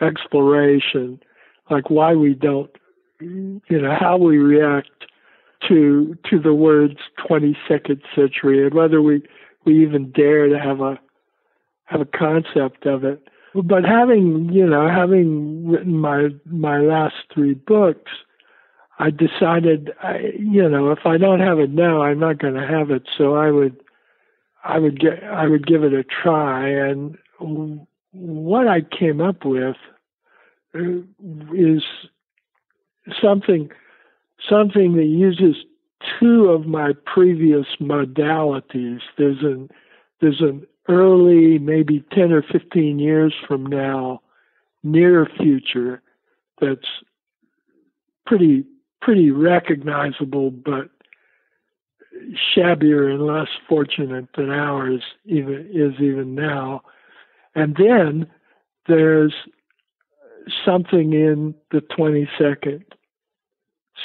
exploration, 0.02 1.20
like 1.70 1.90
why 1.90 2.14
we 2.14 2.34
don't, 2.34 2.70
you 3.20 3.62
know, 3.70 3.96
how 4.00 4.18
we 4.18 4.38
react 4.38 4.90
to 5.68 6.18
to 6.30 6.40
the 6.40 6.54
words 6.54 6.98
22nd 7.28 8.02
century, 8.16 8.64
and 8.66 8.74
whether 8.74 9.02
we 9.02 9.24
we 9.66 9.82
even 9.82 10.12
dare 10.12 10.48
to 10.48 10.60
have 10.60 10.80
a 10.82 11.00
have 11.86 12.02
a 12.02 12.06
concept 12.06 12.86
of 12.86 13.04
it. 13.04 13.28
But 13.54 13.84
having 13.86 14.50
you 14.52 14.66
know 14.66 14.88
having 14.88 15.68
written 15.68 15.98
my 15.98 16.30
my 16.46 16.80
last 16.80 17.16
three 17.34 17.54
books, 17.54 18.12
I 18.98 19.10
decided 19.10 19.92
I, 20.02 20.34
you 20.38 20.68
know 20.70 20.92
if 20.92 21.06
I 21.06 21.18
don't 21.18 21.42
have 21.42 21.60
it 21.60 21.72
now, 21.72 22.02
I'm 22.02 22.20
not 22.20 22.40
going 22.40 22.54
to 22.54 22.66
have 22.66 22.92
it. 22.92 23.04
So 23.18 23.36
I 23.36 23.52
would 23.52 23.82
I 24.64 24.80
would 24.80 25.00
get 25.00 25.24
I 25.24 25.48
would 25.48 25.68
give 25.68 25.84
it 25.84 25.94
a 25.94 26.04
try, 26.04 26.70
and 26.70 27.18
what 28.12 28.68
I 28.68 28.82
came 28.82 29.22
up 29.22 29.46
with 29.46 29.76
uh, 30.74 30.80
is 31.54 31.84
something 33.22 33.70
something 34.50 34.96
that 34.96 35.06
uses 35.06 35.56
two 36.20 36.50
of 36.50 36.66
my 36.66 36.94
previous 37.06 37.66
modalities. 37.82 39.00
There's 39.18 39.42
an 39.42 39.70
there's 40.22 40.42
an 40.42 40.66
early, 40.88 41.58
maybe 41.60 42.04
10 42.14 42.32
or 42.32 42.44
15 42.44 43.00
years 43.00 43.34
from 43.48 43.66
now, 43.66 44.22
near 44.84 45.28
future 45.38 46.02
that's 46.62 46.88
pretty 48.26 48.64
pretty 49.02 49.32
recognizable, 49.32 50.52
but 50.52 50.90
shabbier 52.56 53.10
and 53.10 53.26
less 53.26 53.50
fortunate 53.68 54.28
than 54.36 54.50
ours 54.50 55.02
even 55.26 55.70
is 55.74 56.00
even 56.02 56.36
now. 56.36 56.82
And 57.54 57.76
then 57.78 58.28
there's 58.88 59.34
something 60.66 61.14
in 61.14 61.56
the 61.72 61.82
22nd 61.82 62.84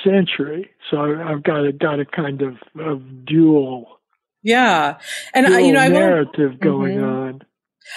century. 0.05 0.71
So 0.91 1.21
I've 1.21 1.43
got 1.43 1.67
a 1.67 1.73
got 1.73 2.01
a 2.01 2.05
kind 2.05 2.43
of, 2.43 2.57
of 2.79 3.25
dual 3.25 4.01
yeah, 4.43 4.99
and 5.35 5.47
dual 5.47 5.61
you 5.61 5.73
know, 5.73 5.81
I 5.81 5.89
narrative 5.89 6.61
going 6.61 6.99
mm-hmm. 6.99 7.05
on. 7.05 7.43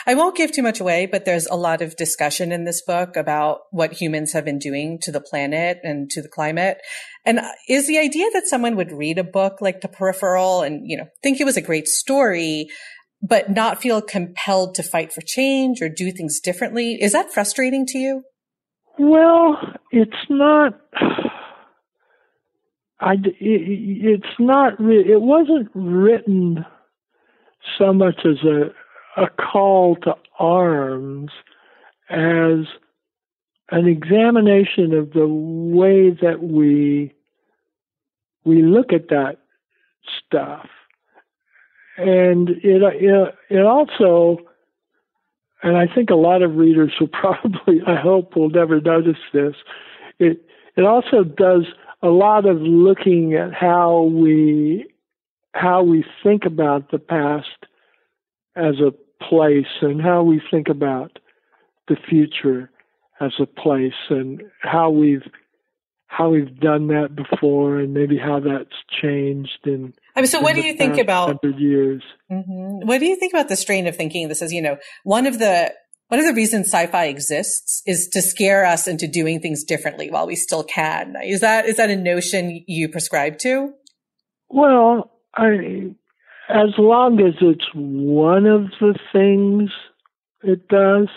I 0.06 0.16
won't 0.16 0.36
give 0.36 0.52
too 0.52 0.64
much 0.64 0.80
away, 0.80 1.06
but 1.06 1.26
there's 1.26 1.46
a 1.48 1.56
lot 1.56 1.82
of 1.82 1.96
discussion 1.96 2.52
in 2.52 2.64
this 2.64 2.82
book 2.82 3.16
about 3.16 3.62
what 3.72 3.94
humans 3.94 4.34
have 4.34 4.46
been 4.46 4.60
doing 4.60 4.98
to 5.02 5.12
the 5.12 5.22
planet 5.22 5.80
and 5.84 6.10
to 6.12 6.22
the 6.22 6.30
climate. 6.30 6.78
And 7.26 7.42
is 7.68 7.88
the 7.88 8.00
idea 8.00 8.28
that 8.34 8.48
someone 8.48 8.76
would 8.76 8.92
read 8.92 9.18
a 9.18 9.24
book 9.24 9.62
like 9.62 9.82
The 9.82 9.88
Peripheral 9.88 10.62
and, 10.62 10.90
you 10.90 10.98
know, 10.98 11.08
think 11.22 11.40
it 11.40 11.46
was 11.46 11.58
a 11.58 11.62
great 11.62 11.88
story, 11.88 12.68
but 13.22 13.52
not 13.52 13.82
feel 13.82 14.02
compelled 14.02 14.76
to 14.76 14.84
fight 14.84 15.14
for 15.14 15.22
change 15.22 15.82
or 15.82 15.90
do 15.90 16.12
things 16.12 16.40
differently? 16.40 17.02
Is 17.02 17.12
that 17.14 17.32
frustrating 17.32 17.86
to 17.88 17.98
you? 17.98 18.24
Well, 18.98 19.58
it's 19.92 20.12
not. 20.30 20.80
I, 23.00 23.14
it, 23.16 23.36
it's 23.42 24.40
not, 24.40 24.80
it 24.80 25.22
wasn't 25.22 25.70
written 25.74 26.66
so 27.78 27.92
much 27.92 28.20
as 28.24 28.42
a, 28.48 28.72
a 29.18 29.28
call 29.28 29.96
to 29.98 30.16
arms 30.40 31.32
as 32.10 32.66
an 33.72 33.88
examination 33.88 34.94
of 34.94 35.14
the 35.14 35.28
way 35.28 36.10
that 36.10 36.44
we 36.44 37.14
we 38.46 38.62
look 38.62 38.92
at 38.92 39.08
that 39.10 39.38
stuff. 40.26 40.68
And 41.98 42.50
it 42.50 43.34
it, 43.50 43.66
also 43.66 44.40
and 45.62 45.78
I 45.78 45.88
think 45.88 46.10
a 46.10 46.16
lot 46.16 46.42
of 46.42 46.56
readers 46.56 46.94
will 47.00 47.08
probably 47.12 47.82
I 47.86 47.96
hope 47.96 48.36
will 48.36 48.50
never 48.50 48.82
notice 48.82 49.22
this 49.34 49.56
it 50.20 50.42
it 50.76 50.84
also 50.84 51.24
does 51.24 51.66
a 52.02 52.10
lot 52.10 52.46
of 52.46 52.62
looking 52.62 53.34
at 53.34 53.54
how 53.54 54.04
we 54.04 54.88
how 55.54 55.84
we 55.84 56.04
think 56.24 56.46
about 56.46 56.92
the 56.92 57.00
past 57.00 57.48
as 58.56 58.76
a 58.80 58.94
place 59.30 59.72
and 59.82 60.02
how 60.02 60.24
we 60.24 60.42
think 60.52 60.70
about 60.70 61.20
the 61.88 61.96
future 62.10 62.70
as 63.20 63.32
a 63.40 63.46
place 63.46 63.94
and 64.10 64.42
how 64.62 64.90
we've 64.90 65.24
how 66.08 66.30
we've 66.30 66.60
done 66.60 66.88
that 66.88 67.16
before 67.16 67.80
and 67.80 67.92
maybe 67.92 68.20
how 68.20 68.40
that's 68.40 68.76
changed 69.02 69.60
in 69.66 69.94
I 70.16 70.22
mean, 70.22 70.28
so 70.28 70.42
what 70.42 70.54
do 70.54 70.62
you 70.62 70.74
think 70.74 71.00
about 71.00 71.40
years? 71.44 72.04
Mm-hmm. 72.32 72.88
What 72.88 73.00
do 73.00 73.08
you 73.08 73.16
think 73.16 73.34
about 73.34 73.50
the 73.50 73.56
strain 73.56 73.88
of 73.88 73.96
thinking 73.96 74.28
this 74.28 74.44
is, 74.44 74.54
you 74.54 74.62
know, 74.62 74.78
one 75.04 75.26
of 75.26 75.40
the 75.40 75.74
one 76.10 76.20
of 76.20 76.28
the 76.28 76.34
reasons 76.34 76.68
sci-fi 76.68 77.06
exists 77.06 77.82
is 77.88 78.08
to 78.10 78.22
scare 78.22 78.66
us 78.66 78.88
into 78.88 79.08
doing 79.08 79.40
things 79.40 79.64
differently 79.64 80.12
while 80.12 80.28
we 80.28 80.36
still 80.36 80.64
can. 80.64 81.16
Is 81.24 81.42
that 81.42 81.66
is 81.66 81.78
that 81.78 81.90
a 81.90 81.96
notion 81.96 82.64
you 82.68 82.90
prescribe 82.90 83.40
to? 83.40 83.74
Well, 84.50 85.12
I 85.34 85.96
as 86.54 86.70
long 86.78 87.20
as 87.20 87.34
it's 87.42 87.66
one 87.74 88.46
of 88.46 88.66
the 88.80 88.96
things 89.12 89.72
it 90.44 90.68
does, 90.68 91.08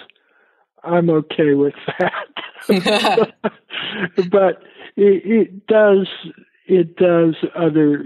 I'm 0.82 1.10
okay 1.10 1.52
with 1.52 1.74
that. 1.98 2.26
but 4.30 4.62
it, 4.96 5.22
it 5.24 5.66
does 5.66 6.08
it 6.66 6.96
does 6.96 7.36
other 7.54 8.02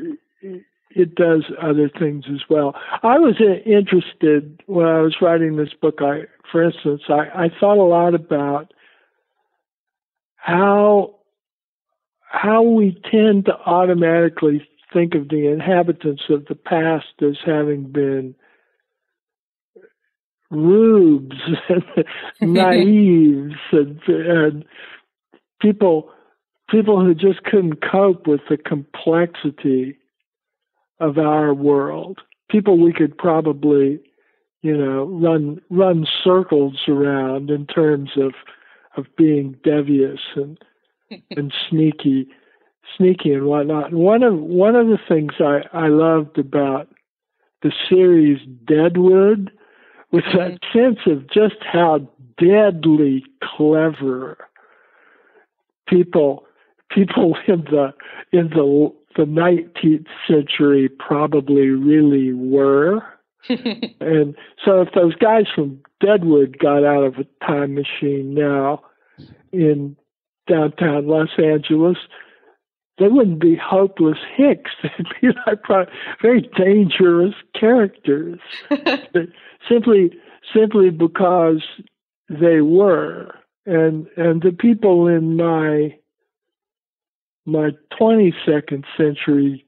it 0.91 1.15
does 1.15 1.45
other 1.63 1.89
things 1.89 2.25
as 2.29 2.41
well. 2.51 2.75
I 3.05 3.19
was 3.19 3.41
interested 3.65 4.61
when 4.67 4.87
I 4.87 5.01
was 5.01 5.17
writing 5.23 5.57
this 5.57 5.73
book. 5.81 5.99
I, 6.01 6.23
for 6.51 6.65
instance, 6.65 7.03
I, 7.09 7.45
I 7.45 7.49
thought 7.61 7.79
a 7.79 7.85
lot 7.85 8.15
about 8.15 8.73
how 10.35 11.15
how 12.31 12.63
we 12.63 13.01
tend 13.11 13.45
to 13.45 13.55
automatically 13.67 14.67
think 14.93 15.15
of 15.15 15.29
the 15.29 15.47
inhabitants 15.47 16.23
of 16.29 16.47
the 16.47 16.55
past 16.55 17.23
as 17.23 17.37
having 17.45 17.85
been 17.91 18.35
rubes 20.51 21.37
and 22.41 22.53
naives 22.53 23.55
and, 23.73 24.01
and 24.09 24.65
people 25.61 26.11
people 26.71 27.01
who 27.05 27.15
just 27.15 27.43
couldn't 27.45 27.83
cope 27.83 28.27
with 28.27 28.41
the 28.49 28.57
complexity 28.57 29.97
of 31.01 31.19
our 31.19 31.53
world. 31.53 32.21
People 32.49 32.79
we 32.79 32.93
could 32.93 33.17
probably, 33.17 34.01
you 34.63 34.77
know, 34.77 35.05
run 35.05 35.61
run 35.71 36.07
circles 36.23 36.81
around 36.89 37.51
in 37.51 37.67
terms 37.67 38.11
of 38.17 38.33
of 38.97 39.07
being 39.17 39.57
devious 39.63 40.21
and 40.35 40.59
and 41.37 41.53
sneaky 41.69 42.29
sneaky 42.97 43.33
and 43.33 43.47
whatnot. 43.47 43.91
And 43.91 44.01
one 44.01 44.23
of 44.23 44.39
one 44.39 44.77
of 44.77 44.87
the 44.89 44.99
things 45.09 45.33
I, 45.41 45.63
I 45.73 45.89
loved 45.89 46.39
about 46.39 46.89
the 47.63 47.73
series 47.89 48.41
Deadwood 48.65 49.51
was 50.13 50.25
that 50.35 50.61
mm-hmm. 50.61 50.79
sense 50.79 50.99
of 51.07 51.31
just 51.31 51.63
how 51.63 52.09
deadly 52.39 53.25
clever 53.43 54.39
people 55.89 56.47
people 56.91 57.37
in 57.47 57.65
the 57.65 57.93
in 58.33 58.49
the 58.51 58.93
the 59.17 59.25
19th 59.25 60.07
century 60.29 60.89
probably 60.89 61.69
really 61.69 62.33
were. 62.33 63.03
and 63.49 64.37
so 64.65 64.83
if 64.83 64.93
those 64.95 65.17
guys 65.17 65.47
from 65.53 65.81
Deadwood 66.01 66.59
got 66.59 66.85
out 66.85 67.03
of 67.03 67.17
a 67.17 67.45
time 67.45 67.75
machine 67.75 68.35
now 68.35 68.83
in 69.53 69.97
downtown 70.47 71.09
Los 71.09 71.31
Angeles, 71.39 71.97
they 73.01 73.09
wouldn't 73.09 73.41
be 73.41 73.57
hopeless 73.57 74.19
hicks. 74.37 74.71
They'd 74.83 75.07
be 75.21 75.29
like 75.47 75.89
very 76.21 76.49
dangerous 76.57 77.35
characters, 77.59 78.39
simply 79.69 80.11
simply 80.55 80.91
because 80.91 81.63
they 82.29 82.61
were. 82.61 83.35
And 83.67 84.07
and 84.17 84.43
the 84.43 84.53
people 84.53 85.07
in 85.07 85.37
my 85.37 85.97
my 87.47 87.71
22nd 87.99 88.85
century 88.97 89.65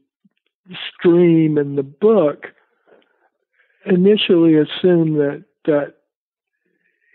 stream 0.95 1.59
in 1.59 1.75
the 1.77 1.83
book 1.83 2.49
initially 3.87 4.57
assume 4.57 5.15
that 5.15 5.45
that 5.65 5.95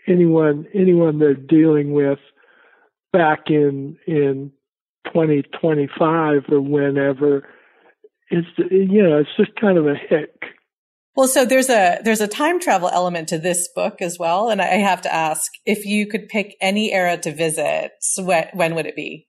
anyone 0.08 0.66
anyone 0.74 1.18
they're 1.20 1.34
dealing 1.34 1.92
with 1.92 2.18
back 3.12 3.50
in 3.50 3.96
in 4.06 4.52
2025 5.06 6.44
or 6.50 6.60
whenever 6.60 7.48
it's 8.30 8.46
you 8.70 9.02
know 9.02 9.18
it's 9.18 9.36
just 9.36 9.54
kind 9.58 9.78
of 9.78 9.86
a 9.86 9.94
hick 9.94 10.42
well 11.16 11.28
so 11.28 11.44
there's 11.44 11.70
a 11.70 11.98
there's 12.04 12.20
a 12.20 12.28
time 12.28 12.60
travel 12.60 12.90
element 12.92 13.28
to 13.28 13.38
this 13.38 13.68
book 13.74 14.02
as 14.02 14.18
well 14.18 14.50
and 14.50 14.60
i 14.60 14.66
have 14.66 15.00
to 15.00 15.12
ask 15.12 15.50
if 15.64 15.86
you 15.86 16.06
could 16.06 16.28
pick 16.28 16.54
any 16.60 16.92
era 16.92 17.16
to 17.16 17.32
visit 17.32 17.92
when, 18.18 18.48
when 18.52 18.74
would 18.74 18.86
it 18.86 18.96
be 18.96 19.28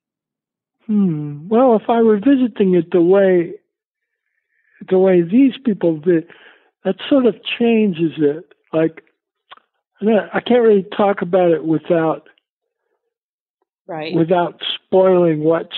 Hmm. 0.90 1.48
Well, 1.50 1.76
if 1.76 1.84
I 1.88 2.02
were 2.02 2.18
visiting 2.18 2.74
it 2.74 2.90
the 2.92 3.02
way 3.02 3.54
the 4.90 4.98
way 4.98 5.22
these 5.22 5.54
people 5.64 6.00
did, 6.00 6.26
that 6.84 6.96
sort 7.08 7.28
of 7.28 7.36
changes 7.60 8.14
it. 8.18 8.46
Like, 8.74 9.04
I 10.02 10.40
can't 10.40 10.64
really 10.64 10.88
talk 10.98 11.22
about 11.22 11.52
it 11.52 11.64
without 11.64 12.28
right 13.86 14.16
without 14.16 14.60
spoiling 14.90 15.44
what's 15.44 15.76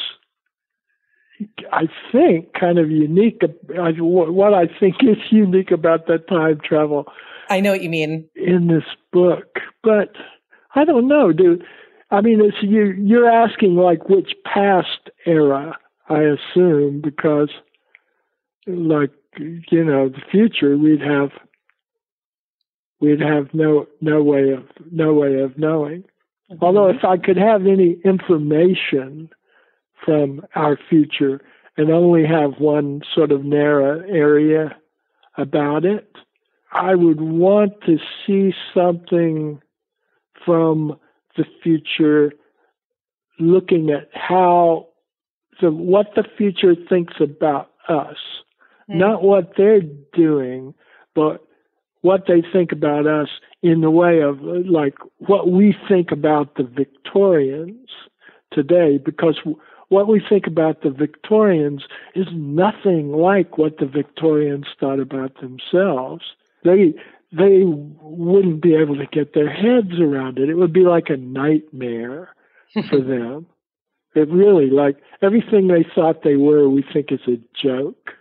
I 1.72 1.88
think 2.12 2.54
kind 2.54 2.78
of 2.78 2.90
unique. 2.92 3.42
What 3.70 4.54
I 4.54 4.68
think 4.80 4.96
is 5.02 5.18
unique 5.32 5.72
about 5.72 6.08
that 6.08 6.28
time 6.28 6.60
travel. 6.64 7.06
I 7.50 7.60
know 7.60 7.72
what 7.72 7.82
you 7.82 7.90
mean 7.90 8.30
in 8.36 8.68
this 8.68 8.84
book, 9.12 9.60
but 9.84 10.16
I 10.76 10.86
don't 10.86 11.08
know, 11.08 11.32
dude. 11.32 11.64
I 12.10 12.22
mean, 12.22 12.42
it's 12.42 12.58
you. 12.62 12.94
You're 12.98 13.30
asking 13.30 13.76
like 13.76 14.08
which 14.10 14.34
past 14.46 15.10
era, 15.26 15.78
I 16.10 16.22
assume, 16.22 17.02
because 17.02 17.50
like 18.68 19.12
you 19.38 19.84
know 19.84 20.10
the 20.10 20.22
future, 20.30 20.78
we'd 20.78 21.02
have 21.02 21.32
we'd 23.00 23.22
have 23.22 23.54
no 23.54 23.88
no 24.00 24.22
way 24.22 24.52
of 24.52 24.64
no 24.92 25.14
way 25.14 25.40
of 25.40 25.58
knowing. 25.58 26.04
Although 26.60 26.90
if 26.90 27.04
I 27.04 27.18
could 27.18 27.38
have 27.38 27.66
any 27.66 27.98
information 28.04 29.30
from 30.06 30.46
our 30.56 30.78
future 30.90 31.42
and 31.78 31.90
only 31.90 32.26
have 32.26 32.60
one 32.60 33.02
sort 33.16 33.32
of 33.32 33.46
narrow 33.46 34.02
area 34.02 34.76
about 35.38 35.86
it, 35.86 36.12
I 36.74 36.96
would 36.96 37.22
want 37.22 37.74
to 37.86 37.98
see 38.26 38.54
something 38.74 39.62
from 40.46 41.00
the 41.38 41.46
future 41.64 42.34
looking 43.40 43.90
at 43.90 44.10
how 44.14 44.88
the 45.62 45.72
what 45.72 46.08
the 46.16 46.24
future 46.38 46.76
thinks 46.76 47.14
about 47.20 47.72
us 47.88 48.18
mm-hmm. 48.90 49.00
not 49.00 49.24
what 49.24 49.54
they're 49.58 49.82
doing 50.14 50.74
but 51.16 51.46
what 52.02 52.26
they 52.28 52.44
think 52.54 52.72
about 52.72 53.08
us 53.08 53.30
in 53.62 53.82
the 53.82 53.92
way 53.92 54.22
of 54.22 54.42
like 54.42 54.96
what 55.20 55.50
we 55.50 55.76
think 55.88 56.12
about 56.12 56.56
the 56.56 56.64
Victorians 56.64 57.90
today 58.52 58.98
because 58.98 59.40
what 59.90 60.08
we 60.08 60.22
think 60.28 60.48
about 60.48 60.82
the 60.82 60.90
Victorians 60.90 61.84
is 62.16 62.28
nothing 62.34 63.12
like 63.12 63.58
what 63.58 63.78
the 63.78 63.86
Victorians 63.86 64.66
thought 64.80 65.00
about 65.00 65.40
themselves 65.42 66.24
they 66.64 66.94
they 67.32 67.64
wouldn't 67.64 68.62
be 68.62 68.76
able 68.76 68.96
to 68.98 69.06
get 69.06 69.34
their 69.34 69.50
heads 69.50 70.00
around 70.00 70.38
it. 70.38 70.50
It 70.50 70.56
would 70.56 70.74
be 70.74 70.84
like 70.84 71.10
a 71.10 71.18
nightmare 71.18 72.36
for 72.90 73.00
them. 73.00 73.46
It 74.14 74.30
really, 74.30 74.70
like 74.70 74.98
everything 75.22 75.68
they 75.68 75.86
thought 75.96 76.24
they 76.24 76.36
were, 76.36 76.70
we 76.70 76.84
think 76.94 77.12
is 77.12 77.22
a 77.28 77.40
joke. 77.62 78.12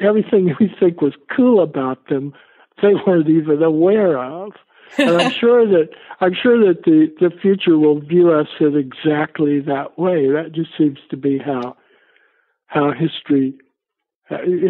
Everything 0.00 0.54
we 0.60 0.70
think 0.78 1.00
was 1.00 1.14
cool 1.34 1.62
about 1.62 2.08
them, 2.08 2.34
they 2.82 2.94
weren't 3.06 3.28
even 3.28 3.62
aware 3.62 4.18
of. 4.18 4.52
And 4.98 5.10
I'm 5.10 5.30
sure 5.30 5.66
that 5.66 5.88
I'm 6.20 6.34
sure 6.34 6.58
that 6.66 6.84
the 6.84 7.12
the 7.18 7.30
future 7.40 7.78
will 7.78 8.00
view 8.00 8.30
us 8.30 8.48
in 8.60 8.76
exactly 8.76 9.60
that 9.60 9.98
way. 9.98 10.28
That 10.28 10.52
just 10.52 10.70
seems 10.76 10.98
to 11.10 11.16
be 11.16 11.38
how 11.38 11.76
how 12.66 12.92
history 12.92 13.54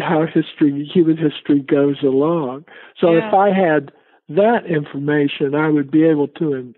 how 0.01 0.25
history, 0.25 0.89
human 0.91 1.17
history 1.17 1.59
goes 1.59 2.01
along. 2.03 2.65
So 2.99 3.11
yeah. 3.11 3.27
if 3.27 3.33
I 3.33 3.49
had 3.49 3.91
that 4.29 4.65
information, 4.67 5.55
I 5.55 5.69
would 5.69 5.91
be 5.91 6.03
able 6.03 6.27
to 6.29 6.53
in, 6.53 6.75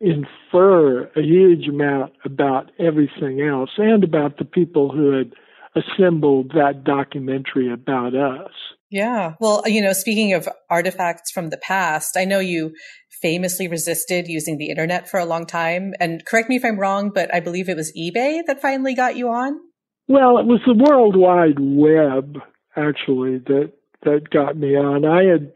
infer 0.00 1.04
a 1.16 1.22
huge 1.22 1.68
amount 1.68 2.12
about 2.24 2.70
everything 2.78 3.40
else 3.40 3.70
and 3.78 4.04
about 4.04 4.38
the 4.38 4.44
people 4.44 4.90
who 4.90 5.12
had 5.12 5.32
assembled 5.74 6.52
that 6.54 6.84
documentary 6.84 7.72
about 7.72 8.14
us. 8.14 8.52
Yeah. 8.90 9.34
Well, 9.40 9.62
you 9.66 9.82
know, 9.82 9.92
speaking 9.92 10.32
of 10.34 10.48
artifacts 10.70 11.32
from 11.32 11.50
the 11.50 11.56
past, 11.56 12.16
I 12.16 12.24
know 12.24 12.38
you 12.38 12.74
famously 13.20 13.66
resisted 13.66 14.28
using 14.28 14.58
the 14.58 14.70
internet 14.70 15.08
for 15.08 15.18
a 15.18 15.24
long 15.24 15.46
time. 15.46 15.94
And 15.98 16.24
correct 16.26 16.48
me 16.48 16.56
if 16.56 16.64
I'm 16.64 16.78
wrong, 16.78 17.10
but 17.12 17.34
I 17.34 17.40
believe 17.40 17.68
it 17.68 17.76
was 17.76 17.92
eBay 17.98 18.42
that 18.46 18.60
finally 18.60 18.94
got 18.94 19.16
you 19.16 19.30
on. 19.30 19.58
Well, 20.06 20.38
it 20.38 20.46
was 20.46 20.60
the 20.66 20.74
World 20.74 21.16
Wide 21.16 21.58
Web 21.58 22.38
actually 22.76 23.38
that 23.38 23.72
that 24.02 24.30
got 24.30 24.56
me 24.56 24.76
on. 24.76 25.04
I 25.04 25.24
had 25.24 25.52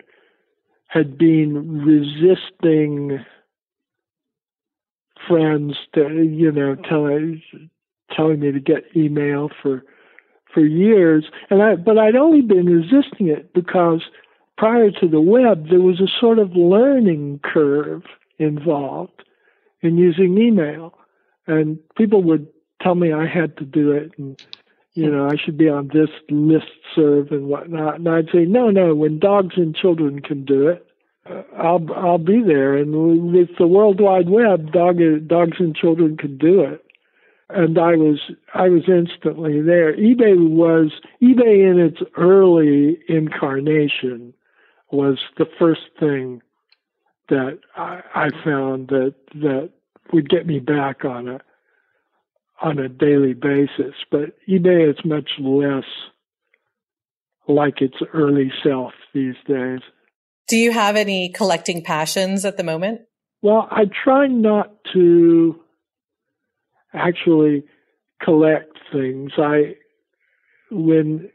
had 0.86 1.18
been 1.18 1.82
resisting 1.84 3.24
friends 5.28 5.76
to 5.94 6.22
you 6.22 6.50
know 6.50 6.74
telling 6.88 7.42
telling 8.16 8.40
me 8.40 8.52
to 8.52 8.60
get 8.60 8.96
email 8.96 9.50
for 9.62 9.82
for 10.52 10.60
years 10.60 11.26
and 11.50 11.62
I 11.62 11.76
but 11.76 11.98
I'd 11.98 12.16
only 12.16 12.42
been 12.42 12.66
resisting 12.66 13.28
it 13.28 13.52
because 13.52 14.02
prior 14.56 14.90
to 14.90 15.08
the 15.08 15.20
web 15.20 15.68
there 15.68 15.80
was 15.80 16.00
a 16.00 16.08
sort 16.20 16.38
of 16.38 16.52
learning 16.56 17.40
curve 17.44 18.04
involved 18.38 19.24
in 19.80 19.98
using 19.98 20.38
email 20.38 20.94
and 21.46 21.78
people 21.96 22.22
would 22.24 22.48
tell 22.80 22.94
me 22.94 23.12
I 23.12 23.26
had 23.26 23.56
to 23.58 23.64
do 23.64 23.92
it 23.92 24.12
and 24.18 24.40
you 24.94 25.10
know 25.10 25.26
I 25.26 25.36
should 25.36 25.58
be 25.58 25.68
on 25.68 25.88
this 25.88 26.10
list 26.30 26.66
serve 26.94 27.30
and 27.30 27.46
whatnot. 27.46 27.96
And 27.96 28.08
I'd 28.08 28.28
say 28.32 28.44
no, 28.44 28.70
no. 28.70 28.94
When 28.94 29.18
dogs 29.18 29.54
and 29.56 29.74
children 29.74 30.20
can 30.20 30.44
do 30.44 30.68
it, 30.68 30.86
uh, 31.28 31.42
I'll 31.56 31.86
I'll 31.94 32.18
be 32.18 32.42
there. 32.42 32.76
And 32.76 33.32
with 33.32 33.50
the 33.58 33.66
World 33.66 34.00
Wide 34.00 34.28
Web, 34.28 34.72
dog 34.72 34.98
dogs 35.26 35.58
and 35.58 35.74
children 35.74 36.16
can 36.16 36.38
do 36.38 36.62
it. 36.62 36.84
And 37.50 37.78
I 37.78 37.96
was 37.96 38.20
I 38.54 38.68
was 38.68 38.82
instantly 38.88 39.62
there. 39.62 39.96
eBay 39.96 40.36
was 40.36 40.92
eBay 41.22 41.70
in 41.70 41.78
its 41.80 41.98
early 42.16 42.98
incarnation 43.08 44.34
was 44.90 45.18
the 45.36 45.46
first 45.58 45.80
thing 45.98 46.42
that 47.28 47.58
I, 47.76 48.00
I 48.14 48.28
found 48.44 48.88
that 48.88 49.14
that 49.34 49.70
would 50.12 50.28
get 50.28 50.46
me 50.46 50.58
back 50.58 51.04
on 51.04 51.28
it 51.28 51.42
on 52.60 52.78
a 52.78 52.88
daily 52.88 53.34
basis, 53.34 53.94
but 54.10 54.34
eBay 54.48 54.90
is 54.90 54.96
much 55.04 55.30
less 55.38 55.84
like 57.46 57.80
its 57.80 57.96
early 58.12 58.52
self 58.62 58.92
these 59.14 59.36
days. 59.46 59.80
Do 60.48 60.56
you 60.56 60.72
have 60.72 60.96
any 60.96 61.28
collecting 61.28 61.82
passions 61.84 62.44
at 62.44 62.56
the 62.56 62.64
moment? 62.64 63.02
Well, 63.42 63.68
I 63.70 63.84
try 64.04 64.26
not 64.26 64.72
to 64.92 65.60
actually 66.92 67.64
collect 68.22 68.78
things. 68.92 69.32
I 69.38 69.76
when 70.70 71.30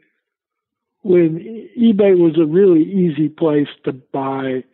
when 1.02 1.68
eBay 1.78 2.18
was 2.18 2.38
a 2.38 2.46
really 2.46 2.82
easy 2.82 3.28
place 3.28 3.68
to 3.84 3.92
buy 3.92 4.64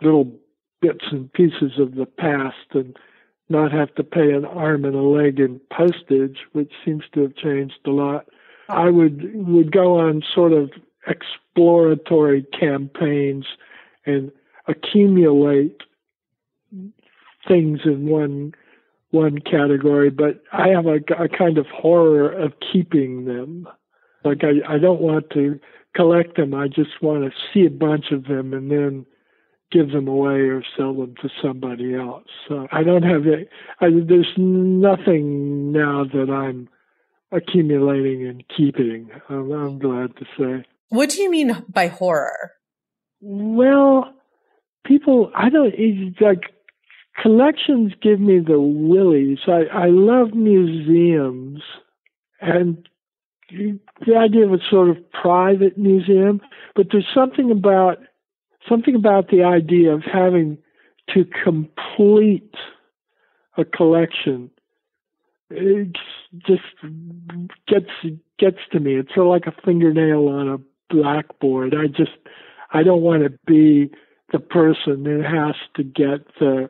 little 0.00 0.32
bits 0.80 1.04
and 1.10 1.32
pieces 1.32 1.78
of 1.78 1.94
the 1.94 2.06
past 2.06 2.56
and 2.72 2.96
not 3.48 3.70
have 3.70 3.94
to 3.94 4.02
pay 4.02 4.32
an 4.32 4.44
arm 4.44 4.84
and 4.84 4.94
a 4.94 5.02
leg 5.02 5.38
in 5.38 5.60
postage, 5.70 6.38
which 6.52 6.72
seems 6.84 7.04
to 7.12 7.20
have 7.20 7.36
changed 7.36 7.78
a 7.86 7.90
lot. 7.90 8.26
I 8.68 8.88
would 8.88 9.34
would 9.46 9.70
go 9.70 9.98
on 9.98 10.22
sort 10.34 10.52
of 10.52 10.70
exploratory 11.06 12.44
campaigns 12.58 13.46
and 14.06 14.32
accumulate 14.66 15.82
things 17.46 17.80
in 17.84 18.06
one 18.06 18.54
one 19.12 19.38
category, 19.38 20.10
but 20.10 20.42
I 20.52 20.68
have 20.68 20.86
a, 20.86 20.96
a 21.22 21.28
kind 21.28 21.58
of 21.58 21.66
horror 21.66 22.32
of 22.32 22.54
keeping 22.72 23.24
them. 23.26 23.68
Like 24.24 24.42
I, 24.42 24.74
I 24.74 24.78
don't 24.78 25.00
want 25.00 25.30
to 25.34 25.60
collect 25.94 26.36
them. 26.36 26.54
I 26.54 26.68
just 26.68 27.02
want 27.02 27.24
to 27.24 27.30
see 27.52 27.66
a 27.66 27.70
bunch 27.70 28.06
of 28.10 28.24
them 28.24 28.52
and 28.52 28.70
then 28.70 29.06
give 29.70 29.90
them 29.90 30.08
away 30.08 30.40
or 30.40 30.62
sell 30.76 30.94
them 30.94 31.14
to 31.22 31.28
somebody 31.42 31.94
else. 31.94 32.26
So 32.48 32.68
I 32.72 32.82
don't 32.82 33.02
have 33.02 33.26
it. 33.26 33.48
There's 33.80 34.32
nothing 34.36 35.72
now 35.72 36.04
that 36.04 36.30
I'm 36.30 36.68
accumulating 37.32 38.26
and 38.26 38.44
keeping. 38.54 39.10
I'm, 39.28 39.50
I'm 39.52 39.78
glad 39.78 40.16
to 40.16 40.24
say. 40.38 40.66
What 40.88 41.10
do 41.10 41.22
you 41.22 41.30
mean 41.30 41.64
by 41.68 41.88
horror? 41.88 42.52
Well, 43.20 44.12
people, 44.84 45.30
I 45.34 45.48
don't 45.48 45.74
it's 45.76 46.20
like 46.20 46.42
collections 47.20 47.92
give 48.00 48.20
me 48.20 48.40
the 48.40 48.60
willies. 48.60 49.38
I, 49.46 49.64
I 49.72 49.86
love 49.88 50.34
museums 50.34 51.62
and 52.40 52.88
the 53.50 54.16
idea 54.16 54.46
of 54.46 54.52
a 54.52 54.58
sort 54.70 54.88
of 54.88 54.96
private 55.12 55.76
museum, 55.76 56.40
but 56.74 56.86
there's 56.90 57.08
something 57.14 57.50
about 57.50 57.98
something 58.68 58.94
about 58.94 59.28
the 59.28 59.42
idea 59.42 59.92
of 59.92 60.02
having 60.04 60.56
to 61.12 61.24
complete 61.44 62.54
a 63.58 63.64
collection 63.64 64.50
it 65.54 65.96
just 66.46 66.62
gets 67.66 67.90
gets 68.38 68.58
to 68.72 68.80
me. 68.80 68.96
It's 68.96 69.14
sort 69.14 69.26
of 69.26 69.30
like 69.30 69.46
a 69.46 69.62
fingernail 69.62 70.28
on 70.28 70.48
a 70.48 70.58
blackboard. 70.94 71.74
I 71.74 71.86
just 71.86 72.16
I 72.72 72.82
don't 72.82 73.02
want 73.02 73.22
to 73.24 73.30
be 73.46 73.90
the 74.32 74.38
person 74.38 75.04
who 75.04 75.20
has 75.20 75.54
to 75.76 75.82
get 75.82 76.26
the 76.38 76.68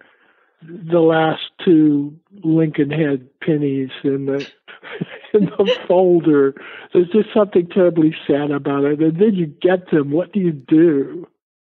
the 0.66 1.00
last 1.00 1.42
two 1.64 2.16
Lincoln 2.44 2.90
Head 2.90 3.28
pennies 3.44 3.90
in 4.04 4.26
the 4.26 4.46
in 5.34 5.46
the 5.46 5.78
folder. 5.88 6.54
There's 6.92 7.08
just 7.08 7.28
something 7.34 7.68
terribly 7.68 8.14
sad 8.26 8.50
about 8.50 8.84
it. 8.84 9.00
And 9.00 9.18
then 9.18 9.34
you 9.34 9.46
get 9.46 9.90
them. 9.90 10.10
What 10.10 10.32
do 10.32 10.40
you 10.40 10.52
do? 10.52 11.26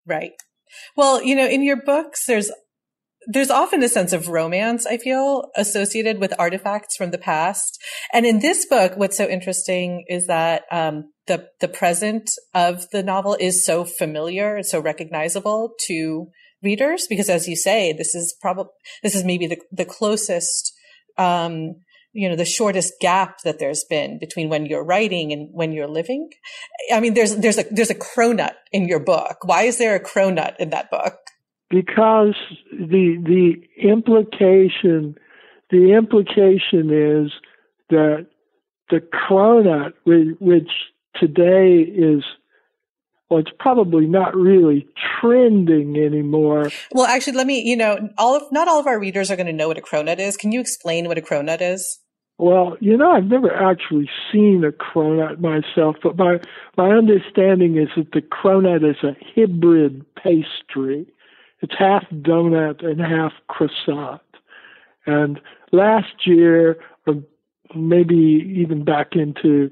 Right. 0.05 0.33
Well, 0.95 1.21
you 1.21 1.35
know, 1.35 1.47
in 1.47 1.63
your 1.63 1.81
books, 1.81 2.25
there's 2.25 2.51
there's 3.29 3.51
often 3.51 3.83
a 3.83 3.89
sense 3.89 4.13
of 4.13 4.29
romance, 4.29 4.85
I 4.85 4.97
feel, 4.97 5.49
associated 5.57 6.19
with 6.19 6.33
artifacts 6.39 6.95
from 6.95 7.11
the 7.11 7.17
past. 7.17 7.77
And 8.13 8.25
in 8.25 8.39
this 8.39 8.65
book, 8.65 8.93
what's 8.95 9.17
so 9.17 9.27
interesting 9.27 10.05
is 10.07 10.27
that 10.27 10.63
um, 10.71 11.11
the 11.27 11.47
the 11.59 11.67
present 11.67 12.29
of 12.53 12.89
the 12.91 13.03
novel 13.03 13.35
is 13.39 13.65
so 13.65 13.83
familiar 13.83 14.63
so 14.63 14.79
recognizable 14.79 15.73
to 15.87 16.27
readers 16.63 17.07
because, 17.07 17.29
as 17.29 17.47
you 17.47 17.55
say, 17.55 17.93
this 17.93 18.15
is 18.15 18.35
probably 18.41 18.71
this 19.03 19.15
is 19.15 19.23
maybe 19.23 19.47
the 19.47 19.59
the 19.71 19.85
closest. 19.85 20.73
Um, 21.17 21.77
you 22.13 22.27
know 22.27 22.35
the 22.35 22.45
shortest 22.45 22.93
gap 22.99 23.41
that 23.43 23.59
there's 23.59 23.83
been 23.83 24.17
between 24.17 24.49
when 24.49 24.65
you're 24.65 24.83
writing 24.83 25.31
and 25.31 25.49
when 25.51 25.71
you're 25.71 25.87
living 25.87 26.29
i 26.91 26.99
mean 26.99 27.13
there's 27.13 27.35
there's 27.35 27.59
a 27.59 27.65
there's 27.69 27.91
a 27.91 27.95
cronut 27.95 28.53
in 28.71 28.87
your 28.87 28.99
book 28.99 29.37
why 29.43 29.63
is 29.63 29.77
there 29.77 29.95
a 29.95 30.03
cronut 30.03 30.55
in 30.57 30.71
that 30.71 30.89
book 30.89 31.15
because 31.69 32.35
the 32.71 33.17
the 33.23 33.53
implication 33.87 35.15
the 35.69 35.93
implication 35.93 36.89
is 36.89 37.31
that 37.89 38.27
the 38.89 38.99
cronut 38.99 39.93
which 40.05 40.71
today 41.15 41.79
is 41.79 42.23
well, 43.29 43.39
it's 43.39 43.51
probably 43.59 44.05
not 44.05 44.35
really 44.35 44.87
trending 45.19 45.97
anymore. 45.97 46.69
Well, 46.91 47.05
actually, 47.05 47.33
let 47.33 47.47
me, 47.47 47.61
you 47.61 47.75
know, 47.75 48.09
all 48.17 48.35
of, 48.35 48.43
not 48.51 48.67
all 48.67 48.79
of 48.79 48.87
our 48.87 48.99
readers 48.99 49.29
are 49.29 49.35
going 49.35 49.47
to 49.47 49.53
know 49.53 49.67
what 49.67 49.77
a 49.77 49.81
cronut 49.81 50.19
is. 50.19 50.37
Can 50.37 50.51
you 50.51 50.61
explain 50.61 51.07
what 51.07 51.17
a 51.17 51.21
cronut 51.21 51.61
is? 51.61 51.99
Well, 52.39 52.77
you 52.79 52.95
know, 52.95 53.11
I've 53.11 53.25
never 53.25 53.51
actually 53.51 54.09
seen 54.31 54.63
a 54.63 54.71
cronut 54.71 55.39
myself, 55.39 55.95
but 56.03 56.17
my 56.17 56.39
my 56.77 56.91
understanding 56.91 57.77
is 57.77 57.89
that 57.97 58.11
the 58.11 58.21
cronut 58.21 58.87
is 58.87 59.03
a 59.03 59.17
hybrid 59.35 60.05
pastry. 60.15 61.07
It's 61.61 61.73
half 61.77 62.07
donut 62.11 62.85
and 62.85 63.01
half 63.01 63.33
croissant. 63.47 64.21
And 65.07 65.39
last 65.71 66.27
year, 66.27 66.77
or 67.07 67.15
maybe 67.75 68.15
even 68.55 68.85
back 68.85 69.13
into 69.13 69.71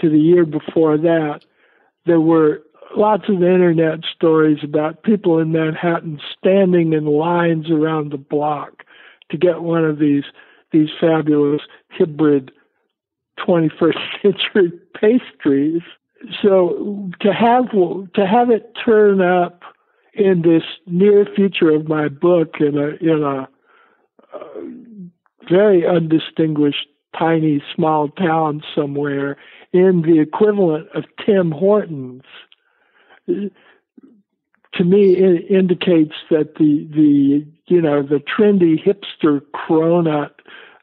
to 0.00 0.10
the 0.10 0.18
year 0.18 0.44
before 0.44 0.98
that, 0.98 1.40
there 2.04 2.20
were 2.20 2.62
lots 2.96 3.28
of 3.28 3.42
internet 3.42 4.00
stories 4.14 4.58
about 4.62 5.02
people 5.02 5.38
in 5.38 5.52
Manhattan 5.52 6.20
standing 6.38 6.92
in 6.92 7.04
lines 7.04 7.70
around 7.70 8.12
the 8.12 8.18
block 8.18 8.84
to 9.30 9.36
get 9.36 9.62
one 9.62 9.84
of 9.84 9.98
these 9.98 10.24
these 10.72 10.88
fabulous 11.00 11.62
hybrid 11.90 12.50
21st 13.38 13.98
century 14.22 14.72
pastries. 14.94 15.82
So 16.42 17.10
to 17.20 17.32
have 17.32 17.70
to 17.70 18.26
have 18.26 18.50
it 18.50 18.72
turn 18.84 19.20
up 19.20 19.62
in 20.14 20.42
this 20.42 20.62
near 20.86 21.26
future 21.36 21.70
of 21.70 21.88
my 21.88 22.08
book 22.08 22.56
in 22.60 22.76
a 22.78 22.88
in 23.00 23.22
a 23.22 23.48
uh, 24.34 25.48
very 25.48 25.86
undistinguished 25.86 26.88
tiny 27.16 27.62
small 27.74 28.08
town 28.08 28.62
somewhere 28.74 29.36
in 29.72 30.02
the 30.02 30.20
equivalent 30.20 30.88
of 30.94 31.04
Tim 31.24 31.50
Hortons 31.50 32.24
to 33.26 34.84
me 34.84 35.16
it 35.16 35.50
indicates 35.50 36.14
that 36.30 36.54
the 36.56 36.86
the 36.94 37.46
you 37.66 37.80
know 37.80 38.02
the 38.02 38.20
trendy 38.20 38.76
hipster 38.82 39.40
cronut 39.54 40.32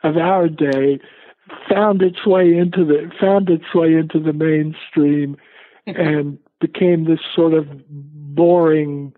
of 0.04 0.18
our 0.18 0.48
day 0.48 1.00
found 1.70 2.02
its 2.02 2.26
way 2.26 2.56
into 2.56 2.86
the 2.86 3.10
found 3.20 3.50
its 3.50 3.74
way 3.74 3.94
into 3.94 4.20
the 4.20 4.34
mainstream 4.34 5.38
and 5.86 6.38
became 6.60 7.06
this 7.06 7.20
sort 7.36 7.54
of 7.54 7.68
boring 7.90 9.14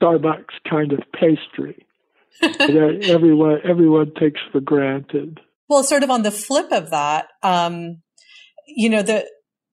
Starbucks 0.00 0.54
kind 0.68 0.92
of 0.92 1.00
pastry 1.12 1.86
that 2.40 3.00
everyone 3.04 3.58
everyone 3.64 4.12
takes 4.14 4.40
for 4.52 4.60
granted. 4.60 5.40
Well, 5.68 5.82
sort 5.82 6.02
of 6.02 6.10
on 6.10 6.22
the 6.22 6.30
flip 6.30 6.72
of 6.72 6.90
that, 6.90 7.28
um, 7.42 8.02
you 8.66 8.88
know 8.88 9.02
the 9.02 9.26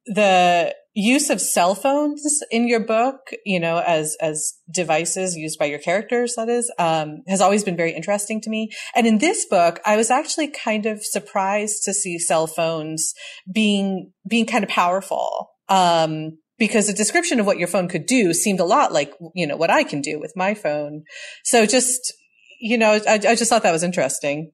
the 0.08 0.76
use 0.96 1.30
of 1.30 1.42
cell 1.42 1.76
phones 1.76 2.42
in 2.50 2.68
your 2.68 2.80
book, 2.80 3.30
you 3.46 3.60
know, 3.60 3.84
as 3.86 4.16
as 4.22 4.54
devices 4.74 5.36
used 5.36 5.60
by 5.60 5.66
your 5.66 5.78
characters, 5.78 6.36
that 6.38 6.50
is, 6.50 6.72
um, 6.80 7.22
has 7.28 7.42
always 7.42 7.64
been 7.64 7.76
very 7.76 7.92
interesting 7.92 8.42
to 8.42 8.50
me. 8.50 8.72
And 8.96 9.06
in 9.06 9.18
this 9.18 9.46
book, 9.46 9.82
I 9.86 9.98
was 9.98 10.10
actually 10.10 10.48
kind 10.48 10.86
of 10.86 11.04
surprised 11.04 11.84
to 11.84 11.94
see 11.94 12.18
cell 12.18 12.48
phones 12.48 13.14
being 13.52 14.14
being 14.28 14.46
kind 14.46 14.64
of 14.64 14.70
powerful. 14.70 15.52
Um, 15.68 16.38
because 16.58 16.88
the 16.88 16.94
description 16.94 17.42
of 17.42 17.46
what 17.46 17.60
your 17.60 17.68
phone 17.68 17.90
could 17.90 18.06
do 18.06 18.34
seemed 18.34 18.62
a 18.62 18.66
lot 18.66 18.94
like, 18.94 19.14
you 19.34 19.46
know, 19.46 19.58
what 19.58 19.70
I 19.70 19.84
can 19.84 20.00
do 20.00 20.20
with 20.22 20.32
my 20.38 20.54
phone. 20.54 21.04
So 21.44 21.66
just, 21.66 22.14
you 22.62 22.78
know, 22.78 22.98
I, 23.06 23.16
I 23.16 23.36
just 23.36 23.50
thought 23.50 23.64
that 23.64 23.74
was 23.74 23.84
interesting. 23.84 24.54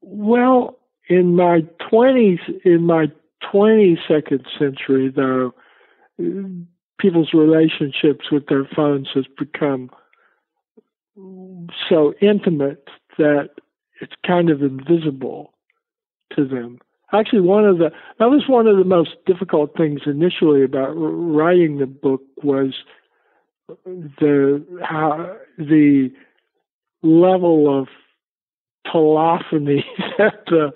Well, 0.00 0.76
in 1.08 1.36
my 1.36 1.60
twenties, 1.88 2.40
in 2.64 2.84
my 2.84 3.06
22nd 3.52 4.44
century, 4.58 5.12
though, 5.14 5.52
people's 6.98 7.32
relationships 7.34 8.30
with 8.30 8.46
their 8.48 8.64
phones 8.74 9.08
has 9.14 9.26
become 9.38 9.90
so 11.88 12.14
intimate 12.20 12.88
that 13.18 13.50
it's 14.00 14.12
kind 14.26 14.50
of 14.50 14.62
invisible 14.62 15.52
to 16.34 16.46
them. 16.46 16.78
Actually, 17.12 17.40
one 17.40 17.64
of 17.64 17.78
the 17.78 17.90
that 18.18 18.26
was 18.28 18.44
one 18.48 18.66
of 18.66 18.76
the 18.76 18.84
most 18.84 19.10
difficult 19.26 19.76
things 19.76 20.00
initially 20.06 20.64
about 20.64 20.90
writing 20.90 21.78
the 21.78 21.86
book 21.86 22.20
was 22.42 22.74
the 23.84 24.64
how 24.82 25.36
the 25.56 26.10
level 27.02 27.80
of 27.80 27.88
telephony 28.90 29.84
that 30.18 30.44
the, 30.46 30.72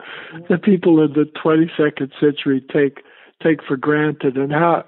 the 0.48 0.58
people 0.58 1.02
in 1.02 1.12
the 1.12 1.26
22nd 1.44 2.10
century 2.20 2.64
take 2.72 3.02
take 3.42 3.64
for 3.66 3.76
granted, 3.76 4.36
and 4.36 4.52
how 4.52 4.84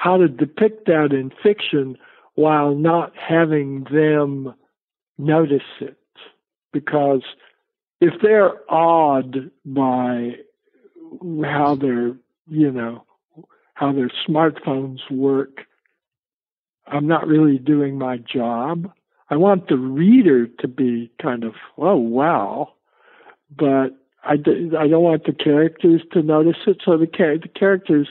how 0.00 0.16
to 0.16 0.28
depict 0.28 0.86
that 0.86 1.12
in 1.12 1.30
fiction 1.42 1.94
while 2.34 2.74
not 2.74 3.12
having 3.14 3.84
them 3.92 4.54
notice 5.18 5.60
it. 5.78 5.98
Because 6.72 7.20
if 8.00 8.14
they're 8.22 8.54
awed 8.72 9.50
by 9.66 10.36
how 11.44 11.74
their, 11.74 12.16
you 12.48 12.70
know, 12.70 13.04
how 13.74 13.92
their 13.92 14.10
smartphones 14.26 15.00
work, 15.10 15.66
I'm 16.86 17.06
not 17.06 17.26
really 17.26 17.58
doing 17.58 17.98
my 17.98 18.16
job. 18.16 18.90
I 19.28 19.36
want 19.36 19.68
the 19.68 19.76
reader 19.76 20.46
to 20.46 20.66
be 20.66 21.12
kind 21.20 21.44
of, 21.44 21.52
oh, 21.76 21.96
wow. 21.96 22.72
But 23.54 23.90
I, 24.24 24.32
I 24.32 24.88
don't 24.88 25.02
want 25.02 25.24
the 25.26 25.34
characters 25.34 26.00
to 26.12 26.22
notice 26.22 26.56
it. 26.66 26.80
So 26.86 26.96
the, 26.96 27.04
the 27.04 27.48
characters 27.48 28.08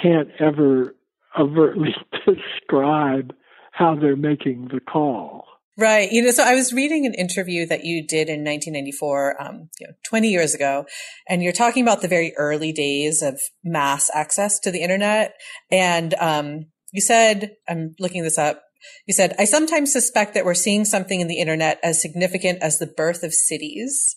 can't 0.00 0.28
ever 0.38 0.94
overtly 1.38 1.94
describe 2.26 3.34
how 3.72 3.94
they're 3.94 4.16
making 4.16 4.68
the 4.72 4.80
call. 4.80 5.44
Right. 5.78 6.10
You 6.10 6.22
know, 6.22 6.30
so 6.30 6.42
I 6.42 6.54
was 6.54 6.72
reading 6.72 7.04
an 7.04 7.12
interview 7.12 7.66
that 7.66 7.84
you 7.84 8.00
did 8.00 8.28
in 8.28 8.42
1994, 8.44 9.42
um, 9.42 9.68
you 9.78 9.86
know, 9.86 9.92
20 10.08 10.28
years 10.28 10.54
ago, 10.54 10.86
and 11.28 11.42
you're 11.42 11.52
talking 11.52 11.82
about 11.82 12.00
the 12.00 12.08
very 12.08 12.34
early 12.38 12.72
days 12.72 13.20
of 13.20 13.38
mass 13.62 14.10
access 14.14 14.58
to 14.60 14.70
the 14.70 14.82
internet. 14.82 15.34
And, 15.70 16.14
um, 16.14 16.66
you 16.92 17.02
said, 17.02 17.56
I'm 17.68 17.94
looking 17.98 18.22
this 18.22 18.38
up. 18.38 18.62
You 19.06 19.12
said, 19.12 19.34
I 19.38 19.44
sometimes 19.44 19.92
suspect 19.92 20.32
that 20.32 20.46
we're 20.46 20.54
seeing 20.54 20.86
something 20.86 21.20
in 21.20 21.28
the 21.28 21.40
internet 21.40 21.78
as 21.82 22.00
significant 22.00 22.62
as 22.62 22.78
the 22.78 22.86
birth 22.86 23.22
of 23.22 23.34
cities. 23.34 24.16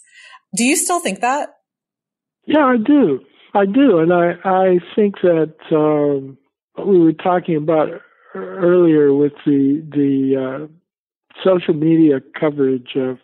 Do 0.55 0.63
you 0.63 0.77
still 0.77 1.01
think 1.01 1.19
that? 1.19 1.49
Yeah, 2.45 2.65
I 2.65 2.77
do. 2.77 3.19
I 3.53 3.65
do, 3.65 3.99
and 3.99 4.13
I 4.13 4.33
I 4.43 4.79
think 4.95 5.21
that 5.21 5.55
um, 5.71 6.37
what 6.73 6.87
we 6.87 6.99
were 6.99 7.13
talking 7.13 7.55
about 7.55 7.89
earlier 8.35 9.13
with 9.13 9.33
the 9.45 9.83
the 9.91 10.67
uh, 10.67 10.67
social 11.43 11.73
media 11.73 12.21
coverage 12.39 12.95
of 12.95 13.17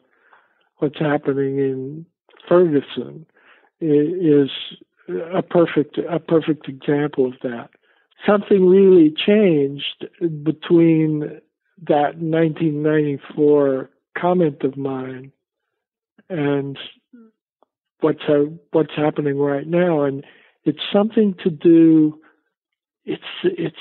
what's 0.78 1.00
happening 1.00 1.60
in 1.60 2.06
Ferguson 2.48 3.26
is 3.80 4.50
a 5.34 5.42
perfect 5.42 5.98
a 6.10 6.20
perfect 6.20 6.68
example 6.68 7.28
of 7.28 7.34
that. 7.44 7.70
Something 8.26 8.68
really 8.68 9.12
changed 9.12 10.08
between 10.44 11.40
that 11.88 12.18
1994 12.18 13.90
comment 14.18 14.64
of 14.64 14.78
mine 14.78 15.32
and 16.30 16.78
what's 18.02 18.22
ha- 18.24 18.52
what's 18.72 18.96
happening 18.96 19.38
right 19.38 19.68
now, 19.68 20.04
and 20.04 20.24
it's 20.64 20.84
something 20.92 21.36
to 21.44 21.50
do. 21.50 22.20
It's 23.06 23.24
it's 23.44 23.76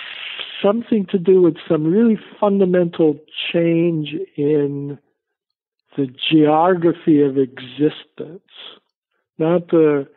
something 0.63 1.07
to 1.07 1.19
do 1.19 1.43
with 1.43 1.57
some 1.69 1.85
really 1.85 2.19
fundamental 2.41 3.19
change 3.53 4.15
in 4.37 4.99
the 5.97 6.07
geography 6.31 7.23
of 7.23 7.39
existence, 7.39 8.51
not 9.39 9.69
the 9.69 10.09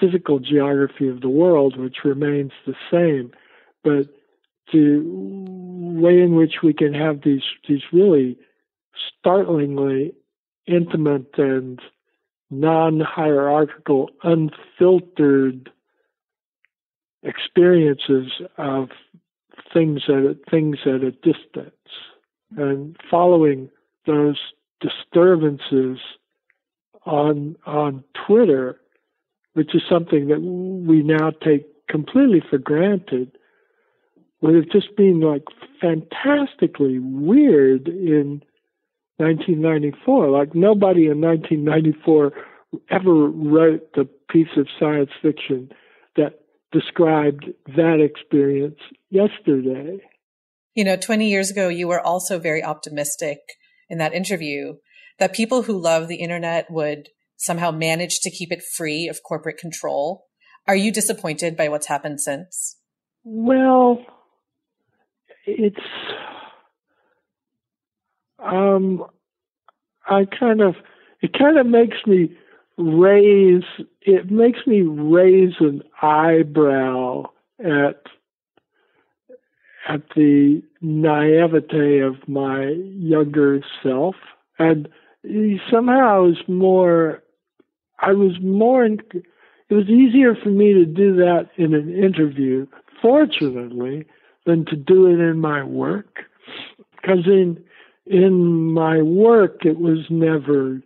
physical 0.00 0.38
geography 0.38 1.08
of 1.08 1.20
the 1.20 1.28
world, 1.28 1.78
which 1.78 1.98
remains 2.04 2.52
the 2.66 2.74
same, 2.90 3.32
but 3.84 4.06
the 4.72 5.02
way 5.04 6.20
in 6.20 6.34
which 6.34 6.56
we 6.62 6.74
can 6.74 6.92
have 6.92 7.22
these 7.22 7.42
these 7.68 7.82
really 7.92 8.38
startlingly 9.18 10.12
intimate 10.66 11.30
and 11.38 11.80
non-hierarchical, 12.50 14.10
unfiltered 14.22 15.70
experiences 17.22 18.30
of 18.56 18.88
things 19.72 20.02
at 20.08 20.14
a, 20.14 20.36
things 20.50 20.78
at 20.86 21.02
a 21.02 21.10
distance, 21.10 21.74
and 22.56 22.96
following 23.10 23.68
those 24.06 24.38
disturbances 24.80 25.98
on 27.04 27.56
on 27.66 28.04
Twitter, 28.26 28.80
which 29.54 29.74
is 29.74 29.82
something 29.88 30.28
that 30.28 30.40
we 30.40 31.02
now 31.02 31.30
take 31.30 31.66
completely 31.88 32.42
for 32.48 32.58
granted, 32.58 33.32
would 34.40 34.54
have 34.54 34.70
just 34.70 34.96
been 34.96 35.20
like 35.20 35.44
fantastically 35.80 36.98
weird 36.98 37.88
in 37.88 38.42
1994. 39.18 40.30
Like 40.30 40.54
nobody 40.54 41.06
in 41.06 41.20
1994 41.20 42.32
ever 42.90 43.28
wrote 43.28 43.92
the 43.94 44.08
piece 44.30 44.56
of 44.56 44.66
science 44.78 45.10
fiction 45.22 45.70
that 46.16 46.40
described 46.72 47.46
that 47.76 48.00
experience 48.00 48.78
yesterday. 49.10 49.98
You 50.74 50.84
know, 50.84 50.96
20 50.96 51.28
years 51.28 51.50
ago, 51.50 51.68
you 51.68 51.88
were 51.88 52.00
also 52.00 52.38
very 52.38 52.62
optimistic 52.62 53.38
in 53.88 53.98
that 53.98 54.12
interview 54.12 54.74
that 55.18 55.34
people 55.34 55.62
who 55.62 55.80
love 55.80 56.08
the 56.08 56.16
internet 56.16 56.70
would 56.70 57.08
somehow 57.36 57.70
manage 57.70 58.20
to 58.20 58.30
keep 58.30 58.52
it 58.52 58.62
free 58.62 59.08
of 59.08 59.22
corporate 59.26 59.58
control. 59.58 60.26
Are 60.66 60.76
you 60.76 60.92
disappointed 60.92 61.56
by 61.56 61.68
what's 61.68 61.86
happened 61.86 62.20
since? 62.20 62.76
Well, 63.24 64.04
it's 65.46 65.76
um 68.38 69.04
I 70.08 70.24
kind 70.24 70.60
of 70.60 70.76
it 71.20 71.32
kind 71.36 71.58
of 71.58 71.66
makes 71.66 71.98
me 72.06 72.30
raise 72.76 73.64
it 74.02 74.30
makes 74.30 74.66
me 74.66 74.82
raise 74.82 75.54
an 75.60 75.82
eyebrow 76.00 77.24
at 77.58 78.02
at 79.88 80.02
the 80.14 80.62
naivete 80.82 82.00
of 82.00 82.16
my 82.28 82.66
younger 82.66 83.60
self. 83.82 84.14
And 84.58 84.88
somehow 85.70 86.16
I 86.16 86.18
was 86.18 86.36
more 86.46 87.22
I 88.00 88.12
was 88.12 88.32
more 88.40 88.84
it 88.84 89.74
was 89.74 89.88
easier 89.88 90.34
for 90.34 90.50
me 90.50 90.72
to 90.72 90.84
do 90.84 91.16
that 91.16 91.48
in 91.56 91.74
an 91.74 91.92
interview 91.92 92.66
fortunately 93.02 94.06
than 94.46 94.64
to 94.66 94.76
do 94.76 95.06
it 95.06 95.20
in 95.20 95.40
my 95.40 95.62
work. 95.62 96.20
Because 96.96 97.26
in 97.26 97.62
in 98.10 98.72
my 98.72 99.02
work 99.02 99.64
it 99.64 99.78
was 99.78 100.06
never 100.10 100.80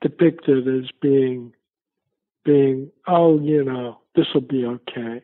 depicted 0.00 0.66
as 0.68 0.90
being 1.00 1.52
being 2.44 2.90
oh 3.06 3.38
you 3.40 3.64
know 3.64 3.98
this 4.14 4.26
will 4.32 4.40
be 4.40 4.64
okay. 4.64 5.22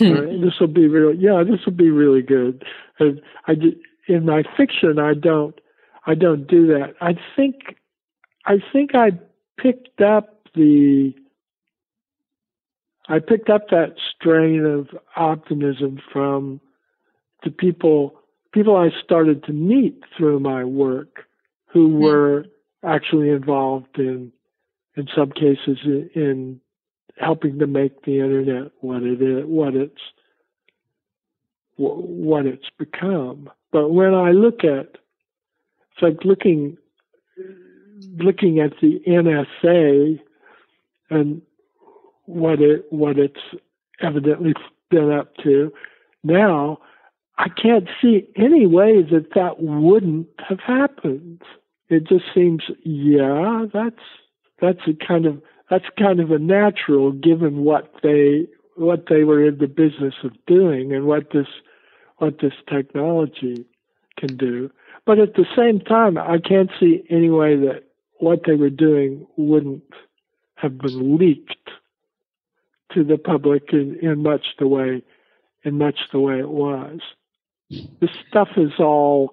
Uh, 0.00 0.20
this 0.44 0.60
will 0.60 0.66
be 0.66 0.86
real 0.86 1.14
yeah 1.14 1.42
this 1.42 1.64
will 1.64 1.72
be 1.72 1.90
really 1.90 2.22
good. 2.22 2.64
And 2.98 3.20
i 3.46 3.54
in 4.06 4.24
my 4.24 4.42
fiction 4.56 4.98
i 4.98 5.14
don't 5.14 5.58
i 6.06 6.14
don't 6.14 6.46
do 6.46 6.66
that. 6.68 6.94
I 7.00 7.14
think 7.36 7.76
i 8.46 8.56
think 8.72 8.94
i 8.94 9.10
picked 9.58 10.00
up 10.00 10.46
the 10.54 11.12
i 13.08 13.18
picked 13.18 13.50
up 13.50 13.68
that 13.70 13.94
strain 14.14 14.64
of 14.64 14.88
optimism 15.16 16.00
from 16.12 16.60
the 17.44 17.50
people 17.50 18.17
people 18.52 18.76
I 18.76 18.90
started 19.02 19.44
to 19.44 19.52
meet 19.52 20.02
through 20.16 20.40
my 20.40 20.64
work 20.64 21.24
who 21.66 21.88
hmm. 21.88 22.02
were 22.02 22.46
actually 22.84 23.30
involved 23.30 23.98
in 23.98 24.32
in 24.96 25.08
some 25.14 25.30
cases 25.30 25.78
in 26.14 26.60
helping 27.16 27.58
to 27.58 27.66
make 27.66 28.02
the 28.04 28.20
internet 28.20 28.70
what 28.80 29.02
it 29.02 29.20
is 29.20 29.44
what 29.46 29.74
it's 29.74 30.00
what 31.76 32.46
it's 32.46 32.68
become 32.78 33.50
but 33.72 33.88
when 33.88 34.14
i 34.14 34.30
look 34.30 34.64
at 34.64 34.96
it's 35.90 36.02
like 36.02 36.24
looking 36.24 36.76
looking 38.16 38.60
at 38.60 38.72
the 38.80 39.00
NSA 39.06 40.20
and 41.10 41.42
what 42.26 42.60
it 42.60 42.86
what 42.90 43.18
it's 43.18 43.40
evidently 44.00 44.54
been 44.90 45.10
up 45.10 45.34
to 45.38 45.72
now 46.22 46.78
I 47.38 47.48
can't 47.48 47.88
see 48.02 48.28
any 48.36 48.66
way 48.66 49.02
that 49.02 49.34
that 49.36 49.62
wouldn't 49.62 50.28
have 50.48 50.58
happened. 50.58 51.40
It 51.88 52.06
just 52.08 52.24
seems, 52.34 52.64
yeah, 52.84 53.66
that's 53.72 54.02
that's 54.60 54.80
a 54.88 55.06
kind 55.06 55.24
of 55.24 55.40
that's 55.70 55.84
kind 55.96 56.18
of 56.18 56.32
a 56.32 56.38
natural 56.40 57.12
given 57.12 57.58
what 57.58 57.94
they 58.02 58.48
what 58.74 59.04
they 59.08 59.22
were 59.22 59.46
in 59.46 59.58
the 59.58 59.68
business 59.68 60.14
of 60.24 60.32
doing 60.46 60.92
and 60.92 61.06
what 61.06 61.30
this 61.32 61.46
what 62.16 62.40
this 62.42 62.54
technology 62.68 63.64
can 64.18 64.36
do. 64.36 64.68
But 65.06 65.20
at 65.20 65.34
the 65.34 65.46
same 65.56 65.78
time, 65.78 66.18
I 66.18 66.38
can't 66.38 66.70
see 66.80 67.04
any 67.08 67.30
way 67.30 67.54
that 67.54 67.84
what 68.18 68.40
they 68.46 68.56
were 68.56 68.68
doing 68.68 69.26
wouldn't 69.36 69.84
have 70.56 70.76
been 70.76 71.16
leaked 71.16 71.70
to 72.94 73.04
the 73.04 73.16
public 73.16 73.72
in, 73.72 73.96
in 74.02 74.24
much 74.24 74.44
the 74.58 74.66
way 74.66 75.02
in 75.62 75.78
much 75.78 75.98
the 76.10 76.18
way 76.18 76.40
it 76.40 76.48
was 76.48 76.98
the 77.70 78.08
stuff 78.28 78.48
is 78.56 78.72
all 78.78 79.30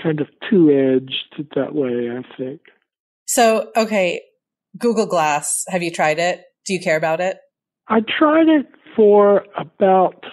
kind 0.00 0.20
of 0.20 0.28
two 0.48 0.70
edged 0.70 1.48
that 1.54 1.74
way, 1.74 2.10
I 2.10 2.22
think. 2.36 2.60
So, 3.26 3.70
okay, 3.76 4.22
Google 4.78 5.06
Glass, 5.06 5.64
have 5.68 5.82
you 5.82 5.90
tried 5.90 6.18
it? 6.18 6.44
Do 6.64 6.74
you 6.74 6.80
care 6.80 6.96
about 6.96 7.20
it? 7.20 7.38
I 7.88 8.00
tried 8.00 8.48
it 8.48 8.66
for 8.94 9.44
about 9.56 10.24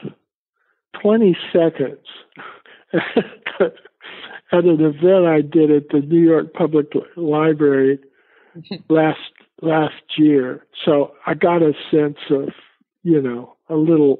20 1.01 1.37
seconds 1.51 2.05
at 2.93 4.63
an 4.65 4.81
event 4.81 5.25
I 5.25 5.41
did 5.41 5.71
at 5.71 5.89
the 5.89 6.01
New 6.05 6.21
York 6.21 6.53
Public 6.53 6.87
Library 7.15 7.99
last 8.89 9.19
last 9.61 10.03
year. 10.17 10.65
So 10.85 11.13
I 11.25 11.33
got 11.33 11.61
a 11.61 11.73
sense 11.89 12.17
of, 12.29 12.49
you 13.03 13.21
know, 13.21 13.55
a 13.69 13.75
little 13.75 14.19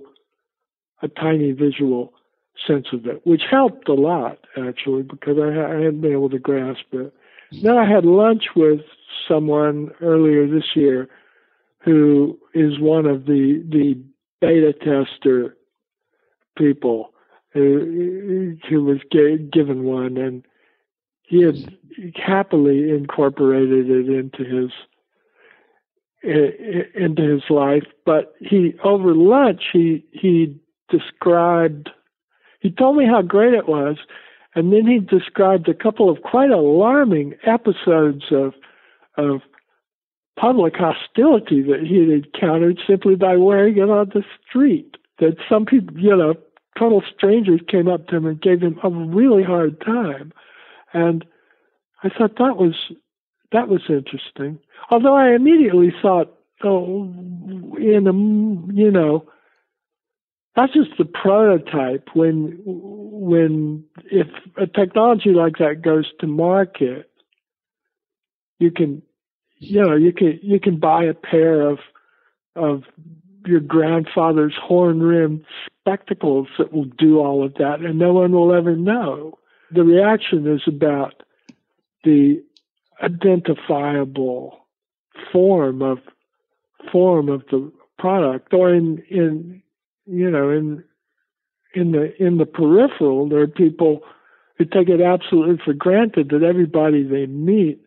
a 1.02 1.08
tiny 1.08 1.52
visual 1.52 2.14
sense 2.68 2.88
of 2.94 3.06
it, 3.06 3.26
which 3.26 3.44
helped 3.50 3.88
a 3.90 3.94
lot 3.94 4.40
actually 4.58 5.04
because 5.04 5.38
I, 5.40 5.50
I 5.50 5.76
hadn't 5.76 6.02
been 6.02 6.14
able 6.14 6.30
to 6.30 6.40
grasp 6.40 6.86
it. 6.94 7.14
Then 7.62 7.78
I 7.78 7.86
had 7.86 8.06
lunch 8.06 8.46
with 8.56 8.82
someone 9.28 9.92
earlier 10.02 10.48
this 10.48 10.76
year 10.76 11.10
who 11.80 12.38
is 12.54 12.80
one 12.80 13.06
of 13.06 13.26
the 13.26 13.64
the 13.70 14.02
beta 14.42 14.74
tester 14.74 15.56
people 16.58 17.14
who, 17.54 18.58
who 18.70 18.84
was 18.84 19.00
given 19.12 19.84
one 19.84 20.18
and 20.18 20.46
he 21.24 21.42
had 21.44 21.78
happily 22.16 22.90
incorporated 22.90 23.90
it 23.90 24.10
into 24.10 24.44
his 24.44 24.72
into 26.24 27.22
his 27.22 27.44
life 27.50 27.84
but 28.06 28.34
he 28.40 28.74
over 28.84 29.14
lunch 29.14 29.62
he 29.72 30.06
he 30.12 30.58
described 30.90 31.90
he 32.64 32.72
told 32.72 32.96
me 32.96 33.06
how 33.06 33.22
great 33.22 33.54
it 33.54 33.68
was, 33.68 33.98
and 34.56 34.72
then 34.72 34.88
he 34.88 35.00
described 35.00 35.68
a 35.68 35.74
couple 35.74 36.10
of 36.10 36.22
quite 36.22 36.50
alarming 36.50 37.36
episodes 37.46 38.24
of 38.32 38.54
of 39.18 39.42
public 40.40 40.74
hostility 40.76 41.62
that 41.62 41.82
he 41.82 42.00
had 42.00 42.10
encountered 42.10 42.80
simply 42.88 43.16
by 43.16 43.36
wearing 43.36 43.78
it 43.78 43.90
on 43.90 44.10
the 44.14 44.24
street. 44.48 44.96
That 45.20 45.36
some 45.48 45.66
people, 45.66 45.96
you 46.00 46.16
know, 46.16 46.36
total 46.80 47.04
strangers 47.16 47.60
came 47.68 47.88
up 47.88 48.08
to 48.08 48.16
him 48.16 48.26
and 48.26 48.42
gave 48.42 48.62
him 48.62 48.80
a 48.82 48.90
really 48.90 49.44
hard 49.44 49.80
time. 49.82 50.32
And 50.94 51.26
I 52.02 52.10
thought 52.10 52.38
that 52.38 52.56
was 52.56 52.76
that 53.52 53.68
was 53.68 53.82
interesting. 53.90 54.58
Although 54.90 55.16
I 55.16 55.36
immediately 55.36 55.94
thought, 56.02 56.34
oh, 56.64 57.04
in 57.78 58.08
a 58.08 58.74
you 58.74 58.90
know, 58.90 59.28
that's 60.56 60.74
just 60.74 60.92
the 60.98 61.06
prototype. 61.06 62.10
When 62.14 62.60
when 62.66 63.84
if 64.12 64.28
a 64.58 64.68
technology 64.68 65.32
like 65.32 65.58
that 65.58 65.82
goes 65.82 66.06
to 66.20 66.28
market, 66.28 67.10
you 68.60 68.72
can 68.72 69.02
you 69.58 69.82
know 69.82 69.96
you 69.96 70.14
can 70.14 70.40
you 70.42 70.60
can 70.60 70.80
buy 70.80 71.06
a 71.06 71.14
pair 71.14 71.62
of 71.62 71.80
of 72.56 72.84
your 73.46 73.60
grandfather's 73.60 74.54
horn 74.62 75.02
rimmed 75.02 75.44
spectacles 75.66 76.48
that 76.58 76.72
will 76.72 76.86
do 76.86 77.20
all 77.20 77.44
of 77.44 77.56
that 77.56 77.82
and 77.82 78.00
no 78.00 78.14
one 78.14 78.32
will 78.32 78.54
ever 78.54 78.76
know. 78.76 79.38
The 79.72 79.84
reaction 79.84 80.48
is 80.48 80.62
about 80.68 81.24
the 82.04 82.44
identifiable 83.02 84.68
form 85.32 85.82
of 85.82 85.98
form 86.92 87.30
of 87.30 87.44
the 87.50 87.72
product, 87.98 88.54
or 88.54 88.74
in 88.74 89.04
in 89.10 89.63
you 90.06 90.30
know 90.30 90.50
in 90.50 90.84
in 91.74 91.92
the 91.92 92.14
in 92.24 92.38
the 92.38 92.46
peripheral, 92.46 93.28
there 93.28 93.42
are 93.42 93.48
people 93.48 94.02
who 94.58 94.66
take 94.66 94.90
it 94.90 95.02
absolutely 95.02 95.58
for 95.64 95.74
granted 95.74 96.30
that 96.30 96.44
everybody 96.44 97.04
they 97.04 97.26
meet 97.26 97.80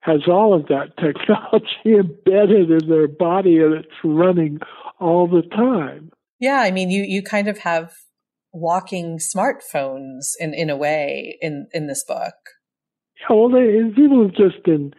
has 0.00 0.20
all 0.28 0.54
of 0.54 0.66
that 0.66 0.96
technology 1.00 1.98
embedded 1.98 2.70
in 2.70 2.88
their 2.88 3.08
body 3.08 3.58
and 3.58 3.74
it's 3.74 3.88
running 4.04 4.58
all 5.00 5.26
the 5.26 5.42
time. 5.42 6.10
Yeah, 6.38 6.60
I 6.60 6.70
mean, 6.70 6.90
you 6.90 7.02
you 7.02 7.22
kind 7.22 7.48
of 7.48 7.58
have 7.58 7.92
walking 8.52 9.18
smartphones 9.18 10.32
in 10.38 10.54
in 10.54 10.70
a 10.70 10.76
way 10.76 11.38
in 11.40 11.68
in 11.72 11.86
this 11.86 12.04
book. 12.06 12.34
Yeah, 13.20 13.36
well, 13.36 13.48
they, 13.48 13.94
people 13.94 14.22
have 14.22 14.34
just 14.34 14.64
been. 14.64 14.92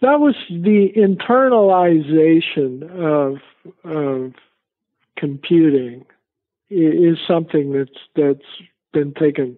That 0.00 0.18
was 0.18 0.34
the 0.48 0.88
internalization 0.96 2.82
of 2.90 3.38
of 3.84 4.32
computing 5.22 6.04
is 6.68 7.16
something 7.28 7.72
that's 7.72 8.00
that's 8.16 8.48
been 8.92 9.14
taken 9.14 9.56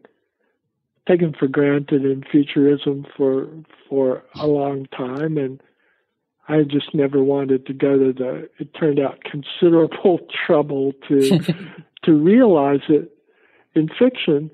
taken 1.08 1.32
for 1.32 1.48
granted 1.48 2.04
in 2.04 2.22
futurism 2.30 3.06
for 3.16 3.48
for 3.88 4.22
a 4.34 4.46
long 4.46 4.86
time 4.94 5.38
and 5.38 5.62
I 6.48 6.64
just 6.64 6.94
never 6.94 7.22
wanted 7.22 7.64
to 7.64 7.72
go 7.72 7.96
to 7.96 8.12
the 8.12 8.50
it 8.58 8.74
turned 8.74 9.00
out 9.00 9.24
considerable 9.24 10.20
trouble 10.46 10.92
to 11.08 11.38
to 12.04 12.12
realize 12.12 12.82
it 12.90 13.10
in 13.74 13.88
fiction. 13.88 14.50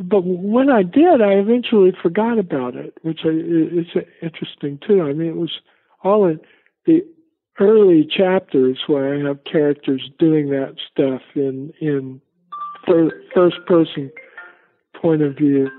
But 0.00 0.20
when 0.22 0.70
I 0.70 0.84
did 0.84 1.20
I 1.20 1.32
eventually 1.32 1.92
forgot 2.00 2.38
about 2.38 2.76
it 2.76 2.96
which 3.02 3.24
is 3.24 3.88
interesting 4.22 4.78
too. 4.86 5.02
I 5.02 5.12
mean 5.12 5.30
it 5.30 5.36
was 5.36 5.60
all 6.04 6.24
in 6.26 6.38
the 6.84 7.04
early 7.60 8.06
chapters 8.06 8.78
where 8.86 9.14
I 9.14 9.28
have 9.28 9.44
characters 9.50 10.08
doing 10.18 10.50
that 10.50 10.76
stuff 10.92 11.22
in 11.34 11.72
in 11.80 12.20
first 13.34 13.56
person 13.66 14.10
point 15.00 15.22
of 15.22 15.36
view. 15.36 15.70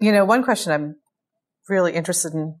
You 0.00 0.12
know, 0.12 0.24
one 0.24 0.44
question 0.44 0.72
I'm 0.72 0.96
really 1.68 1.92
interested 1.92 2.32
in 2.32 2.60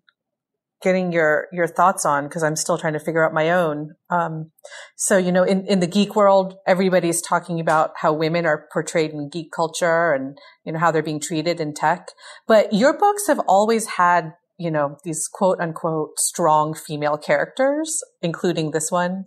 getting 0.82 1.12
your 1.12 1.48
your 1.52 1.66
thoughts 1.66 2.04
on 2.04 2.24
because 2.24 2.42
I'm 2.42 2.56
still 2.56 2.78
trying 2.78 2.92
to 2.94 3.00
figure 3.00 3.24
out 3.24 3.32
my 3.32 3.50
own. 3.50 3.94
Um, 4.10 4.50
so 4.96 5.16
you 5.16 5.32
know, 5.32 5.44
in 5.44 5.66
in 5.66 5.80
the 5.80 5.86
geek 5.86 6.16
world, 6.16 6.56
everybody's 6.66 7.22
talking 7.22 7.60
about 7.60 7.92
how 7.96 8.12
women 8.12 8.46
are 8.46 8.66
portrayed 8.72 9.10
in 9.10 9.28
geek 9.28 9.52
culture 9.52 10.12
and 10.12 10.38
you 10.64 10.72
know 10.72 10.78
how 10.78 10.90
they're 10.90 11.02
being 11.02 11.20
treated 11.20 11.60
in 11.60 11.74
tech. 11.74 12.08
But 12.46 12.72
your 12.72 12.98
books 12.98 13.26
have 13.26 13.40
always 13.48 13.86
had 13.96 14.32
you 14.58 14.70
know, 14.70 14.98
these 15.04 15.28
quote 15.30 15.60
unquote 15.60 16.18
strong 16.18 16.74
female 16.74 17.18
characters, 17.18 18.02
including 18.22 18.70
this 18.70 18.90
one. 18.90 19.24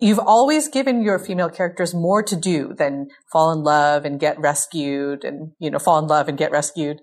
You've 0.00 0.18
always 0.18 0.68
given 0.68 1.02
your 1.02 1.18
female 1.18 1.48
characters 1.48 1.94
more 1.94 2.22
to 2.24 2.36
do 2.36 2.74
than 2.76 3.08
fall 3.32 3.52
in 3.52 3.62
love 3.62 4.04
and 4.04 4.18
get 4.18 4.38
rescued 4.38 5.24
and, 5.24 5.52
you 5.60 5.70
know, 5.70 5.78
fall 5.78 5.98
in 5.98 6.06
love 6.06 6.28
and 6.28 6.36
get 6.36 6.50
rescued. 6.50 7.00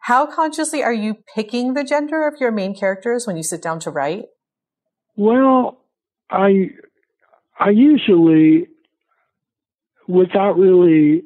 How 0.00 0.26
consciously 0.26 0.82
are 0.82 0.92
you 0.92 1.16
picking 1.34 1.74
the 1.74 1.84
gender 1.84 2.26
of 2.26 2.34
your 2.40 2.50
main 2.50 2.74
characters 2.74 3.26
when 3.26 3.36
you 3.36 3.42
sit 3.42 3.62
down 3.62 3.78
to 3.80 3.90
write? 3.90 4.24
Well, 5.16 5.84
I, 6.30 6.70
I 7.58 7.70
usually, 7.70 8.66
without 10.08 10.58
really 10.58 11.22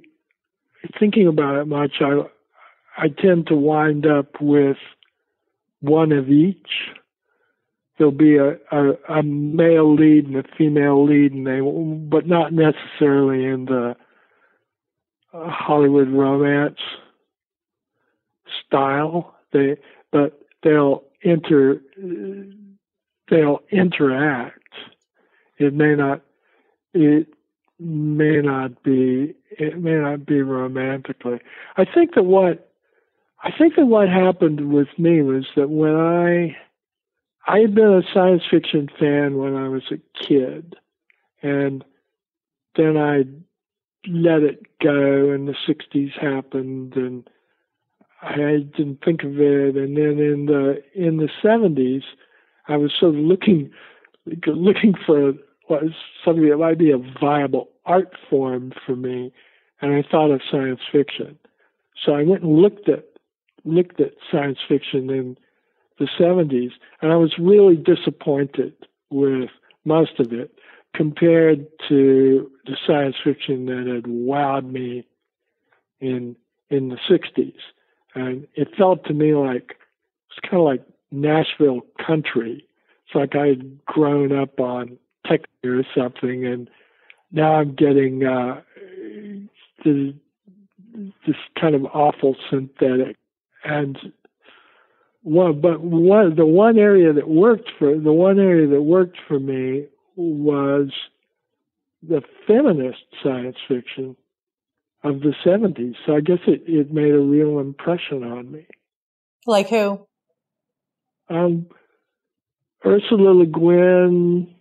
thinking 0.99 1.29
about 1.29 1.57
it 1.57 1.67
much, 1.67 1.93
I, 2.01 2.23
I 2.97 3.09
tend 3.09 3.47
to 3.47 3.55
wind 3.55 4.07
up 4.07 4.41
with 4.41 4.77
one 5.85 6.13
of 6.13 6.29
each. 6.31 6.71
There'll 7.97 8.13
be 8.13 8.37
a, 8.39 8.57
a, 8.73 8.93
a 9.09 9.23
male 9.23 9.95
lead 9.95 10.27
and 10.27 10.37
a 10.37 10.45
female 10.59 11.05
lead, 11.05 11.33
and 11.33 11.47
they, 11.47 11.61
but 12.09 12.27
not 12.27 12.53
necessarily 12.53 13.45
in 13.45 13.67
the 13.67 13.95
uh, 15.33 15.49
Hollywood 15.49 16.09
romance 16.09 16.81
style. 18.67 19.37
They, 19.53 19.77
but 20.11 20.41
they'll 20.63 21.05
inter, 21.23 21.81
they'll 23.31 23.61
interact. 23.71 24.59
It 25.59 25.73
may 25.73 25.95
not, 25.95 26.23
it 26.95 27.29
may 27.79 28.41
not 28.41 28.83
be, 28.83 29.35
it 29.51 29.81
may 29.81 29.95
not 29.95 30.27
be 30.27 30.43
romantically. 30.43 31.39
I 31.77 31.85
think 31.85 32.15
that 32.15 32.25
what 32.25 32.74
I 33.45 33.51
think 33.57 33.77
that 33.77 33.85
what 33.85 34.09
happened 34.09 34.73
with 34.73 34.89
me 34.99 35.21
was 35.21 35.45
that 35.55 35.69
when 35.69 35.95
I 35.95 36.57
I 37.47 37.59
had 37.59 37.75
been 37.75 37.93
a 37.93 38.03
science 38.15 38.43
fiction 38.51 38.89
fan 38.99 39.37
when 39.37 39.55
I 39.55 39.69
was 39.69 39.83
a 39.93 39.99
kid, 40.27 40.77
and 41.43 41.85
then 42.75 42.97
I 42.97 43.25
let 44.09 44.43
it 44.43 44.63
go, 44.83 45.31
and 45.31 45.47
the 45.47 45.55
'60s 45.69 46.19
happened, 46.19 46.97
and 46.97 47.29
I 48.23 48.67
didn't 48.75 49.05
think 49.05 49.25
of 49.25 49.39
it. 49.39 49.77
And 49.77 49.95
then 49.95 50.19
in 50.19 50.47
the 50.47 50.83
in 50.95 51.19
the 51.19 51.29
'70s, 51.43 52.05
I 52.67 52.79
was 52.79 52.95
sort 52.99 53.15
of 53.15 53.21
looking 53.21 53.71
looking 54.47 54.95
for 55.05 55.35
what 55.67 55.83
was 55.83 55.93
something 56.25 56.49
that 56.49 56.57
might 56.57 56.79
be 56.79 56.93
a 56.93 56.99
viable 57.21 57.69
art 57.85 58.17
form 58.31 58.73
for 58.87 58.97
me, 58.97 59.35
and 59.83 59.93
I 59.93 60.03
thought 60.11 60.31
of 60.31 60.41
science 60.51 60.81
fiction. 60.91 61.39
So 62.03 62.15
I 62.15 62.23
went 62.23 62.43
and 62.43 62.57
looked 62.57 62.89
at 62.89 63.14
looked 63.65 64.01
at 64.01 64.13
science 64.31 64.59
fiction 64.69 65.11
in 65.11 65.37
the 65.99 66.09
70s, 66.19 66.73
and 67.01 67.13
I 67.13 67.17
was 67.17 67.39
really 67.39 67.77
disappointed 67.77 68.75
with 69.11 69.51
most 69.85 70.19
of 70.19 70.33
it 70.33 70.53
compared 70.95 71.67
to 71.89 72.51
the 72.67 72.77
science 72.87 73.17
fiction 73.23 73.67
that 73.67 73.93
had 73.93 74.05
wowed 74.05 74.71
me 74.71 75.07
in 76.01 76.37
in 76.71 76.89
the 76.89 76.99
60s. 77.09 77.59
And 78.15 78.47
it 78.55 78.69
felt 78.77 79.05
to 79.05 79.13
me 79.15 79.35
like 79.35 79.77
it's 80.31 80.39
kind 80.49 80.61
of 80.61 80.65
like 80.65 80.85
Nashville 81.11 81.83
country. 82.05 82.67
It's 83.07 83.15
like 83.15 83.37
I 83.37 83.49
had 83.49 83.85
grown 83.85 84.37
up 84.37 84.59
on 84.59 84.99
tech 85.27 85.43
or 85.65 85.85
something, 85.97 86.47
and 86.47 86.71
now 87.33 87.57
I'm 87.57 87.75
getting 87.75 88.25
uh, 88.25 88.63
this, 89.85 90.15
this 91.27 91.37
kind 91.61 91.75
of 91.75 91.85
awful 91.87 92.37
synthetic 92.51 93.17
and 93.65 93.99
one, 95.23 95.61
but 95.61 95.81
one 95.81 96.37
the 96.37 96.47
one 96.47 96.79
area 96.79 97.13
that 97.13 97.29
worked 97.29 97.71
for 97.79 97.99
the 97.99 98.13
one 98.13 98.39
area 98.39 98.69
that 98.69 98.83
worked 98.83 99.19
for 99.27 99.39
me 99.39 99.87
was 100.17 100.91
the 102.03 102.23
feminist 102.47 103.03
science 103.23 103.57
fiction 103.67 104.17
of 105.03 105.21
the 105.21 105.35
70s. 105.45 105.95
So 106.07 106.17
I 106.17 106.21
guess 106.21 106.39
it, 106.47 106.63
it 106.67 106.93
made 106.93 107.13
a 107.13 107.19
real 107.19 107.59
impression 107.59 108.25
on 108.25 108.51
me. 108.51 108.67
Like 109.47 109.69
who? 109.69 110.07
Um, 111.29 111.67
Ursula 112.85 113.31
Le 113.31 113.47
Guin, 113.47 114.55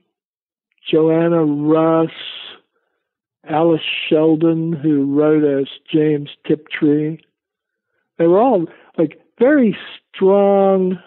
Joanna 0.90 1.44
Russ, 1.44 2.12
Alice 3.48 3.82
Sheldon, 4.10 4.74
who 4.74 5.18
wrote 5.18 5.44
as 5.44 5.68
James 5.92 6.30
Tiptree. 6.48 7.18
They 8.18 8.28
were 8.28 8.40
all 8.40 8.68
like 8.98 9.20
very 9.40 9.78
strong 10.14 11.00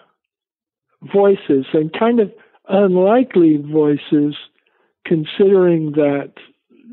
voices 1.13 1.65
and 1.73 1.91
kind 1.97 2.19
of 2.19 2.31
unlikely 2.69 3.57
voices, 3.57 4.35
considering 5.05 5.93
that 5.93 6.33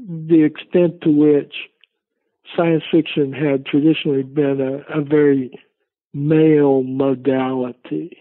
the 0.09 0.45
extent 0.45 1.01
to 1.03 1.11
which 1.11 1.55
science 2.57 2.85
fiction 2.91 3.33
had 3.33 3.67
traditionally 3.67 4.23
been 4.23 4.61
a, 4.61 4.99
a 4.99 5.03
very 5.03 5.59
male 6.13 6.83
modality. 6.83 8.19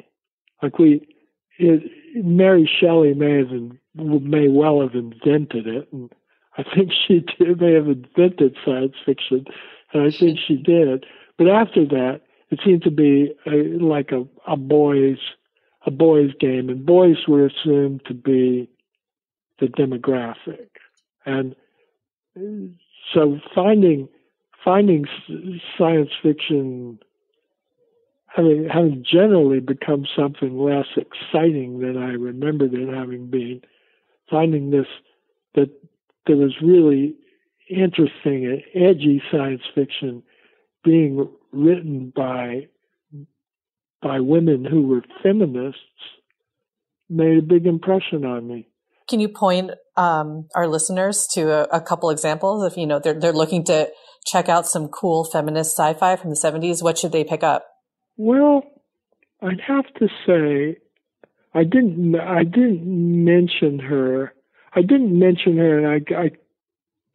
Like 0.61 0.79
we, 0.79 1.07
it, 1.57 1.83
Mary 2.15 2.69
Shelley 2.79 3.13
may 3.13 3.37
have 3.37 3.51
may 3.95 4.47
well 4.47 4.81
have 4.81 4.95
invented 4.95 5.67
it, 5.67 5.87
and 5.91 6.11
I 6.57 6.63
think 6.63 6.91
she 7.07 7.23
did, 7.37 7.61
may 7.61 7.73
have 7.73 7.87
invented 7.87 8.55
science 8.65 8.95
fiction, 9.05 9.45
and 9.93 10.03
I 10.03 10.17
think 10.17 10.39
she 10.47 10.55
did. 10.55 11.05
But 11.37 11.49
after 11.49 11.85
that, 11.85 12.21
it 12.53 12.59
seemed 12.63 12.83
to 12.83 12.91
be 12.91 13.33
a, 13.47 13.83
like 13.83 14.11
a, 14.11 14.25
a 14.47 14.55
boys 14.55 15.17
a 15.85 15.91
boys 15.91 16.31
game, 16.39 16.69
and 16.69 16.85
boys 16.85 17.17
were 17.27 17.45
assumed 17.45 18.01
to 18.05 18.13
be 18.13 18.69
the 19.59 19.67
demographic, 19.67 20.69
and 21.25 21.55
so 23.13 23.39
finding 23.53 24.07
finding 24.63 25.05
science 25.77 26.11
fiction 26.21 26.99
having 28.27 28.69
having 28.71 29.03
generally 29.09 29.59
become 29.59 30.05
something 30.15 30.57
less 30.57 30.87
exciting 30.95 31.79
than 31.79 31.97
I 31.97 32.13
remembered 32.13 32.73
it 32.73 32.93
having 32.93 33.29
been, 33.29 33.61
finding 34.29 34.71
this 34.71 34.87
that 35.55 35.69
there 36.27 36.37
was 36.37 36.55
really 36.61 37.15
interesting 37.69 38.45
and 38.45 38.63
edgy 38.75 39.21
science 39.31 39.63
fiction 39.73 40.23
being 40.83 41.27
written 41.53 42.11
by 42.15 42.67
by 44.01 44.19
women 44.19 44.65
who 44.65 44.87
were 44.87 45.01
feminists 45.21 45.79
made 47.09 47.37
a 47.37 47.41
big 47.41 47.65
impression 47.65 48.25
on 48.25 48.47
me. 48.47 48.67
can 49.07 49.19
you 49.19 49.29
point 49.29 49.71
um, 49.95 50.47
our 50.55 50.67
listeners 50.67 51.27
to 51.33 51.51
a, 51.51 51.77
a, 51.77 51.81
couple 51.81 52.09
examples? 52.09 52.65
If 52.69 52.77
you 52.77 52.87
know 52.87 52.99
they're 52.99 53.19
they're 53.19 53.31
looking 53.31 53.63
to 53.65 53.89
check 54.25 54.49
out 54.49 54.65
some 54.67 54.87
cool 54.87 55.23
feminist 55.23 55.77
sci-fi 55.77 56.15
from 56.15 56.31
the 56.31 56.35
'70s, 56.35 56.83
what 56.83 56.97
should 56.97 57.11
they 57.11 57.23
pick 57.23 57.43
up? 57.43 57.65
Well, 58.17 58.63
I'd 59.41 59.61
have 59.61 59.85
to 59.99 60.07
say 60.25 60.77
I 61.53 61.63
didn't 61.63 62.15
I 62.15 62.43
didn't 62.43 62.83
mention 63.25 63.79
her. 63.79 64.33
I 64.75 64.81
didn't 64.81 65.17
mention 65.17 65.57
her, 65.57 65.77
and 65.77 65.87
I, 65.87 66.15
I 66.23 66.31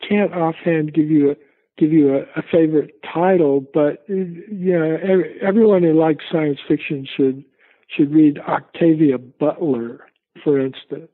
can't 0.09 0.33
offhand 0.33 0.95
give 0.95 1.11
you 1.11 1.33
a 1.33 1.37
give 1.79 1.93
you 1.93 2.15
a, 2.17 2.21
a 2.39 2.43
favorite 2.51 3.01
title, 3.03 3.65
but 3.73 4.05
yeah, 4.09 4.97
every, 5.03 5.39
everyone 5.41 5.83
who 5.83 5.93
likes 5.93 6.25
science 6.31 6.59
fiction 6.67 7.07
should 7.17 7.45
should 7.97 8.13
read 8.13 8.39
Octavia 8.39 9.17
Butler, 9.17 10.01
for 10.45 10.59
instance. 10.59 11.11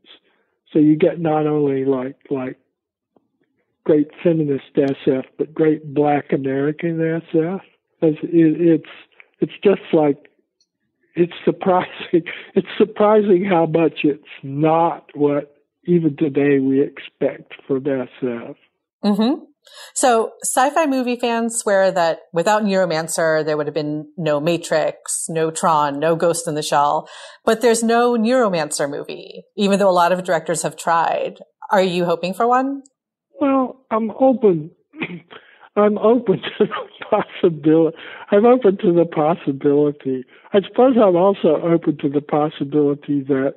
So 0.73 0.81
you 0.81 0.97
get 0.97 1.21
not 1.21 1.47
only 1.47 1.85
like 1.85 2.17
like 2.31 2.59
great 3.85 4.09
feminist 4.23 4.75
SF, 4.75 5.25
but 5.39 5.55
great 5.55 5.95
Black 5.95 6.33
American 6.33 6.97
SF. 6.99 7.61
It's, 8.03 8.19
it's 8.23 8.91
it's 9.41 9.53
just 9.63 9.83
like 9.93 10.31
it's 11.15 11.33
surprising. 11.45 11.91
It's 12.57 12.69
surprising 12.79 13.45
how 13.45 13.67
much 13.67 14.01
it's 14.05 14.23
not 14.43 15.11
what 15.15 15.57
even 15.85 16.17
today 16.17 16.61
we 16.61 16.81
expect 16.81 17.55
from 17.67 17.83
SF. 17.83 18.57
Mm-hmm. 19.05 19.45
So 19.95 20.33
sci-fi 20.43 20.87
movie 20.87 21.17
fans 21.17 21.59
swear 21.59 21.91
that 21.93 22.21
without 22.33 22.65
Neuromancer, 22.65 23.45
there 23.45 23.57
would 23.57 23.67
have 23.67 23.75
been 23.75 24.09
no 24.17 24.41
Matrix, 24.41 25.27
no 25.29 25.51
Tron, 25.51 25.99
no 25.99 26.17
Ghost 26.17 26.49
in 26.49 26.55
the 26.55 26.63
Shell. 26.63 27.09
But 27.45 27.61
there's 27.61 27.83
no 27.83 28.13
Neuromancer 28.13 28.89
movie, 28.89 29.45
even 29.57 29.79
though 29.79 29.91
a 29.91 29.93
lot 29.93 30.13
of 30.13 30.25
directors 30.25 30.63
have 30.63 30.77
tried. 30.77 31.39
Are 31.71 31.83
you 31.83 32.05
hoping 32.05 32.35
for 32.35 32.47
one? 32.47 32.83
Well, 33.41 33.85
I'm 33.91 34.11
open. 34.21 34.71
I'm 35.77 35.99
open 35.99 36.41
to 36.59 36.67
the 36.67 36.69
possibility. 37.11 37.97
I'm 38.31 38.47
open 38.47 38.79
to 38.79 38.93
the 38.93 39.07
possibility. 39.07 40.25
I 40.53 40.61
suppose 40.69 40.97
I'm 40.97 41.17
also 41.17 41.61
open 41.63 41.99
to 41.99 42.09
the 42.09 42.21
possibility 42.21 43.23
that 43.23 43.55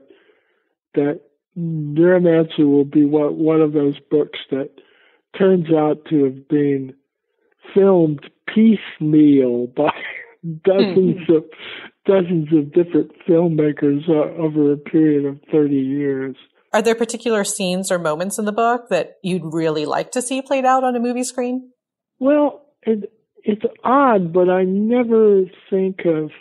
that 0.95 1.21
Neuromancer 1.57 2.65
will 2.65 2.85
be 2.85 3.05
what 3.05 3.35
one 3.35 3.61
of 3.61 3.73
those 3.73 3.95
books 4.09 4.39
that 4.51 4.69
turns 5.37 5.67
out 5.71 6.05
to 6.09 6.23
have 6.25 6.47
been 6.47 6.93
filmed 7.73 8.21
piecemeal 8.53 9.67
by 9.67 9.91
dozens 10.63 11.17
mm-hmm. 11.17 11.33
of 11.33 11.43
dozens 12.05 12.47
of 12.53 12.73
different 12.73 13.11
filmmakers 13.27 14.07
uh, 14.09 14.41
over 14.41 14.71
a 14.71 14.77
period 14.77 15.25
of 15.25 15.39
30 15.51 15.75
years. 15.75 16.35
Are 16.73 16.81
there 16.81 16.95
particular 16.95 17.43
scenes 17.43 17.91
or 17.91 17.99
moments 17.99 18.37
in 18.37 18.45
the 18.45 18.51
book 18.51 18.89
that 18.89 19.17
you'd 19.23 19.53
really 19.53 19.85
like 19.85 20.11
to 20.11 20.21
see 20.21 20.41
played 20.41 20.65
out 20.65 20.83
on 20.83 20.95
a 20.95 20.99
movie 20.99 21.23
screen? 21.23 21.71
Well, 22.19 22.65
it, 22.83 23.11
it's 23.43 23.63
odd, 23.83 24.33
but 24.33 24.49
I 24.49 24.63
never 24.63 25.43
think 25.69 26.01
of 26.05 26.31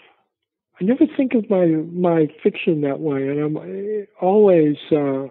I 0.79 0.85
never 0.85 1.07
think 1.17 1.33
of 1.35 1.49
my 1.49 1.67
my 1.67 2.27
fiction 2.43 2.83
that 2.83 3.01
way, 3.01 3.29
and 3.29 3.41
I'm 3.41 4.07
always 4.21 4.77
uh, 4.93 5.29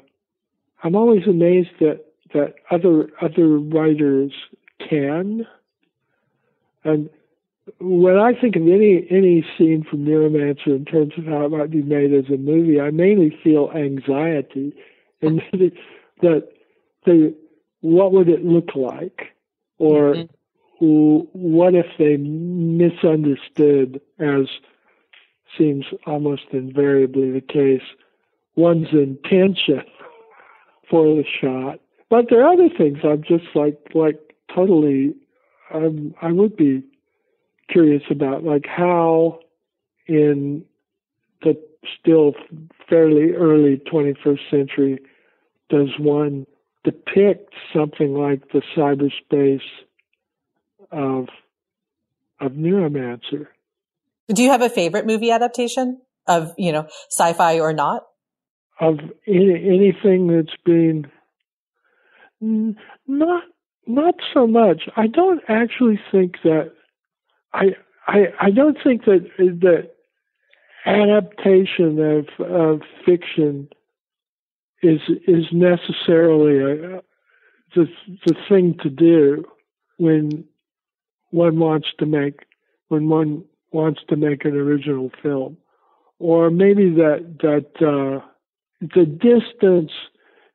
I'm 0.84 0.95
always 0.95 1.28
amazed 1.28 1.70
that 1.82 2.04
that 2.36 2.55
other 2.69 3.09
other 3.21 3.57
writers 3.57 4.33
can. 4.77 5.47
And 6.83 7.09
when 7.79 8.17
I 8.17 8.39
think 8.39 8.55
of 8.55 8.61
any 8.61 9.07
any 9.09 9.43
scene 9.57 9.83
from 9.89 10.05
Neuromancer 10.05 10.67
in 10.67 10.86
terms 10.86 11.13
of 11.17 11.25
how 11.25 11.45
it 11.45 11.49
might 11.49 11.71
be 11.71 11.81
made 11.81 12.13
as 12.13 12.25
a 12.29 12.38
movie, 12.38 12.79
I 12.79 12.91
mainly 12.91 13.36
feel 13.43 13.71
anxiety, 13.73 14.75
and 15.21 15.41
that 16.21 16.49
the 17.05 17.33
what 17.81 18.11
would 18.11 18.29
it 18.29 18.43
look 18.43 18.75
like, 18.75 19.33
or 19.77 20.13
mm-hmm. 20.13 21.27
what 21.31 21.73
if 21.73 21.88
they 21.97 22.17
misunderstood, 22.17 24.01
as 24.19 24.47
seems 25.57 25.86
almost 26.05 26.43
invariably 26.51 27.31
the 27.31 27.41
case, 27.41 27.88
one's 28.55 28.91
intention 28.91 29.83
for 30.89 31.15
the 31.15 31.23
shot, 31.41 31.79
but 32.09 32.25
there 32.29 32.45
are 32.45 32.53
other 32.53 32.69
things 32.75 32.99
I'm 33.03 33.23
just 33.23 33.45
like 33.55 33.79
like 33.93 34.19
totally 34.53 35.15
um, 35.73 36.13
I 36.21 36.31
would 36.31 36.55
be 36.55 36.83
curious 37.69 38.03
about, 38.09 38.43
like 38.43 38.65
how 38.65 39.39
in 40.07 40.63
the 41.41 41.57
still 41.99 42.33
fairly 42.89 43.31
early 43.31 43.81
21st 43.91 44.39
century 44.49 44.99
does 45.69 45.89
one 45.99 46.45
depict 46.83 47.53
something 47.73 48.13
like 48.13 48.51
the 48.51 48.61
cyberspace 48.75 49.61
of 50.91 51.27
of 52.39 52.51
Neuromancer. 52.51 53.47
Do 54.27 54.43
you 54.43 54.51
have 54.51 54.61
a 54.61 54.69
favorite 54.69 55.05
movie 55.05 55.31
adaptation 55.31 56.01
of 56.27 56.53
you 56.57 56.71
know 56.71 56.87
sci-fi 57.11 57.59
or 57.59 57.73
not? 57.73 58.03
Of 58.79 58.99
any, 59.25 59.53
anything 59.53 60.27
that's 60.27 60.55
been 60.65 61.09
not 63.07 63.43
not 63.87 64.15
so 64.33 64.47
much. 64.47 64.83
I 64.95 65.07
don't 65.07 65.41
actually 65.47 65.99
think 66.11 66.37
that 66.43 66.71
I 67.53 67.75
I 68.07 68.25
I 68.39 68.51
don't 68.51 68.77
think 68.83 69.05
that 69.05 69.29
that 69.37 69.91
adaptation 70.85 71.99
of 71.99 72.45
of 72.45 72.81
fiction 73.05 73.69
is 74.81 75.01
is 75.27 75.45
necessarily 75.51 76.57
a, 76.59 77.01
the 77.75 77.87
the 78.25 78.35
thing 78.47 78.75
to 78.83 78.89
do 78.89 79.45
when 79.97 80.45
one 81.31 81.59
wants 81.59 81.87
to 81.99 82.05
make 82.05 82.41
when 82.89 83.09
one 83.09 83.43
wants 83.71 84.01
to 84.09 84.15
make 84.15 84.45
an 84.45 84.55
original 84.55 85.11
film, 85.21 85.57
or 86.19 86.49
maybe 86.49 86.89
that 86.91 87.37
that 87.41 87.85
uh, 87.85 88.25
the 88.81 89.05
distance 89.05 89.91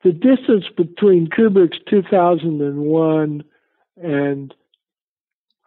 the 0.03 0.12
distance 0.12 0.64
between 0.76 1.28
Kubrick's 1.28 1.78
2001 1.88 3.44
and 3.96 4.55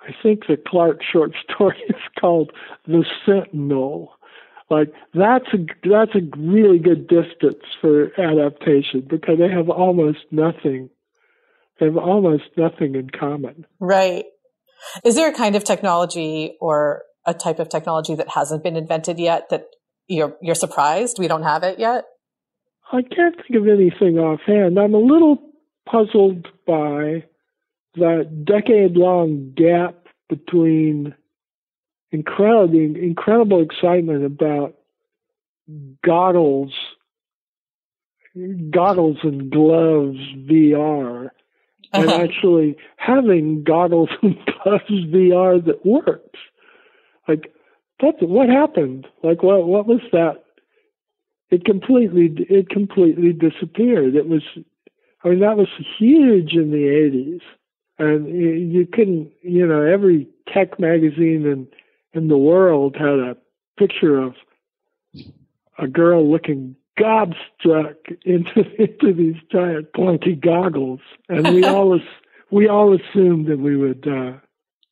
I 0.02 0.12
think 0.22 0.48
the 0.48 0.58
Clarke 0.58 1.02
short 1.04 1.32
story 1.44 1.82
is 1.90 1.96
called 2.20 2.52
The 2.88 3.06
Sentinel. 3.26 4.14
Like 4.70 4.92
that's 5.14 5.46
a 5.54 5.58
that's 5.88 6.16
a 6.16 6.38
really 6.38 6.80
good 6.80 7.08
distance 7.08 7.64
for 7.80 8.12
adaptation 8.20 9.06
because 9.08 9.38
they 9.38 9.50
have 9.50 9.70
almost 9.70 10.20
nothing. 10.32 10.90
They 11.80 11.86
have 11.88 11.98
almost 11.98 12.46
nothing 12.58 12.96
in 12.96 13.10
common. 13.10 13.66
Right. 13.80 14.26
Is 15.06 15.16
there 15.16 15.30
a 15.30 15.34
kind 15.34 15.56
of 15.56 15.64
technology 15.64 16.58
or 16.60 17.04
a 17.26 17.34
type 17.34 17.60
of 17.60 17.70
technology 17.70 18.16
that 18.16 18.30
hasn't 18.30 18.64
been 18.64 18.76
invented 18.76 19.20
yet 19.20 19.50
that 19.50 19.66
you're 20.08 20.36
you're 20.42 20.56
surprised 20.56 21.18
we 21.20 21.28
don't 21.28 21.44
have 21.44 21.64
it 21.64 21.78
yet? 21.78 22.06
I 22.94 23.02
can't 23.02 23.36
think 23.36 23.56
of 23.60 23.68
anything 23.68 24.20
offhand. 24.20 24.78
I'm 24.80 24.94
a 24.94 25.00
little 25.00 25.42
puzzled 25.90 26.48
by 26.68 27.24
that 27.96 28.46
decade 28.46 28.96
long 28.96 29.52
gap 29.56 30.08
between 30.30 31.16
incredible, 32.12 32.76
incredible 32.76 33.62
excitement 33.64 34.24
about 34.24 34.76
goggles, 36.06 36.72
goggles 38.70 39.18
and 39.24 39.52
gloves 39.52 40.20
VR, 40.48 41.32
and 41.94 42.10
uh-huh. 42.10 42.22
actually 42.22 42.76
having 42.98 43.64
goggles 43.64 44.10
and 44.22 44.38
gloves 44.64 44.84
VR 44.90 45.66
that 45.66 45.84
works. 45.84 46.40
Like, 47.28 47.52
that's 48.00 48.18
what 48.22 48.50
happened. 48.50 49.08
Like, 49.24 49.42
what 49.42 49.66
what 49.66 49.88
was 49.88 50.02
that 50.12 50.43
it 51.54 51.66
completely 51.66 52.34
it 52.50 52.70
completely 52.70 53.32
disappeared. 53.32 54.16
It 54.16 54.28
was, 54.28 54.42
I 55.24 55.30
mean, 55.30 55.40
that 55.42 55.56
was 55.56 55.68
huge 56.00 56.54
in 56.54 56.72
the 56.72 56.86
'80s, 56.88 57.42
and 58.00 58.28
you, 58.28 58.50
you 58.50 58.88
couldn't, 58.88 59.32
you 59.44 59.68
know, 59.68 59.84
every 59.84 60.28
tech 60.52 60.80
magazine 60.80 61.46
in 61.46 61.68
in 62.14 62.28
the 62.28 62.38
world 62.38 62.96
had 62.96 63.20
a 63.20 63.38
picture 63.78 64.20
of 64.20 64.34
a 65.78 65.88
girl 65.88 66.30
looking 66.30 66.76
gobstruck 67.00 67.98
into 68.26 68.64
into 68.80 69.14
these 69.14 69.40
giant 69.52 69.94
pointy 69.94 70.34
goggles, 70.34 71.02
and 71.30 71.54
we 71.54 71.64
all 71.64 72.00
we 72.52 72.68
all 72.68 72.96
assumed 72.96 73.46
that 73.46 73.60
we 73.60 73.78
would 73.78 74.08
uh, 74.08 74.34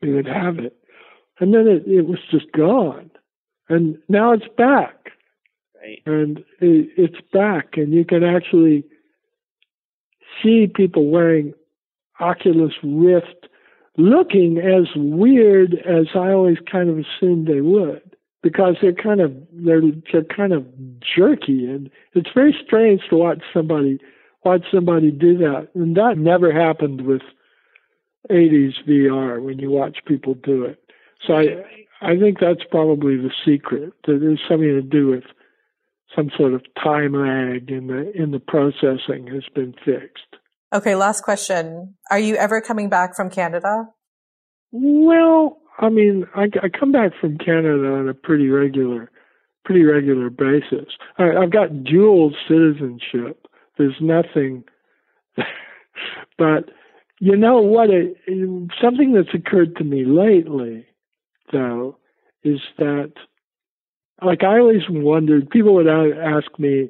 we 0.03 0.13
would 0.13 0.27
have 0.27 0.59
it, 0.59 0.77
and 1.39 1.55
then 1.55 1.65
it 1.67 1.87
it 1.87 2.05
was 2.05 2.19
just 2.29 2.51
gone, 2.51 3.09
and 3.67 3.97
now 4.07 4.31
it's 4.31 4.47
back 4.55 5.01
Right. 5.81 6.01
And 6.05 6.39
it, 6.59 6.89
it's 6.97 7.21
back, 7.33 7.77
and 7.77 7.93
you 7.93 8.05
can 8.05 8.23
actually 8.23 8.83
see 10.41 10.67
people 10.67 11.09
wearing 11.09 11.53
Oculus 12.19 12.73
Rift 12.83 13.47
looking 13.97 14.57
as 14.59 14.87
weird 14.95 15.73
as 15.85 16.07
I 16.15 16.31
always 16.31 16.57
kind 16.71 16.89
of 16.89 16.99
assumed 16.99 17.47
they 17.47 17.61
would 17.61 18.15
because 18.41 18.75
they're 18.81 18.93
kind 18.93 19.19
of 19.19 19.35
they're 19.51 19.81
they're 20.11 20.23
kind 20.23 20.53
of 20.53 20.65
jerky 21.01 21.65
and 21.65 21.89
it's 22.13 22.29
very 22.33 22.57
strange 22.65 23.01
to 23.09 23.17
watch 23.17 23.41
somebody 23.53 23.99
watch 24.43 24.63
somebody 24.73 25.11
do 25.11 25.37
that. 25.37 25.69
And 25.75 25.95
that 25.97 26.17
never 26.17 26.51
happened 26.51 27.01
with 27.01 27.21
80s 28.29 28.73
VR 28.87 29.41
when 29.41 29.59
you 29.59 29.69
watch 29.69 29.99
people 30.05 30.35
do 30.35 30.63
it. 30.63 30.79
So 31.25 31.35
I, 31.35 31.63
I 32.01 32.17
think 32.17 32.39
that's 32.39 32.63
probably 32.69 33.17
the 33.17 33.31
secret. 33.45 33.93
That 34.05 34.19
there's 34.19 34.41
something 34.47 34.67
to 34.67 34.81
do 34.81 35.07
with 35.07 35.23
some 36.15 36.29
sort 36.37 36.53
of 36.53 36.61
time 36.81 37.13
lag 37.13 37.69
in 37.69 37.87
the 37.87 38.11
in 38.15 38.31
the 38.31 38.39
processing 38.39 39.27
has 39.27 39.43
been 39.53 39.73
fixed. 39.85 40.37
Okay, 40.73 40.95
last 40.95 41.23
question. 41.23 41.95
Are 42.09 42.19
you 42.19 42.35
ever 42.35 42.61
coming 42.61 42.89
back 42.89 43.15
from 43.15 43.29
Canada? 43.29 43.89
Well, 44.71 45.57
I 45.79 45.89
mean, 45.89 46.25
I, 46.33 46.43
I 46.63 46.69
come 46.69 46.91
back 46.91 47.11
from 47.19 47.37
Canada 47.37 47.93
on 47.93 48.07
a 48.07 48.13
pretty 48.13 48.47
regular, 48.47 49.11
pretty 49.65 49.83
regular 49.83 50.29
basis. 50.29 50.93
I, 51.17 51.31
I've 51.31 51.51
got 51.51 51.83
dual 51.83 52.33
citizenship. 52.47 53.47
There's 53.77 53.97
nothing, 53.99 54.63
but 56.37 56.69
you 57.19 57.35
know 57.35 57.59
what? 57.59 57.89
It, 57.89 58.17
something 58.81 59.13
that's 59.13 59.33
occurred 59.33 59.75
to 59.77 59.83
me 59.83 60.05
lately, 60.05 60.85
though, 61.51 61.97
is 62.43 62.59
that, 62.77 63.13
like, 64.21 64.43
I 64.43 64.59
always 64.59 64.83
wondered. 64.89 65.49
People 65.49 65.75
would 65.75 65.87
ask 65.87 66.47
me, 66.59 66.89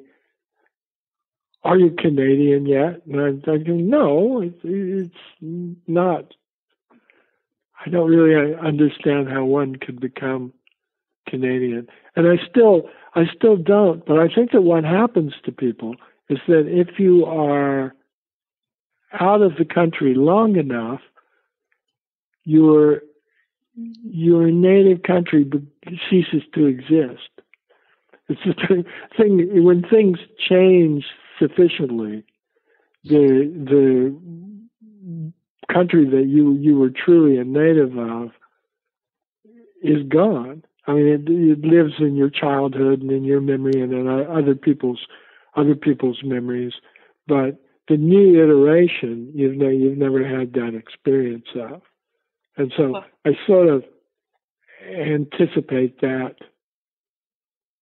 "Are 1.64 1.78
you 1.78 1.92
Canadian 1.92 2.66
yet?" 2.66 3.02
And 3.06 3.44
I, 3.48 3.52
I 3.52 3.58
go, 3.58 3.74
"No, 3.74 4.42
it, 4.42 4.60
it's 4.64 5.16
not." 5.88 6.34
I 7.84 7.90
don't 7.90 8.10
really 8.10 8.54
uh, 8.54 8.58
understand 8.60 9.30
how 9.30 9.44
one 9.46 9.76
could 9.76 10.00
become 10.00 10.54
Canadian, 11.28 11.88
and 12.16 12.28
I 12.28 12.38
still, 12.50 12.90
I 13.16 13.24
still 13.36 13.58
don't. 13.58 14.06
But 14.06 14.20
I 14.20 14.28
think 14.28 14.52
that 14.52 14.62
what 14.62 14.84
happens 14.84 15.34
to 15.46 15.52
people 15.52 15.96
is 16.30 16.40
that 16.48 16.68
if 16.68 17.00
you 17.00 17.26
are 17.26 17.96
out 19.20 19.42
of 19.42 19.56
the 19.58 19.66
country 19.66 20.14
long 20.14 20.56
enough, 20.58 21.02
your 22.44 23.02
your 24.04 24.52
native 24.52 25.04
country 25.04 25.50
ceases 26.10 26.44
to 26.54 26.66
exist. 26.66 27.30
It's 28.30 28.42
the 28.46 28.84
thing 29.18 29.64
when 29.64 29.84
things 29.84 30.20
change 30.38 31.06
sufficiently, 31.40 32.24
the 33.04 33.52
the 33.70 34.16
country 35.72 36.06
that 36.06 36.28
you 36.28 36.54
you 36.54 36.78
were 36.78 36.90
truly 36.90 37.38
a 37.38 37.44
native 37.44 37.98
of 37.98 38.32
is 39.82 40.04
gone. 40.08 40.64
I 40.88 40.94
mean, 40.94 41.08
it, 41.08 41.22
it 41.30 41.66
lives 41.66 41.94
in 42.00 42.16
your 42.16 42.30
childhood 42.30 43.02
and 43.02 43.12
in 43.12 43.24
your 43.24 43.42
memory 43.42 43.82
and 43.82 43.94
in 43.94 44.08
other 44.08 44.56
people's 44.56 45.06
other 45.56 45.76
people's 45.76 46.22
memories, 46.24 46.74
but 47.28 47.60
the 47.90 47.98
new 47.98 48.42
iteration 48.42 49.32
you've 49.36 49.56
ne- 49.56 49.76
you've 49.76 49.98
never 49.98 50.26
had 50.26 50.54
that 50.54 50.76
experience 50.76 51.48
of, 51.56 51.82
and 52.62 52.74
so 52.78 53.02
I 53.26 53.32
sort 53.48 53.70
of 53.70 53.84
anticipate 54.88 56.00
that 56.02 56.36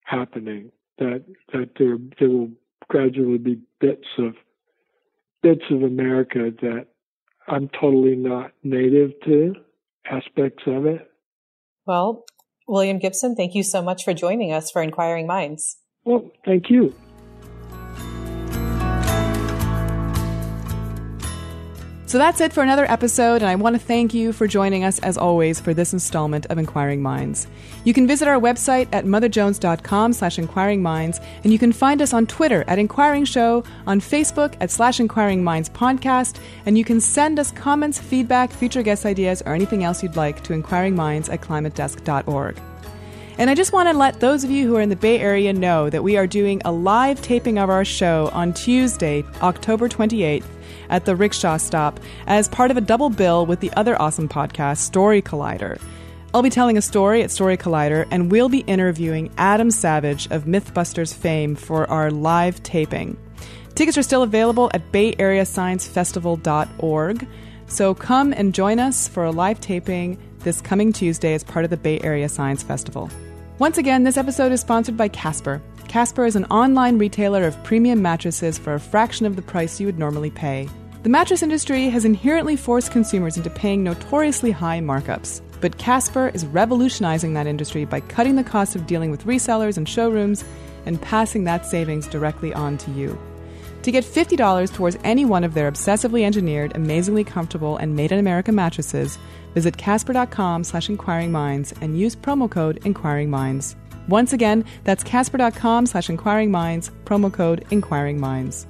happening. 0.04 0.72
That 0.98 1.26
that 1.54 1.72
there 1.78 1.98
there 2.20 2.30
will 2.30 2.52
gradually 2.90 3.38
be 3.38 3.62
bits 3.80 4.08
of 4.18 4.36
bits 5.42 5.64
of 5.72 5.84
America 5.84 6.52
that 6.62 6.88
I'm 7.48 7.70
totally 7.70 8.16
not 8.16 8.52
native 8.64 9.12
to, 9.26 9.56
aspects 10.10 10.64
of 10.68 10.86
it. 10.86 11.10
Well, 11.86 12.26
William 12.68 13.00
Gibson, 13.00 13.36
thank 13.36 13.56
you 13.56 13.64
so 13.64 13.82
much 13.82 14.04
for 14.04 14.14
joining 14.14 14.52
us 14.52 14.70
for 14.70 14.82
Inquiring 14.82 15.26
Minds. 15.26 15.78
Well, 16.06 16.30
thank 16.46 16.70
you. 16.70 16.94
So 22.10 22.18
that's 22.18 22.42
it 22.42 22.54
for 22.54 22.64
another 22.64 22.90
episode, 22.90 23.44
and 23.44 23.46
I 23.46 23.54
want 23.54 23.76
to 23.76 23.80
thank 23.80 24.16
you 24.16 24.34
for 24.34 24.48
joining 24.48 24.84
us 24.84 24.98
as 25.02 25.16
always 25.16 25.60
for 25.60 25.76
this 25.76 25.94
installment 25.94 26.48
of 26.48 26.58
Inquiring 26.58 27.04
Minds. 27.04 27.46
You 27.84 27.94
can 27.94 28.08
visit 28.08 28.28
our 28.28 28.40
website 28.40 28.88
at 28.92 29.06
motherjones.com 29.06 30.14
slash 30.14 30.40
inquiring 30.40 30.82
minds, 30.82 31.20
and 31.44 31.54
you 31.54 31.60
can 31.60 31.72
find 31.72 32.02
us 32.02 32.12
on 32.12 32.26
Twitter 32.26 32.66
at 32.68 32.80
Inquiring 32.80 33.26
Show, 33.26 33.64
on 33.86 34.00
Facebook 34.00 34.56
at 34.60 34.72
slash 34.72 35.00
Inquiring 35.00 35.44
Minds 35.44 35.70
Podcast, 35.70 36.40
and 36.66 36.80
you 36.80 36.84
can 36.84 37.00
send 37.00 37.38
us 37.38 37.52
comments, 37.52 38.00
feedback, 38.00 38.52
future 38.52 38.82
guest 38.82 39.06
ideas, 39.06 39.44
or 39.46 39.54
anything 39.54 39.84
else 39.84 40.02
you'd 40.02 40.16
like 40.16 40.44
to 40.46 40.54
inquiringminds 40.54 41.32
at 41.32 41.42
climatedesk.org. 41.42 42.60
And 43.38 43.52
I 43.52 43.54
just 43.54 43.72
want 43.72 43.88
to 43.88 43.96
let 43.96 44.20
those 44.20 44.44
of 44.44 44.50
you 44.50 44.68
who 44.68 44.76
are 44.78 44.82
in 44.82 44.90
the 44.90 44.96
Bay 44.96 45.20
Area 45.20 45.54
know 45.54 45.92
that 45.92 46.04
we 46.04 46.18
are 46.18 46.26
doing 46.26 46.60
a 46.66 46.72
live 46.72 47.22
taping 47.22 47.60
of 47.60 47.70
our 47.70 47.86
show 47.86 48.32
on 48.34 48.52
Tuesday, 48.54 49.24
October 49.44 49.88
28th 49.88 50.48
at 50.90 51.06
the 51.06 51.16
Rickshaw 51.16 51.58
Stop 51.58 52.00
as 52.28 52.48
part 52.48 52.72
of 52.72 52.78
a 52.78 52.82
double 52.82 53.10
bill 53.10 53.46
with 53.46 53.60
the 53.60 53.72
other 53.74 54.02
awesome 54.02 54.30
podcast, 54.30 54.78
Story 54.78 55.22
Collider. 55.22 55.82
I'll 56.34 56.42
be 56.44 56.50
telling 56.50 56.78
a 56.78 56.82
story 56.82 57.22
at 57.24 57.32
Story 57.32 57.58
Collider, 57.58 58.08
and 58.12 58.32
we'll 58.32 58.50
be 58.50 58.60
interviewing 58.60 59.32
Adam 59.38 59.72
Savage 59.72 60.28
of 60.28 60.46
Mythbusters 60.46 61.14
fame 61.14 61.56
for 61.56 61.90
our 61.90 62.12
live 62.12 62.62
taping. 62.62 63.18
Tickets 63.74 63.98
are 63.98 64.04
still 64.04 64.24
available 64.24 64.70
at 64.74 64.92
bayareasciencefestival.org. 64.92 67.28
So 67.68 67.96
come 67.96 68.34
and 68.34 68.54
join 68.54 68.80
us 68.80 69.08
for 69.08 69.24
a 69.24 69.32
live 69.32 69.62
taping 69.62 70.18
this 70.40 70.60
coming 70.62 70.94
Tuesday 70.94 71.34
as 71.34 71.44
part 71.44 71.66
of 71.66 71.72
the 71.72 71.78
Bay 71.78 72.00
Area 72.02 72.30
Science 72.30 72.64
Festival. 72.64 73.10
Once 73.58 73.78
again, 73.78 74.04
this 74.04 74.18
episode 74.18 74.52
is 74.52 74.62
sponsored 74.62 74.98
by 74.98 75.08
Casper. 75.08 75.62
Casper 75.90 76.28
is 76.28 76.36
an 76.36 76.46
online 76.46 77.00
retailer 77.00 77.46
of 77.46 77.62
premium 77.64 78.00
mattresses 78.00 78.60
for 78.60 78.76
a 78.76 78.80
fraction 78.80 79.26
of 79.26 79.36
the 79.36 79.42
price 79.42 79.80
you 79.80 79.88
would 79.88 79.98
normally 79.98 80.30
pay. 80.30 80.70
The 81.02 81.10
mattress 81.10 81.42
industry 81.42 81.90
has 81.90 82.06
inherently 82.06 82.56
forced 82.56 82.92
consumers 82.92 83.38
into 83.38 83.50
paying 83.50 83.84
notoriously 83.84 84.52
high 84.52 84.82
markups. 84.82 85.42
But 85.62 85.80
Casper 85.80 86.30
is 86.32 86.46
revolutionizing 86.46 87.34
that 87.34 87.48
industry 87.48 87.86
by 87.86 88.02
cutting 88.02 88.36
the 88.36 88.44
cost 88.44 88.76
of 88.76 88.86
dealing 88.86 89.10
with 89.10 89.26
resellers 89.26 89.78
and 89.78 89.90
showrooms 89.90 90.46
and 90.86 91.02
passing 91.02 91.46
that 91.46 91.66
savings 91.66 92.06
directly 92.08 92.54
on 92.54 92.78
to 92.78 92.92
you. 92.92 93.18
To 93.82 93.92
get 93.92 94.04
$50 94.04 94.72
towards 94.72 94.98
any 95.04 95.26
one 95.26 95.44
of 95.44 95.56
their 95.56 95.72
obsessively 95.72 96.22
engineered, 96.24 96.76
amazingly 96.76 97.24
comfortable, 97.24 97.78
and 97.78 97.96
made 97.96 98.12
in 98.12 98.20
America 98.20 98.52
mattresses, 98.52 99.18
visit 99.56 99.78
casper.com 99.78 100.66
slash 100.66 100.88
inquiring 100.88 101.32
minds 101.32 101.74
and 101.82 102.00
use 102.00 102.16
promo 102.16 102.48
code 102.48 102.80
inquiring 102.86 103.32
minds. 103.32 103.76
Once 104.10 104.34
again, 104.34 104.66
that's 104.84 105.04
casper.com 105.04 105.86
slash 105.86 106.10
inquiring 106.10 106.52
minds, 106.52 106.90
promo 107.06 107.32
code 107.32 107.64
inquiring 107.70 108.20
minds. 108.20 108.66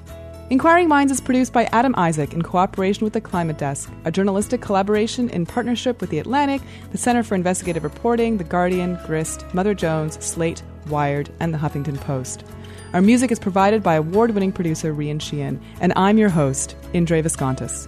Inquiring 0.49 0.87
Minds 0.87 1.11
is 1.11 1.21
produced 1.21 1.53
by 1.53 1.65
Adam 1.65 1.93
Isaac 1.95 2.33
in 2.33 2.41
cooperation 2.41 3.03
with 3.03 3.13
the 3.13 3.21
Climate 3.21 3.59
Desk, 3.59 3.87
a 4.05 4.11
journalistic 4.11 4.61
collaboration 4.61 5.29
in 5.29 5.45
partnership 5.45 6.01
with 6.01 6.09
The 6.09 6.17
Atlantic, 6.17 6.63
the 6.91 6.97
Center 6.97 7.21
for 7.21 7.35
Investigative 7.35 7.83
Reporting, 7.83 8.37
The 8.37 8.43
Guardian, 8.43 8.97
Grist, 9.05 9.45
Mother 9.53 9.75
Jones, 9.75 10.17
Slate, 10.25 10.63
Wired, 10.87 11.29
and 11.39 11.53
The 11.53 11.59
Huffington 11.59 12.01
Post. 12.01 12.45
Our 12.93 13.01
music 13.01 13.31
is 13.31 13.37
provided 13.37 13.83
by 13.83 13.93
award 13.93 14.31
winning 14.31 14.51
producer 14.51 14.91
Rian 14.91 15.21
Sheehan, 15.21 15.61
and 15.81 15.93
I'm 15.95 16.17
your 16.17 16.29
host, 16.29 16.75
Indre 16.93 17.21
Viskontas. 17.21 17.87